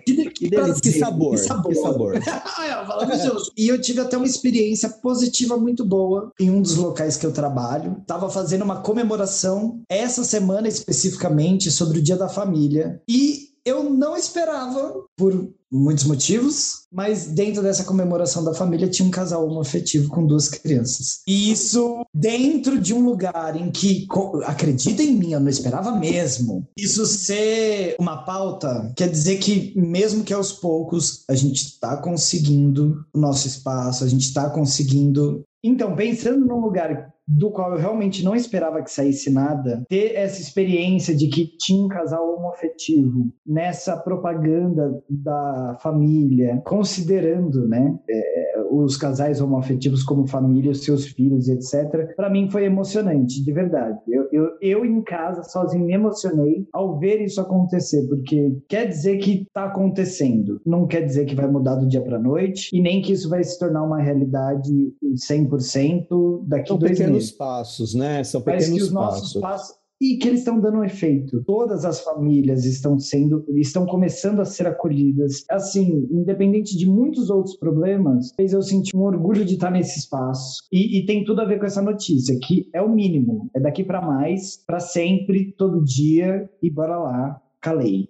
[0.05, 2.21] Que, de- Que delícia, que prazer, sabor, que sabor.
[2.87, 3.53] Falamos junto.
[3.57, 7.33] E eu tive até uma experiência positiva muito boa em um dos locais que eu
[7.33, 8.03] trabalho.
[8.07, 13.01] Tava fazendo uma comemoração essa semana especificamente sobre o Dia da Família.
[13.09, 19.11] E eu não esperava, por muitos motivos, mas dentro dessa comemoração da família tinha um
[19.11, 21.21] casal homoafetivo com duas crianças.
[21.27, 24.07] E isso dentro de um lugar em que,
[24.45, 26.65] acredita em mim, eu não esperava mesmo.
[26.79, 33.05] Isso ser uma pauta quer dizer que, mesmo que aos poucos, a gente está conseguindo
[33.13, 35.43] o nosso espaço, a gente está conseguindo.
[35.63, 40.41] Então, pensando num lugar do qual eu realmente não esperava que saísse nada, ter essa
[40.41, 48.97] experiência de que tinha um casal homoafetivo nessa propaganda da família, considerando, né, é, os
[48.97, 52.15] casais homoafetivos como família, os seus filhos, etc.
[52.17, 53.99] Para mim foi emocionante, de verdade.
[54.09, 59.19] Eu, eu, eu em casa sozinho me emocionei ao ver isso acontecer, porque quer dizer
[59.19, 63.01] que está acontecendo, não quer dizer que vai mudar do dia para noite e nem
[63.01, 68.25] que isso vai se tornar uma realidade 100% daqui São dois pequenos passos, né?
[68.25, 69.41] São Parece que pequenos os nossos passos.
[69.41, 71.43] passos e que eles estão dando um efeito.
[71.45, 75.45] Todas as famílias estão sendo, estão começando a ser acolhidas.
[75.51, 80.63] Assim, independente de muitos outros problemas, fez eu sentir um orgulho de estar nesse espaço.
[80.73, 83.49] E, e tem tudo a ver com essa notícia, que é o mínimo.
[83.55, 88.09] É daqui para mais, para sempre, todo dia e bora lá, calei.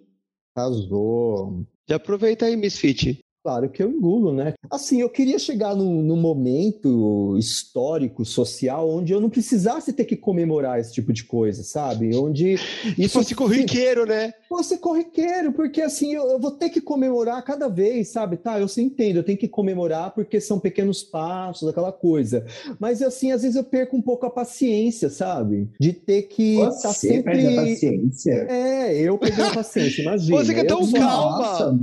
[0.56, 1.64] Arrasou.
[1.89, 3.20] Já aproveita aí, Misfit.
[3.44, 4.54] Claro que eu engulo, né?
[4.70, 10.16] Assim, eu queria chegar num, num momento histórico, social, onde eu não precisasse ter que
[10.16, 12.16] comemorar esse tipo de coisa, sabe?
[12.16, 12.56] Onde
[12.96, 14.32] Se isso fosse corriqueiro, né?
[14.48, 18.38] fosse corriqueiro, porque assim, eu, eu vou ter que comemorar cada vez, sabe?
[18.38, 22.46] Tá, eu sei, entendo, eu tenho que comemorar porque são pequenos passos, aquela coisa.
[22.80, 25.68] Mas assim, às vezes eu perco um pouco a paciência, sabe?
[25.78, 27.70] De ter que estar Você perde a sempre.
[27.74, 28.32] paciência.
[28.48, 30.38] É, eu perdi a paciência, imagina.
[30.42, 31.38] Você que é Eu tão sou- calma.
[31.38, 31.78] Nossa,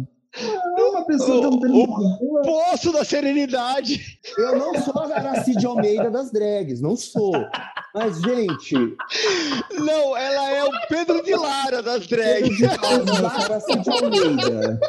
[0.78, 2.42] não, uma pessoa tão O- tranquila.
[2.44, 4.20] Poço da serenidade.
[4.38, 7.34] Eu não sou a Aracide Almeida das drags, não sou.
[7.94, 8.74] Mas, gente,
[9.78, 12.58] Não, ela é o Pedro de Lara das Pedro drags.
[12.58, 14.80] de Almeida, eu sou a Aracide Almeida.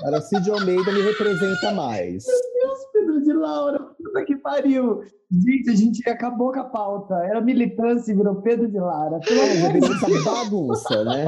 [0.53, 2.25] Almeida me representa mais.
[2.25, 2.79] Deus,
[3.13, 5.03] Pedro de Laura, puta que pariu.
[5.31, 7.15] Gente, a gente acabou com a pauta.
[7.25, 9.19] Era militância e virou Pedro de Lara.
[9.21, 11.27] Pelo É, amor de bagunça, né?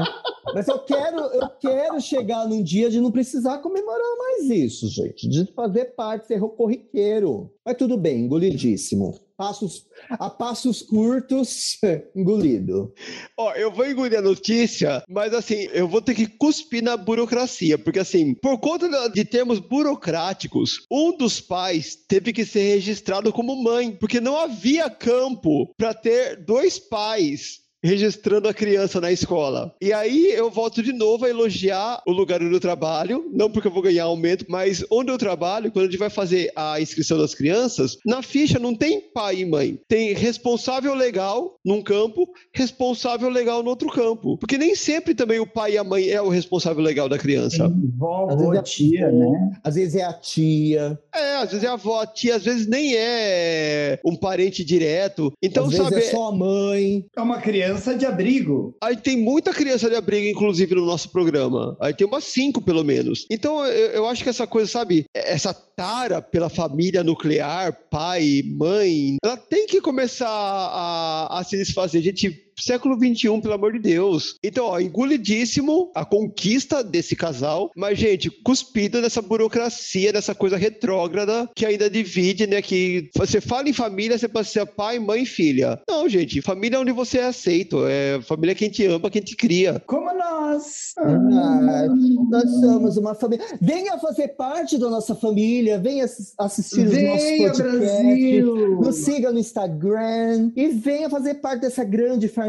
[0.53, 5.27] Mas eu quero, eu quero chegar num dia de não precisar comemorar mais isso, gente.
[5.27, 7.51] De fazer parte, ser corriqueiro.
[7.65, 9.15] Mas tudo bem, engolidíssimo.
[9.37, 11.77] Passos, a passos curtos,
[12.15, 12.93] engolido.
[13.37, 17.77] Ó, eu vou engolir a notícia, mas assim, eu vou ter que cuspir na burocracia,
[17.77, 23.61] porque assim, por conta de termos burocráticos, um dos pais teve que ser registrado como
[23.61, 29.73] mãe, porque não havia campo para ter dois pais registrando a criança na escola.
[29.81, 33.67] E aí eu volto de novo a elogiar o lugar onde eu trabalho, não porque
[33.67, 37.17] eu vou ganhar aumento, mas onde eu trabalho, quando a gente vai fazer a inscrição
[37.17, 43.29] das crianças, na ficha não tem pai e mãe, tem responsável legal num campo, responsável
[43.29, 46.29] legal no outro campo, porque nem sempre também o pai e a mãe é o
[46.29, 47.65] responsável legal da criança.
[47.65, 49.31] Às vezes avó, é tia, avó.
[49.31, 49.59] né?
[49.63, 52.67] Às vezes é a tia, É, às vezes é a avó, a tia, às vezes
[52.67, 55.31] nem é um parente direto.
[55.41, 57.05] Então, às vezes sabe, é só a mãe.
[57.15, 58.75] É uma criança de abrigo.
[58.81, 61.77] A gente tem muita criança de abrigo, inclusive, no nosso programa.
[61.79, 63.25] Aí tem umas cinco, pelo menos.
[63.29, 65.05] Então, eu, eu acho que essa coisa, sabe?
[65.13, 72.01] Essa tara pela família nuclear, pai, mãe, ela tem que começar a, a se desfazer.
[72.01, 74.37] Gente, século XXI, pelo amor de Deus.
[74.43, 81.49] Então, ó, engolidíssimo a conquista desse casal, mas, gente, cuspido nessa burocracia, nessa coisa retrógrada
[81.55, 82.61] que ainda divide, né?
[82.61, 85.79] Que você fala em família, você pode ser pai, mãe e filha.
[85.87, 87.85] Não, gente, família é onde você é aceito.
[87.87, 89.81] É família é quem te ama, quem te cria.
[89.85, 90.93] Como nós.
[90.97, 91.87] Ah,
[92.29, 93.45] nós somos uma família.
[93.61, 97.79] Venha fazer parte da nossa família, venha assis- assistir os Venha, nossos podcasts.
[97.79, 98.79] Brasil!
[98.81, 102.44] Nos siga no Instagram e venha fazer parte dessa grande família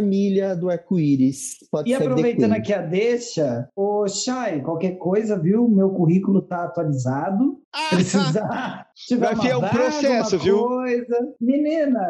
[0.54, 1.56] do arco-íris.
[1.70, 5.68] Pode E aproveitando aqui a deixa, ô Chay, qualquer coisa, viu?
[5.68, 7.58] Meu currículo tá atualizado.
[7.90, 8.86] Precisar.
[8.94, 10.58] tiver Vai é um processo, viu?
[10.58, 11.34] Coisa.
[11.40, 12.00] Menina,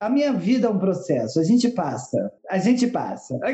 [0.00, 1.40] a minha vida é um processo.
[1.40, 2.32] A gente passa.
[2.50, 3.38] A gente passa.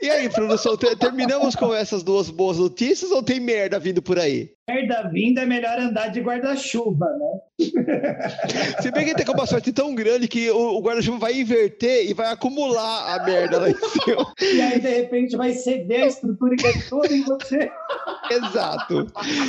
[0.00, 4.18] E aí, produção, te- terminamos com essas duas boas notícias ou tem merda vindo por
[4.18, 4.50] aí?
[4.68, 7.38] Merda vinda é melhor andar de guarda-chuva, né?
[8.82, 12.14] Se bem que tem uma sorte tão grande que o, o guarda-chuva vai inverter e
[12.14, 14.32] vai acumular a merda lá em cima.
[14.40, 17.70] E aí, de repente, vai ceder a estrutura que é toda em você.
[18.30, 19.06] Exato.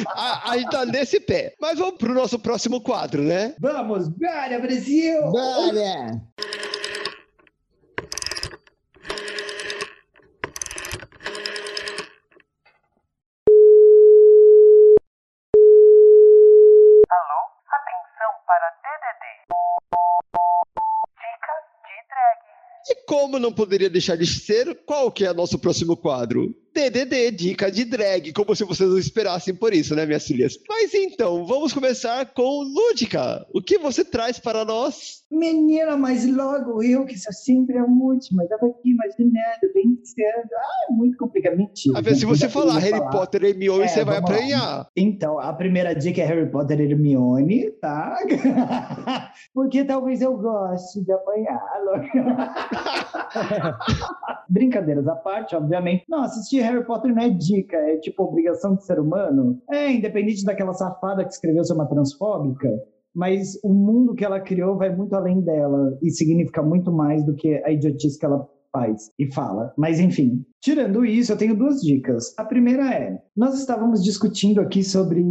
[0.10, 1.54] A, a gente tá nesse pé.
[1.60, 3.56] Mas vamos pro nosso próximo quadro, né?
[3.60, 5.20] Vamos, bora, Brasil!
[5.32, 6.22] Bora!
[18.54, 19.24] Para DDD.
[21.18, 22.40] Dica de drag.
[22.88, 26.54] E como não poderia deixar de ser, qual que é o nosso próximo quadro?
[26.74, 30.58] DDD, dica de drag, como se vocês não esperassem por isso, né, minhas filhas?
[30.68, 33.46] Mas então, vamos começar com Lúdica.
[33.54, 35.24] O que você traz para nós?
[35.32, 40.54] Menina, mas logo eu, que sou sempre a última, tava aqui imaginando, pensando.
[40.56, 41.58] Ah, é muito complicado.
[41.58, 41.98] Mentira.
[41.98, 43.12] A ver, se você falar Harry falar.
[43.12, 44.36] Potter e Hermione, É, você vai vamos lá.
[44.38, 44.88] apanhar.
[44.96, 48.18] Então, a primeira dica é Harry Potter e Hermione, tá?
[49.54, 51.62] Porque talvez eu goste de apanhar.
[54.50, 56.06] Brincadeiras à parte, obviamente.
[56.08, 59.62] Não, assistir Harry Potter não é dica, é tipo obrigação de ser humano.
[59.70, 62.70] É, independente daquela safada que escreveu ser uma transfóbica,
[63.14, 67.36] mas o mundo que ela criou vai muito além dela e significa muito mais do
[67.36, 69.72] que a idiotice que ela faz e fala.
[69.78, 72.34] Mas enfim, tirando isso, eu tenho duas dicas.
[72.38, 75.24] A primeira é: nós estávamos discutindo aqui sobre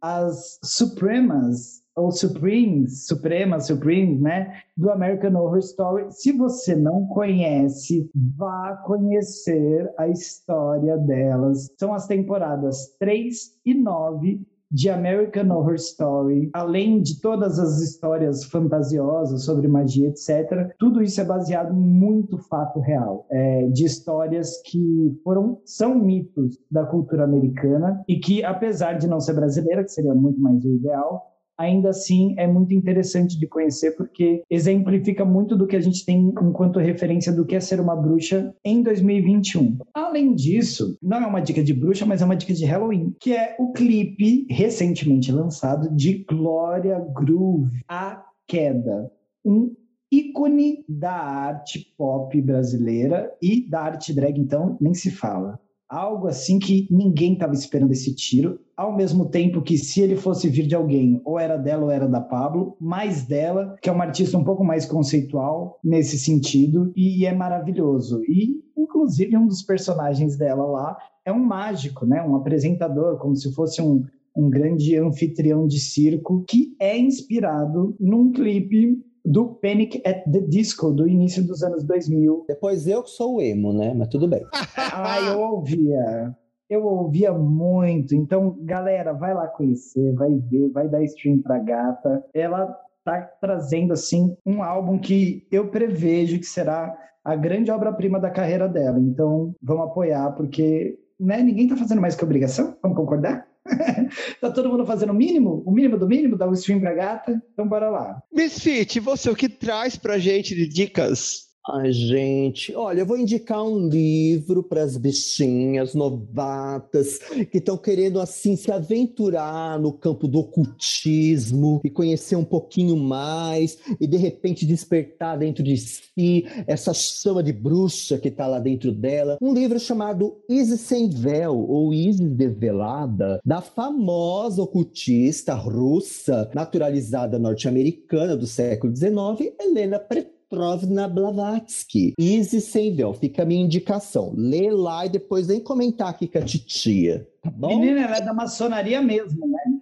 [0.00, 6.06] as Supremas ou Supremes, Supremas, Supremes, né, do American Horror Story.
[6.10, 11.72] Se você não conhece, vá conhecer a história delas.
[11.78, 18.44] São as temporadas 3 e 9 de American Horror Story, além de todas as histórias
[18.44, 20.74] fantasiosas sobre magia, etc.
[20.78, 26.58] Tudo isso é baseado em muito fato real, é, de histórias que foram são mitos
[26.70, 30.74] da cultura americana e que, apesar de não ser brasileira, que seria muito mais o
[30.74, 36.04] ideal, ainda assim é muito interessante de conhecer porque exemplifica muito do que a gente
[36.04, 39.78] tem enquanto referência do que é ser uma bruxa em 2021.
[39.94, 43.32] Além disso, não é uma dica de bruxa, mas é uma dica de Halloween, que
[43.34, 49.10] é o clipe recentemente lançado de Gloria Groove, A Queda,
[49.44, 49.74] um
[50.10, 55.58] ícone da arte pop brasileira e da arte drag, então, nem se fala.
[55.88, 60.48] Algo assim que ninguém estava esperando esse tiro, ao mesmo tempo que se ele fosse
[60.48, 64.04] vir de alguém, ou era dela ou era da Pablo, mais dela, que é uma
[64.04, 68.20] artista um pouco mais conceitual nesse sentido, e é maravilhoso.
[68.24, 72.20] E, inclusive, um dos personagens dela lá é um mágico, né?
[72.20, 74.04] um apresentador, como se fosse um,
[74.36, 80.92] um grande anfitrião de circo, que é inspirado num clipe do Panic at the Disco,
[80.92, 83.92] do início dos anos 2000, Depois eu que sou o emo, né?
[83.92, 84.42] Mas tudo bem.
[84.76, 86.34] ah, eu ouvia.
[86.70, 88.14] Eu ouvia muito.
[88.14, 92.24] Então, galera, vai lá conhecer, vai ver, vai dar stream pra gata.
[92.32, 92.66] Ela
[93.04, 98.68] tá trazendo, assim, um álbum que eu prevejo que será a grande obra-prima da carreira
[98.68, 98.98] dela.
[99.00, 102.76] Então, vamos apoiar, porque né, ninguém tá fazendo mais que obrigação.
[102.82, 103.46] Vamos concordar?
[104.40, 105.62] tá todo mundo fazendo o mínimo?
[105.66, 106.36] O mínimo do mínimo?
[106.36, 107.40] Dar um stream pra gata?
[107.52, 108.22] Então, bora lá.
[108.32, 111.45] Misfit, você, o que traz pra gente de dicas?
[111.68, 117.18] Ai, gente, olha, eu vou indicar um livro para as bichinhas novatas
[117.50, 123.78] que estão querendo, assim, se aventurar no campo do ocultismo e conhecer um pouquinho mais
[124.00, 128.92] e, de repente, despertar dentro de si essa chama de bruxa que está lá dentro
[128.92, 129.36] dela.
[129.42, 138.36] Um livro chamado Isis Sem Véu, ou Isis Desvelada, da famosa ocultista russa, naturalizada norte-americana
[138.36, 140.35] do século XIX, Helena Pretz.
[140.48, 142.14] Petrovna Blavatsky.
[142.18, 144.32] Easy sem véu, fica a minha indicação.
[144.36, 147.78] Lê lá e depois vem comentar aqui com a titia, tá bom?
[147.78, 149.76] Menina, ela é da maçonaria mesmo, né?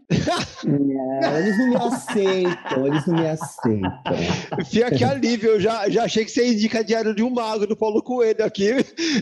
[0.65, 4.65] Não, eles não me aceitam, eles não me aceitam.
[4.67, 7.77] Fia que alívio, eu já, já achei que você indica Diário de um Mago do
[7.77, 8.71] Paulo Coelho aqui.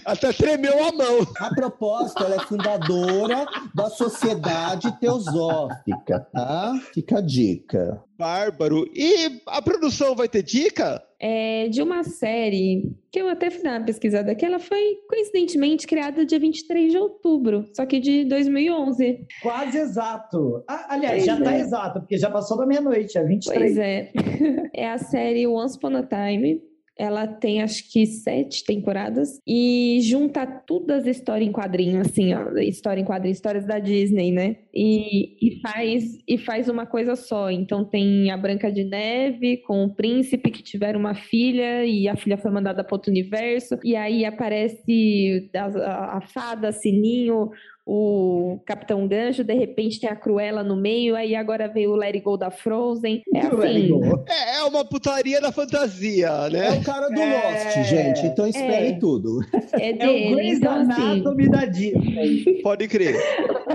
[0.04, 1.26] Até tremeu a mão.
[1.38, 6.80] A propósito, ela é fundadora da Sociedade Teosófica, tá?
[6.94, 8.02] Fica a dica.
[8.18, 8.88] Bárbaro.
[8.94, 11.02] E a produção vai ter dica?
[11.24, 14.44] É de uma série que eu até fui dar uma pesquisada aqui.
[14.44, 19.24] Ela foi, coincidentemente, criada dia 23 de outubro, só que de 2011.
[19.40, 20.64] Quase exato.
[20.68, 21.60] Ah, aliás, Pois já tá é.
[21.60, 23.60] exato, porque já passou da meia-noite, é 23.
[23.60, 24.10] Pois é.
[24.74, 26.60] É a série Once Upon a Time.
[27.02, 32.56] Ela tem acho que sete temporadas e junta todas as histórias em quadrinho, assim, ó,
[32.58, 34.58] história em quadrinho, histórias da Disney, né?
[34.72, 37.50] E, e faz e faz uma coisa só.
[37.50, 42.14] Então tem a Branca de Neve com o príncipe que tiveram uma filha e a
[42.14, 47.50] filha foi mandada para outro universo e aí aparece a, a, a fada, Sininho,
[47.84, 52.14] o Capitão Gancho, de repente tem a Cruella no meio, aí agora veio o Let
[52.14, 53.22] It Go da Frozen.
[53.34, 53.90] É assim.
[54.28, 56.70] É, é uma putaria da fantasia, É né?
[56.70, 57.34] o cara do É.
[57.74, 58.26] Lost, gente.
[58.26, 58.98] Então espere É.
[58.98, 59.40] tudo.
[59.72, 60.92] É É o dele, Grey's então assim.
[61.02, 62.62] Anatomy da Disney.
[62.62, 63.16] Pode crer.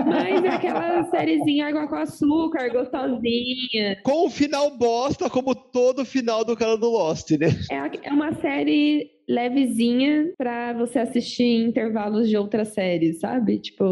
[0.06, 4.00] Mas é aquela sériezinha água com açúcar, gostosinha.
[4.02, 7.48] Com o final bosta, como todo final do cara do Lost, né?
[7.70, 13.58] É, é uma série levezinha pra você assistir em intervalos de outras séries, sabe?
[13.58, 13.84] Tipo,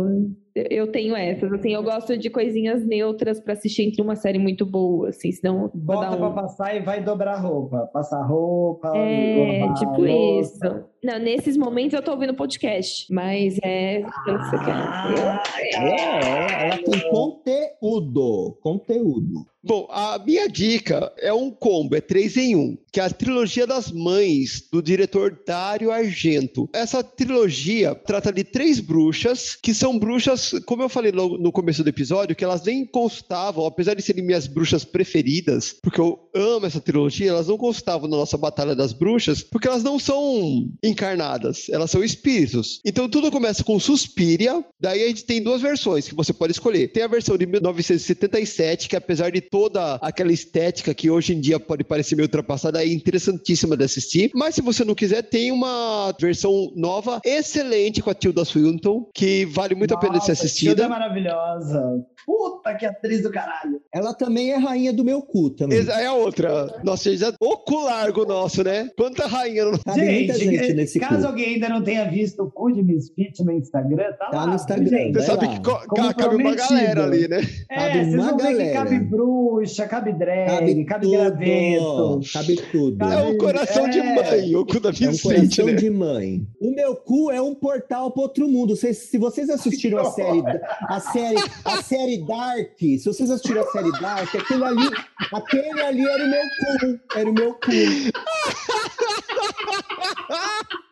[0.54, 4.64] eu- tenho essas, assim, eu gosto de coisinhas neutras pra assistir entre uma série muito
[4.64, 6.34] boa, assim, senão Bota dar pra um...
[6.34, 7.88] passar e vai dobrar roupa.
[7.92, 8.88] Passar roupa.
[8.96, 10.58] É, lavar tipo isso.
[11.06, 14.72] Não, nesses momentos eu tô ouvindo podcast, mas é pelo que você quer.
[14.72, 18.58] Ah, É, ela, ela tem conteúdo.
[18.60, 19.46] Conteúdo.
[19.66, 23.66] Bom, a minha dica é um combo, é três em um, que é a trilogia
[23.66, 26.70] das mães do diretor Dario Argento.
[26.72, 31.82] Essa trilogia trata de três bruxas, que são bruxas, como eu falei no, no começo
[31.82, 36.66] do episódio, que elas nem constavam, apesar de serem minhas bruxas preferidas, porque eu amo
[36.66, 41.68] essa trilogia, elas não constavam na nossa Batalha das Bruxas, porque elas não são encarnadas,
[41.68, 42.80] elas são espíritos.
[42.84, 46.88] Então tudo começa com Suspiria, daí a gente tem duas versões que você pode escolher.
[46.88, 51.60] Tem a versão de 1977, que apesar de toda aquela estética que hoje em dia
[51.60, 54.30] pode parecer meio ultrapassada, é interessantíssima de assistir.
[54.34, 59.44] Mas se você não quiser, tem uma versão nova, excelente com a Tilda Swinton, que
[59.46, 60.88] vale muito a pena ser Nossa, Tilda é assistida.
[60.88, 62.06] maravilhosa.
[62.26, 63.80] Puta que atriz do caralho.
[63.94, 65.78] Ela também é rainha do meu cu também.
[65.78, 66.80] Exa- É a outra.
[66.82, 67.32] Nossa, já...
[67.40, 68.90] o cu largo nosso, né?
[68.96, 71.26] Quanta rainha no Cabe muita gente eh, nesse caso cu.
[71.28, 74.46] alguém ainda não tenha visto o cu de Misfit no Instagram, tá, Tá lá.
[74.48, 74.86] no Instagram.
[74.88, 75.14] gente?
[75.14, 75.52] Você sabe lá.
[75.52, 77.40] que Como cabe uma galera ali, né?
[77.70, 78.72] É, Cabe vocês uma vão ver que galera.
[78.74, 82.20] cabe bruxa, cabe drag, cabe, graveto.
[82.32, 82.98] Cabe tudo.
[82.98, 84.14] Cabe- É o coração de É.
[84.14, 85.72] mãe, o cu da É um Vicente, coração né?
[85.74, 86.46] de mãe.
[86.60, 88.74] O meu cu é um portal para outro mundo.
[88.76, 90.42] Vocês- se vocês assistiram a série,
[90.88, 94.90] a série, a série Dark, se vocês assistiram a série Dark, aquele ali,
[95.32, 97.70] aquele ali era o meu cu, era o meu cu.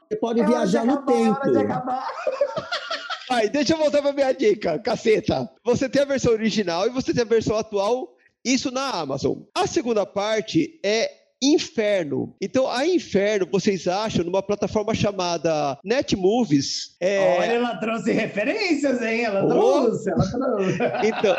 [0.08, 1.40] Você pode É viajar no acabar, tempo.
[3.30, 5.50] Ai, deixa eu voltar pra minha dica, caceta.
[5.64, 8.14] Você tem a versão original e você tem a versão atual,
[8.44, 9.38] isso na Amazon.
[9.54, 12.34] A segunda parte é Inferno.
[12.40, 16.96] Então, a Inferno vocês acham numa plataforma chamada Netmovies.
[17.00, 19.24] É, Olha, ela trouxe referências, hein?
[19.24, 19.48] Ela Oh.
[19.48, 20.78] trouxe, ela trouxe.
[21.04, 21.36] Então,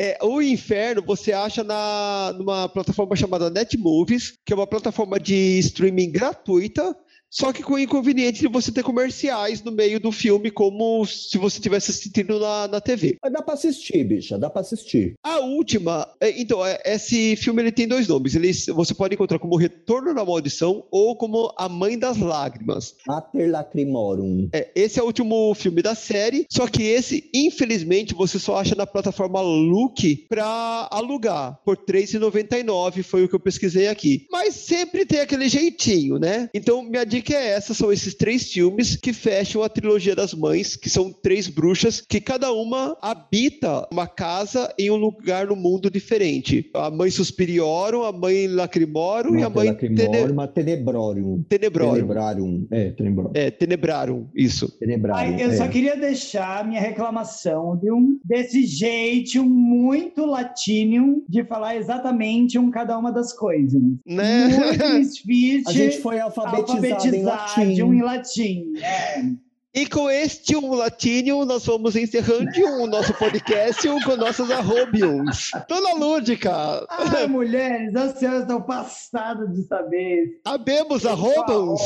[0.00, 5.58] é, o Inferno você acha na, numa plataforma chamada Netmovies, que é uma plataforma de
[5.60, 6.94] streaming gratuita,
[7.30, 11.36] só que com o inconveniente de você ter comerciais no meio do filme, como se
[11.38, 13.16] você estivesse assistindo na, na TV.
[13.22, 15.14] Mas dá pra assistir, bicha, dá pra assistir.
[15.22, 18.34] A última, é, então, é, esse filme ele tem dois nomes.
[18.34, 22.94] Ele, você pode encontrar como Retorno da Maldição ou como A Mãe das Lágrimas.
[23.06, 24.48] Mater Lacrimorum.
[24.52, 28.74] É, esse é o último filme da série, só que esse, infelizmente, você só acha
[28.74, 34.26] na plataforma Look pra alugar por R$ 3,99, foi o que eu pesquisei aqui.
[34.30, 36.48] Mas sempre tem aquele jeitinho, né?
[36.54, 40.76] Então, minha dica é essa, são esses três filmes que fecham a trilogia das mães,
[40.76, 45.90] que são três bruxas, que cada uma habita uma casa em um lugar no mundo
[45.90, 46.70] diferente.
[46.74, 49.96] A mãe Suspiriorum, a mãe Lacrimorum e a mãe Tene...
[49.96, 51.44] Lacrimorum, Tenebrorium.
[51.48, 51.94] Tenebrorium.
[51.94, 52.66] Tenebrarium.
[52.70, 53.32] É, Tenebrorium.
[53.34, 54.68] É, Tenebrarum, isso.
[54.78, 55.36] Tenebrarium.
[55.36, 55.56] Ai, eu é.
[55.56, 62.70] só queria deixar minha reclamação de um desse jeito muito latinium de falar exatamente um
[62.70, 63.80] cada uma das coisas.
[64.06, 64.48] Né?
[64.48, 68.72] Muito misfit, A gente foi alfabetizado, alfabetizado em latim.
[68.82, 69.48] É.
[69.74, 75.50] E com este um latinho, nós vamos encerrando o nosso podcast com nossas arrobiums.
[75.68, 80.40] Dona Lúdica, Ai, mulheres, as senhoras estão passadas de saber.
[80.44, 81.04] abemos?
[81.06, 81.76] Arroba.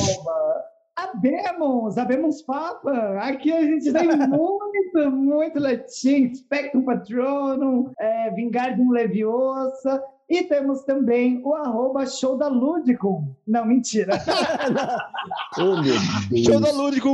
[0.94, 3.18] Abemos, abemos papa.
[3.20, 6.32] Aqui a gente tem muito, muito latim.
[6.34, 10.02] Spectrum Patronum, é, Vingardium Leviosa.
[10.34, 13.34] E temos também o arroba show da Ludicum.
[13.46, 14.12] Não, mentira.
[15.58, 15.94] Oh, meu
[16.30, 16.44] Deus.
[16.46, 17.06] Show da Lúdica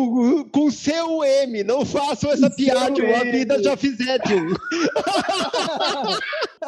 [0.53, 1.65] com, seu M.
[1.65, 4.47] Não façam essa piada, a vida já fizeram.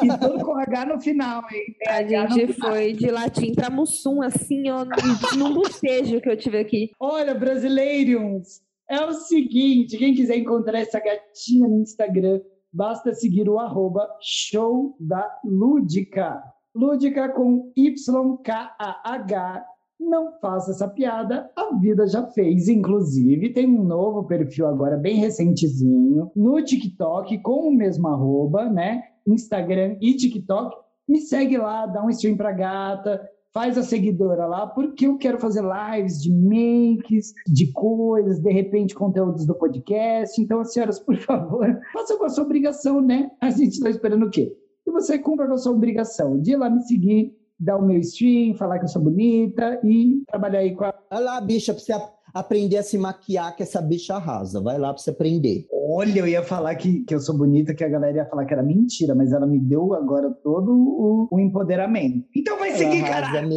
[0.03, 1.75] E tudo com H no final, hein?
[2.07, 2.71] Tem A gente final.
[2.71, 6.91] foi de latim pra mussum, assim, ó, num- num bocejo que eu tive aqui.
[6.99, 8.59] Olha, brasileiros,
[8.89, 12.41] é o seguinte, quem quiser encontrar essa gatinha no Instagram,
[12.71, 16.41] basta seguir o arroba show da Lúdica.
[16.73, 19.65] Lúdica com Y-K-A-H
[20.01, 22.67] não faça essa piada, a vida já fez.
[22.67, 29.03] Inclusive, tem um novo perfil agora, bem recentezinho, no TikTok, com o mesmo arroba, né?
[29.27, 30.75] Instagram e TikTok.
[31.07, 33.21] Me segue lá, dá um stream pra gata,
[33.53, 38.95] faz a seguidora lá, porque eu quero fazer lives de makes, de coisas, de repente
[38.95, 40.41] conteúdos do podcast.
[40.41, 43.29] Então, senhoras, por favor, faça com a sua obrigação, né?
[43.41, 44.55] A gente está esperando o quê?
[44.83, 47.99] Que você cumpra com a sua obrigação de ir lá me seguir, dar o meu
[47.99, 50.93] stream, falar que eu sou bonita e trabalhar aí com a.
[51.09, 51.93] Vai lá, bicha, pra você
[52.33, 54.61] aprender a se maquiar, que essa bicha arrasa.
[54.61, 55.67] Vai lá pra você aprender.
[55.71, 58.53] Olha, eu ia falar que, que eu sou bonita, que a galera ia falar que
[58.53, 62.25] era mentira, mas ela me deu agora todo o, o empoderamento.
[62.35, 63.03] Então vai seguir!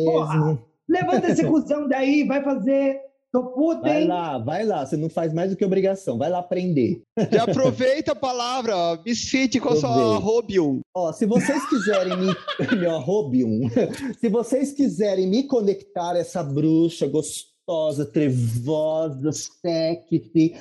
[0.05, 0.59] Porra!
[0.89, 3.01] Levanta esse cuzão daí, vai fazer.
[3.35, 4.07] Tô puta, Vai hein?
[4.07, 4.87] lá, vai lá.
[4.87, 6.17] Você não faz mais do que obrigação.
[6.17, 7.03] Vai lá aprender.
[7.33, 10.83] Já aproveita a palavra, ó, Misfit com a sua arrobium.
[10.95, 12.33] Ó, se vocês quiserem me.
[12.79, 13.69] Meu arrobium.
[14.21, 17.54] Se vocês quiserem me conectar a essa bruxa gostosa,
[18.13, 20.55] trevosa, sexy,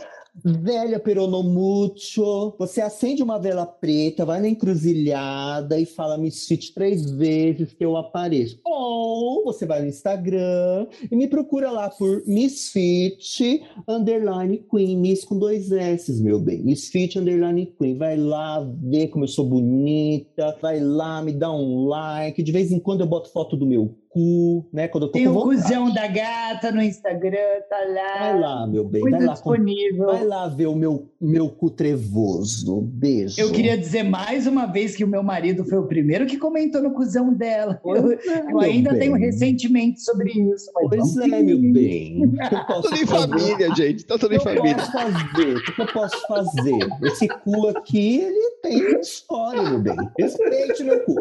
[0.44, 7.74] velha peronomútil, você acende uma vela preta, vai na encruzilhada e fala Misfit três vezes
[7.74, 8.60] que eu apareço.
[8.66, 15.38] Ou você vai no Instagram e me procura lá por Misfit underline Queen, Miss com
[15.38, 16.64] dois S, meu bem.
[16.64, 17.98] Misfit underline Queen.
[17.98, 22.42] Vai lá ver como eu sou bonita, vai lá, me dá um like.
[22.42, 24.88] De vez em quando eu boto foto do meu cu, né?
[24.88, 27.38] Quando eu tô Tem com o cuzão da gata no Instagram,
[27.69, 28.19] tá lá.
[28.19, 29.02] Vai lá, meu bem.
[29.02, 30.06] Vai lá, com- disponível.
[30.06, 32.81] vai lá ver o meu, meu cu trevoso.
[32.81, 33.40] Beijo.
[33.40, 36.81] Eu queria dizer mais uma vez que o meu marido foi o primeiro que comentou
[36.81, 37.81] no cuzão dela.
[37.84, 38.99] Eu, eu meu ainda bem.
[38.99, 40.72] tenho ressentimento sobre isso.
[40.76, 42.23] Mas Pois é, meu bem.
[42.26, 44.06] O que eu posso Tudo em família, gente.
[44.06, 44.76] Tá tudo em O que eu família.
[44.76, 45.56] posso fazer?
[45.57, 46.80] O que eu posso fazer?
[47.03, 49.95] Esse cu aqui, ele tem história, meu bem.
[50.19, 51.15] Respeite meu cu.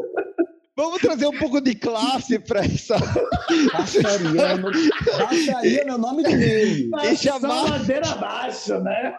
[0.75, 2.97] Vamos trazer um pouco de classe pra essa.
[3.73, 4.71] Baixaria, meu-
[5.19, 6.23] baixaria é nome.
[6.91, 9.17] Mas E chamar- Só ladeira abaixo, né?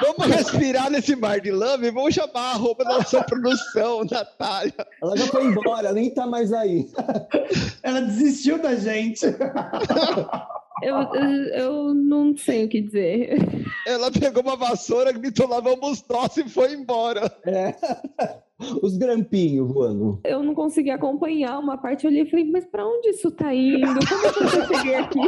[0.00, 4.72] Vamos respirar nesse mar de lama e vamos chamar a roupa da nossa produção, Natália.
[5.02, 6.86] Ela já foi embora, nem tá mais aí.
[7.82, 9.26] Ela desistiu da gente.
[10.82, 13.36] Eu, eu, eu não sei o que dizer.
[13.86, 17.30] Ela pegou uma vassoura, gritou lá, vamos nós e foi embora.
[17.46, 17.74] É.
[18.82, 20.20] Os grampinhos voando.
[20.24, 22.04] Eu não consegui acompanhar uma parte.
[22.04, 23.80] Eu olhei e falei, mas pra onde isso tá indo?
[24.08, 25.18] Como é que eu cheguei aqui?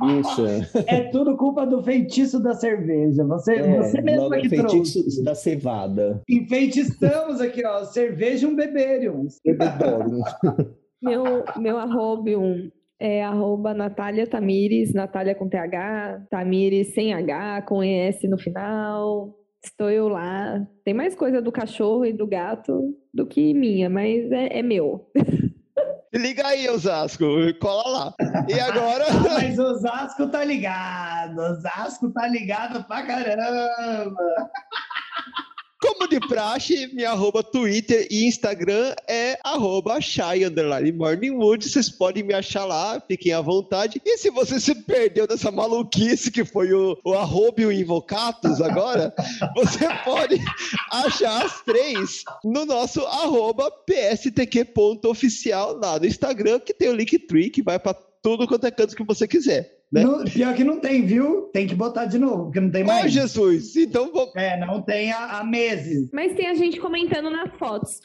[0.00, 0.84] Bicha.
[0.86, 3.24] É tudo culpa do feitiço da cerveja.
[3.24, 4.92] Você, você É, mesmo logo que trouxe.
[4.92, 6.22] feitiço da cevada.
[6.28, 7.84] Enfeitiçamos aqui, ó.
[7.84, 9.26] Cerveja e um beberium.
[11.02, 11.24] Meu,
[11.56, 18.36] meu arrobium é arroba Natália Tamires, Natália com TH, Tamires sem H, com ES no
[18.36, 19.34] final.
[19.62, 20.66] Estou eu lá.
[20.84, 25.10] Tem mais coisa do cachorro e do gato do que minha, mas é, é meu.
[26.12, 27.24] Liga aí, Osasco,
[27.60, 28.14] cola lá.
[28.48, 31.38] E agora, Ah, mas Osasco tá ligado.
[31.38, 34.50] Osasco tá ligado pra caramba.
[36.00, 41.68] Como de praxe, minha arroba Twitter e Instagram é arroba Shai underline Morningwood.
[41.68, 44.00] Vocês podem me achar lá, fiquem à vontade.
[44.04, 48.62] E se você se perdeu dessa maluquice que foi o, o arroba e o Invocatus
[48.62, 49.12] agora,
[49.54, 50.40] você pode
[50.90, 57.62] achar as três no nosso arroba pstq.oficial lá no Instagram, que tem o Linktree, que
[57.62, 59.79] vai para tudo quanto é canto que você quiser.
[59.92, 60.04] Né?
[60.04, 61.50] No- pior que não tem, viu?
[61.52, 63.10] Tem que botar de novo, porque não tem mais.
[63.12, 63.74] Jesus!
[63.74, 64.36] Então vamos.
[64.36, 66.08] É, não tem há, há meses.
[66.12, 68.00] Mas tem a gente comentando nas fotos.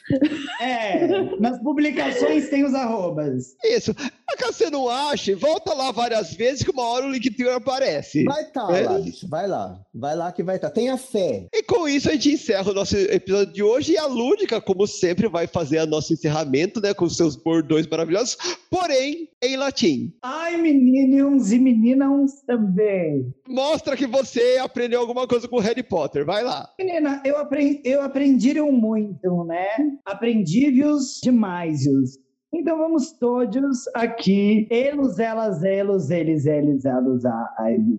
[0.60, 1.06] É,
[1.38, 3.54] nas publicações tem os arrobas.
[3.64, 3.94] Isso.
[4.28, 8.24] Mas você não ache, volta lá várias vezes que uma hora o Linktree aparece.
[8.24, 8.80] Vai tá É.
[8.82, 9.28] lá, bicho.
[9.28, 9.80] Vai lá.
[9.94, 10.68] Vai lá que vai tá.
[10.68, 11.46] Tenha fé.
[11.54, 13.92] E com isso a gente encerra o nosso episódio de hoje.
[13.92, 16.92] E a Lúdica, como sempre, vai fazer o nosso encerramento, né?
[16.92, 18.36] Com seus bordões maravilhosos,
[18.68, 20.12] porém em latim.
[20.22, 21.75] Ai, meninos e meninas
[22.46, 23.34] também.
[23.48, 26.24] Mostra que você aprendeu alguma coisa com Harry Potter.
[26.24, 26.68] Vai lá.
[26.78, 29.66] Menina, eu aprendi, eu aprendi muito, né?
[30.04, 31.86] Aprendi-vios demais.
[32.54, 37.22] Então vamos todos aqui, elos, elas, elos, eles, eles, elas,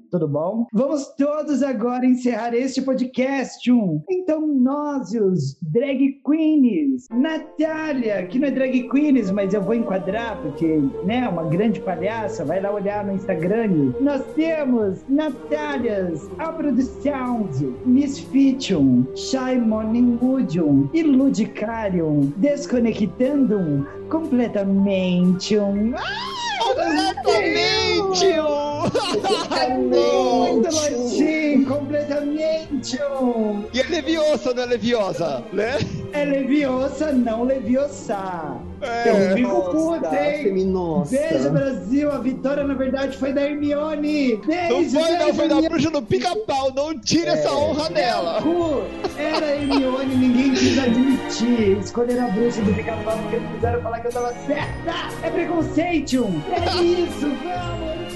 [0.10, 0.66] tudo bom?
[0.74, 3.70] Vamos todos agora encerrar este podcast.
[3.72, 4.02] Um.
[4.10, 10.42] Então nós, os drag queens, Natália, que não é drag queens, mas eu vou enquadrar
[10.42, 13.94] porque, né, uma grande palhaça, vai lá olhar no Instagram.
[14.00, 17.50] Nós temos Natálias, a produção,
[17.86, 23.86] Misfitium, Shy Morning Woodium e Ludicarium, desconectando
[24.38, 25.94] completamente um.
[26.60, 28.36] Completamente!
[29.60, 30.70] É muito
[33.74, 35.78] E é leviosa, não é leviosa, né?
[36.14, 38.58] É Leviosa, não Leviosa.
[38.82, 39.10] É.
[39.10, 40.44] Eu fico puta, hein?
[40.44, 41.18] Feminosa.
[41.18, 42.12] Beijo, Brasil.
[42.12, 44.38] A vitória, na verdade, foi da Hermione.
[44.46, 46.72] Beijo, Não foi, não, foi da bruxa do pica-pau.
[46.76, 48.42] Não tire essa honra dela.
[48.42, 48.84] Cu,
[49.18, 51.78] Era a Hermione, ninguém quis admitir.
[51.80, 55.26] Escolheram a bruxa do pica-pau porque não quiseram falar que eu tava certa.
[55.26, 56.28] É preconceito.
[56.52, 58.07] É isso, vamos.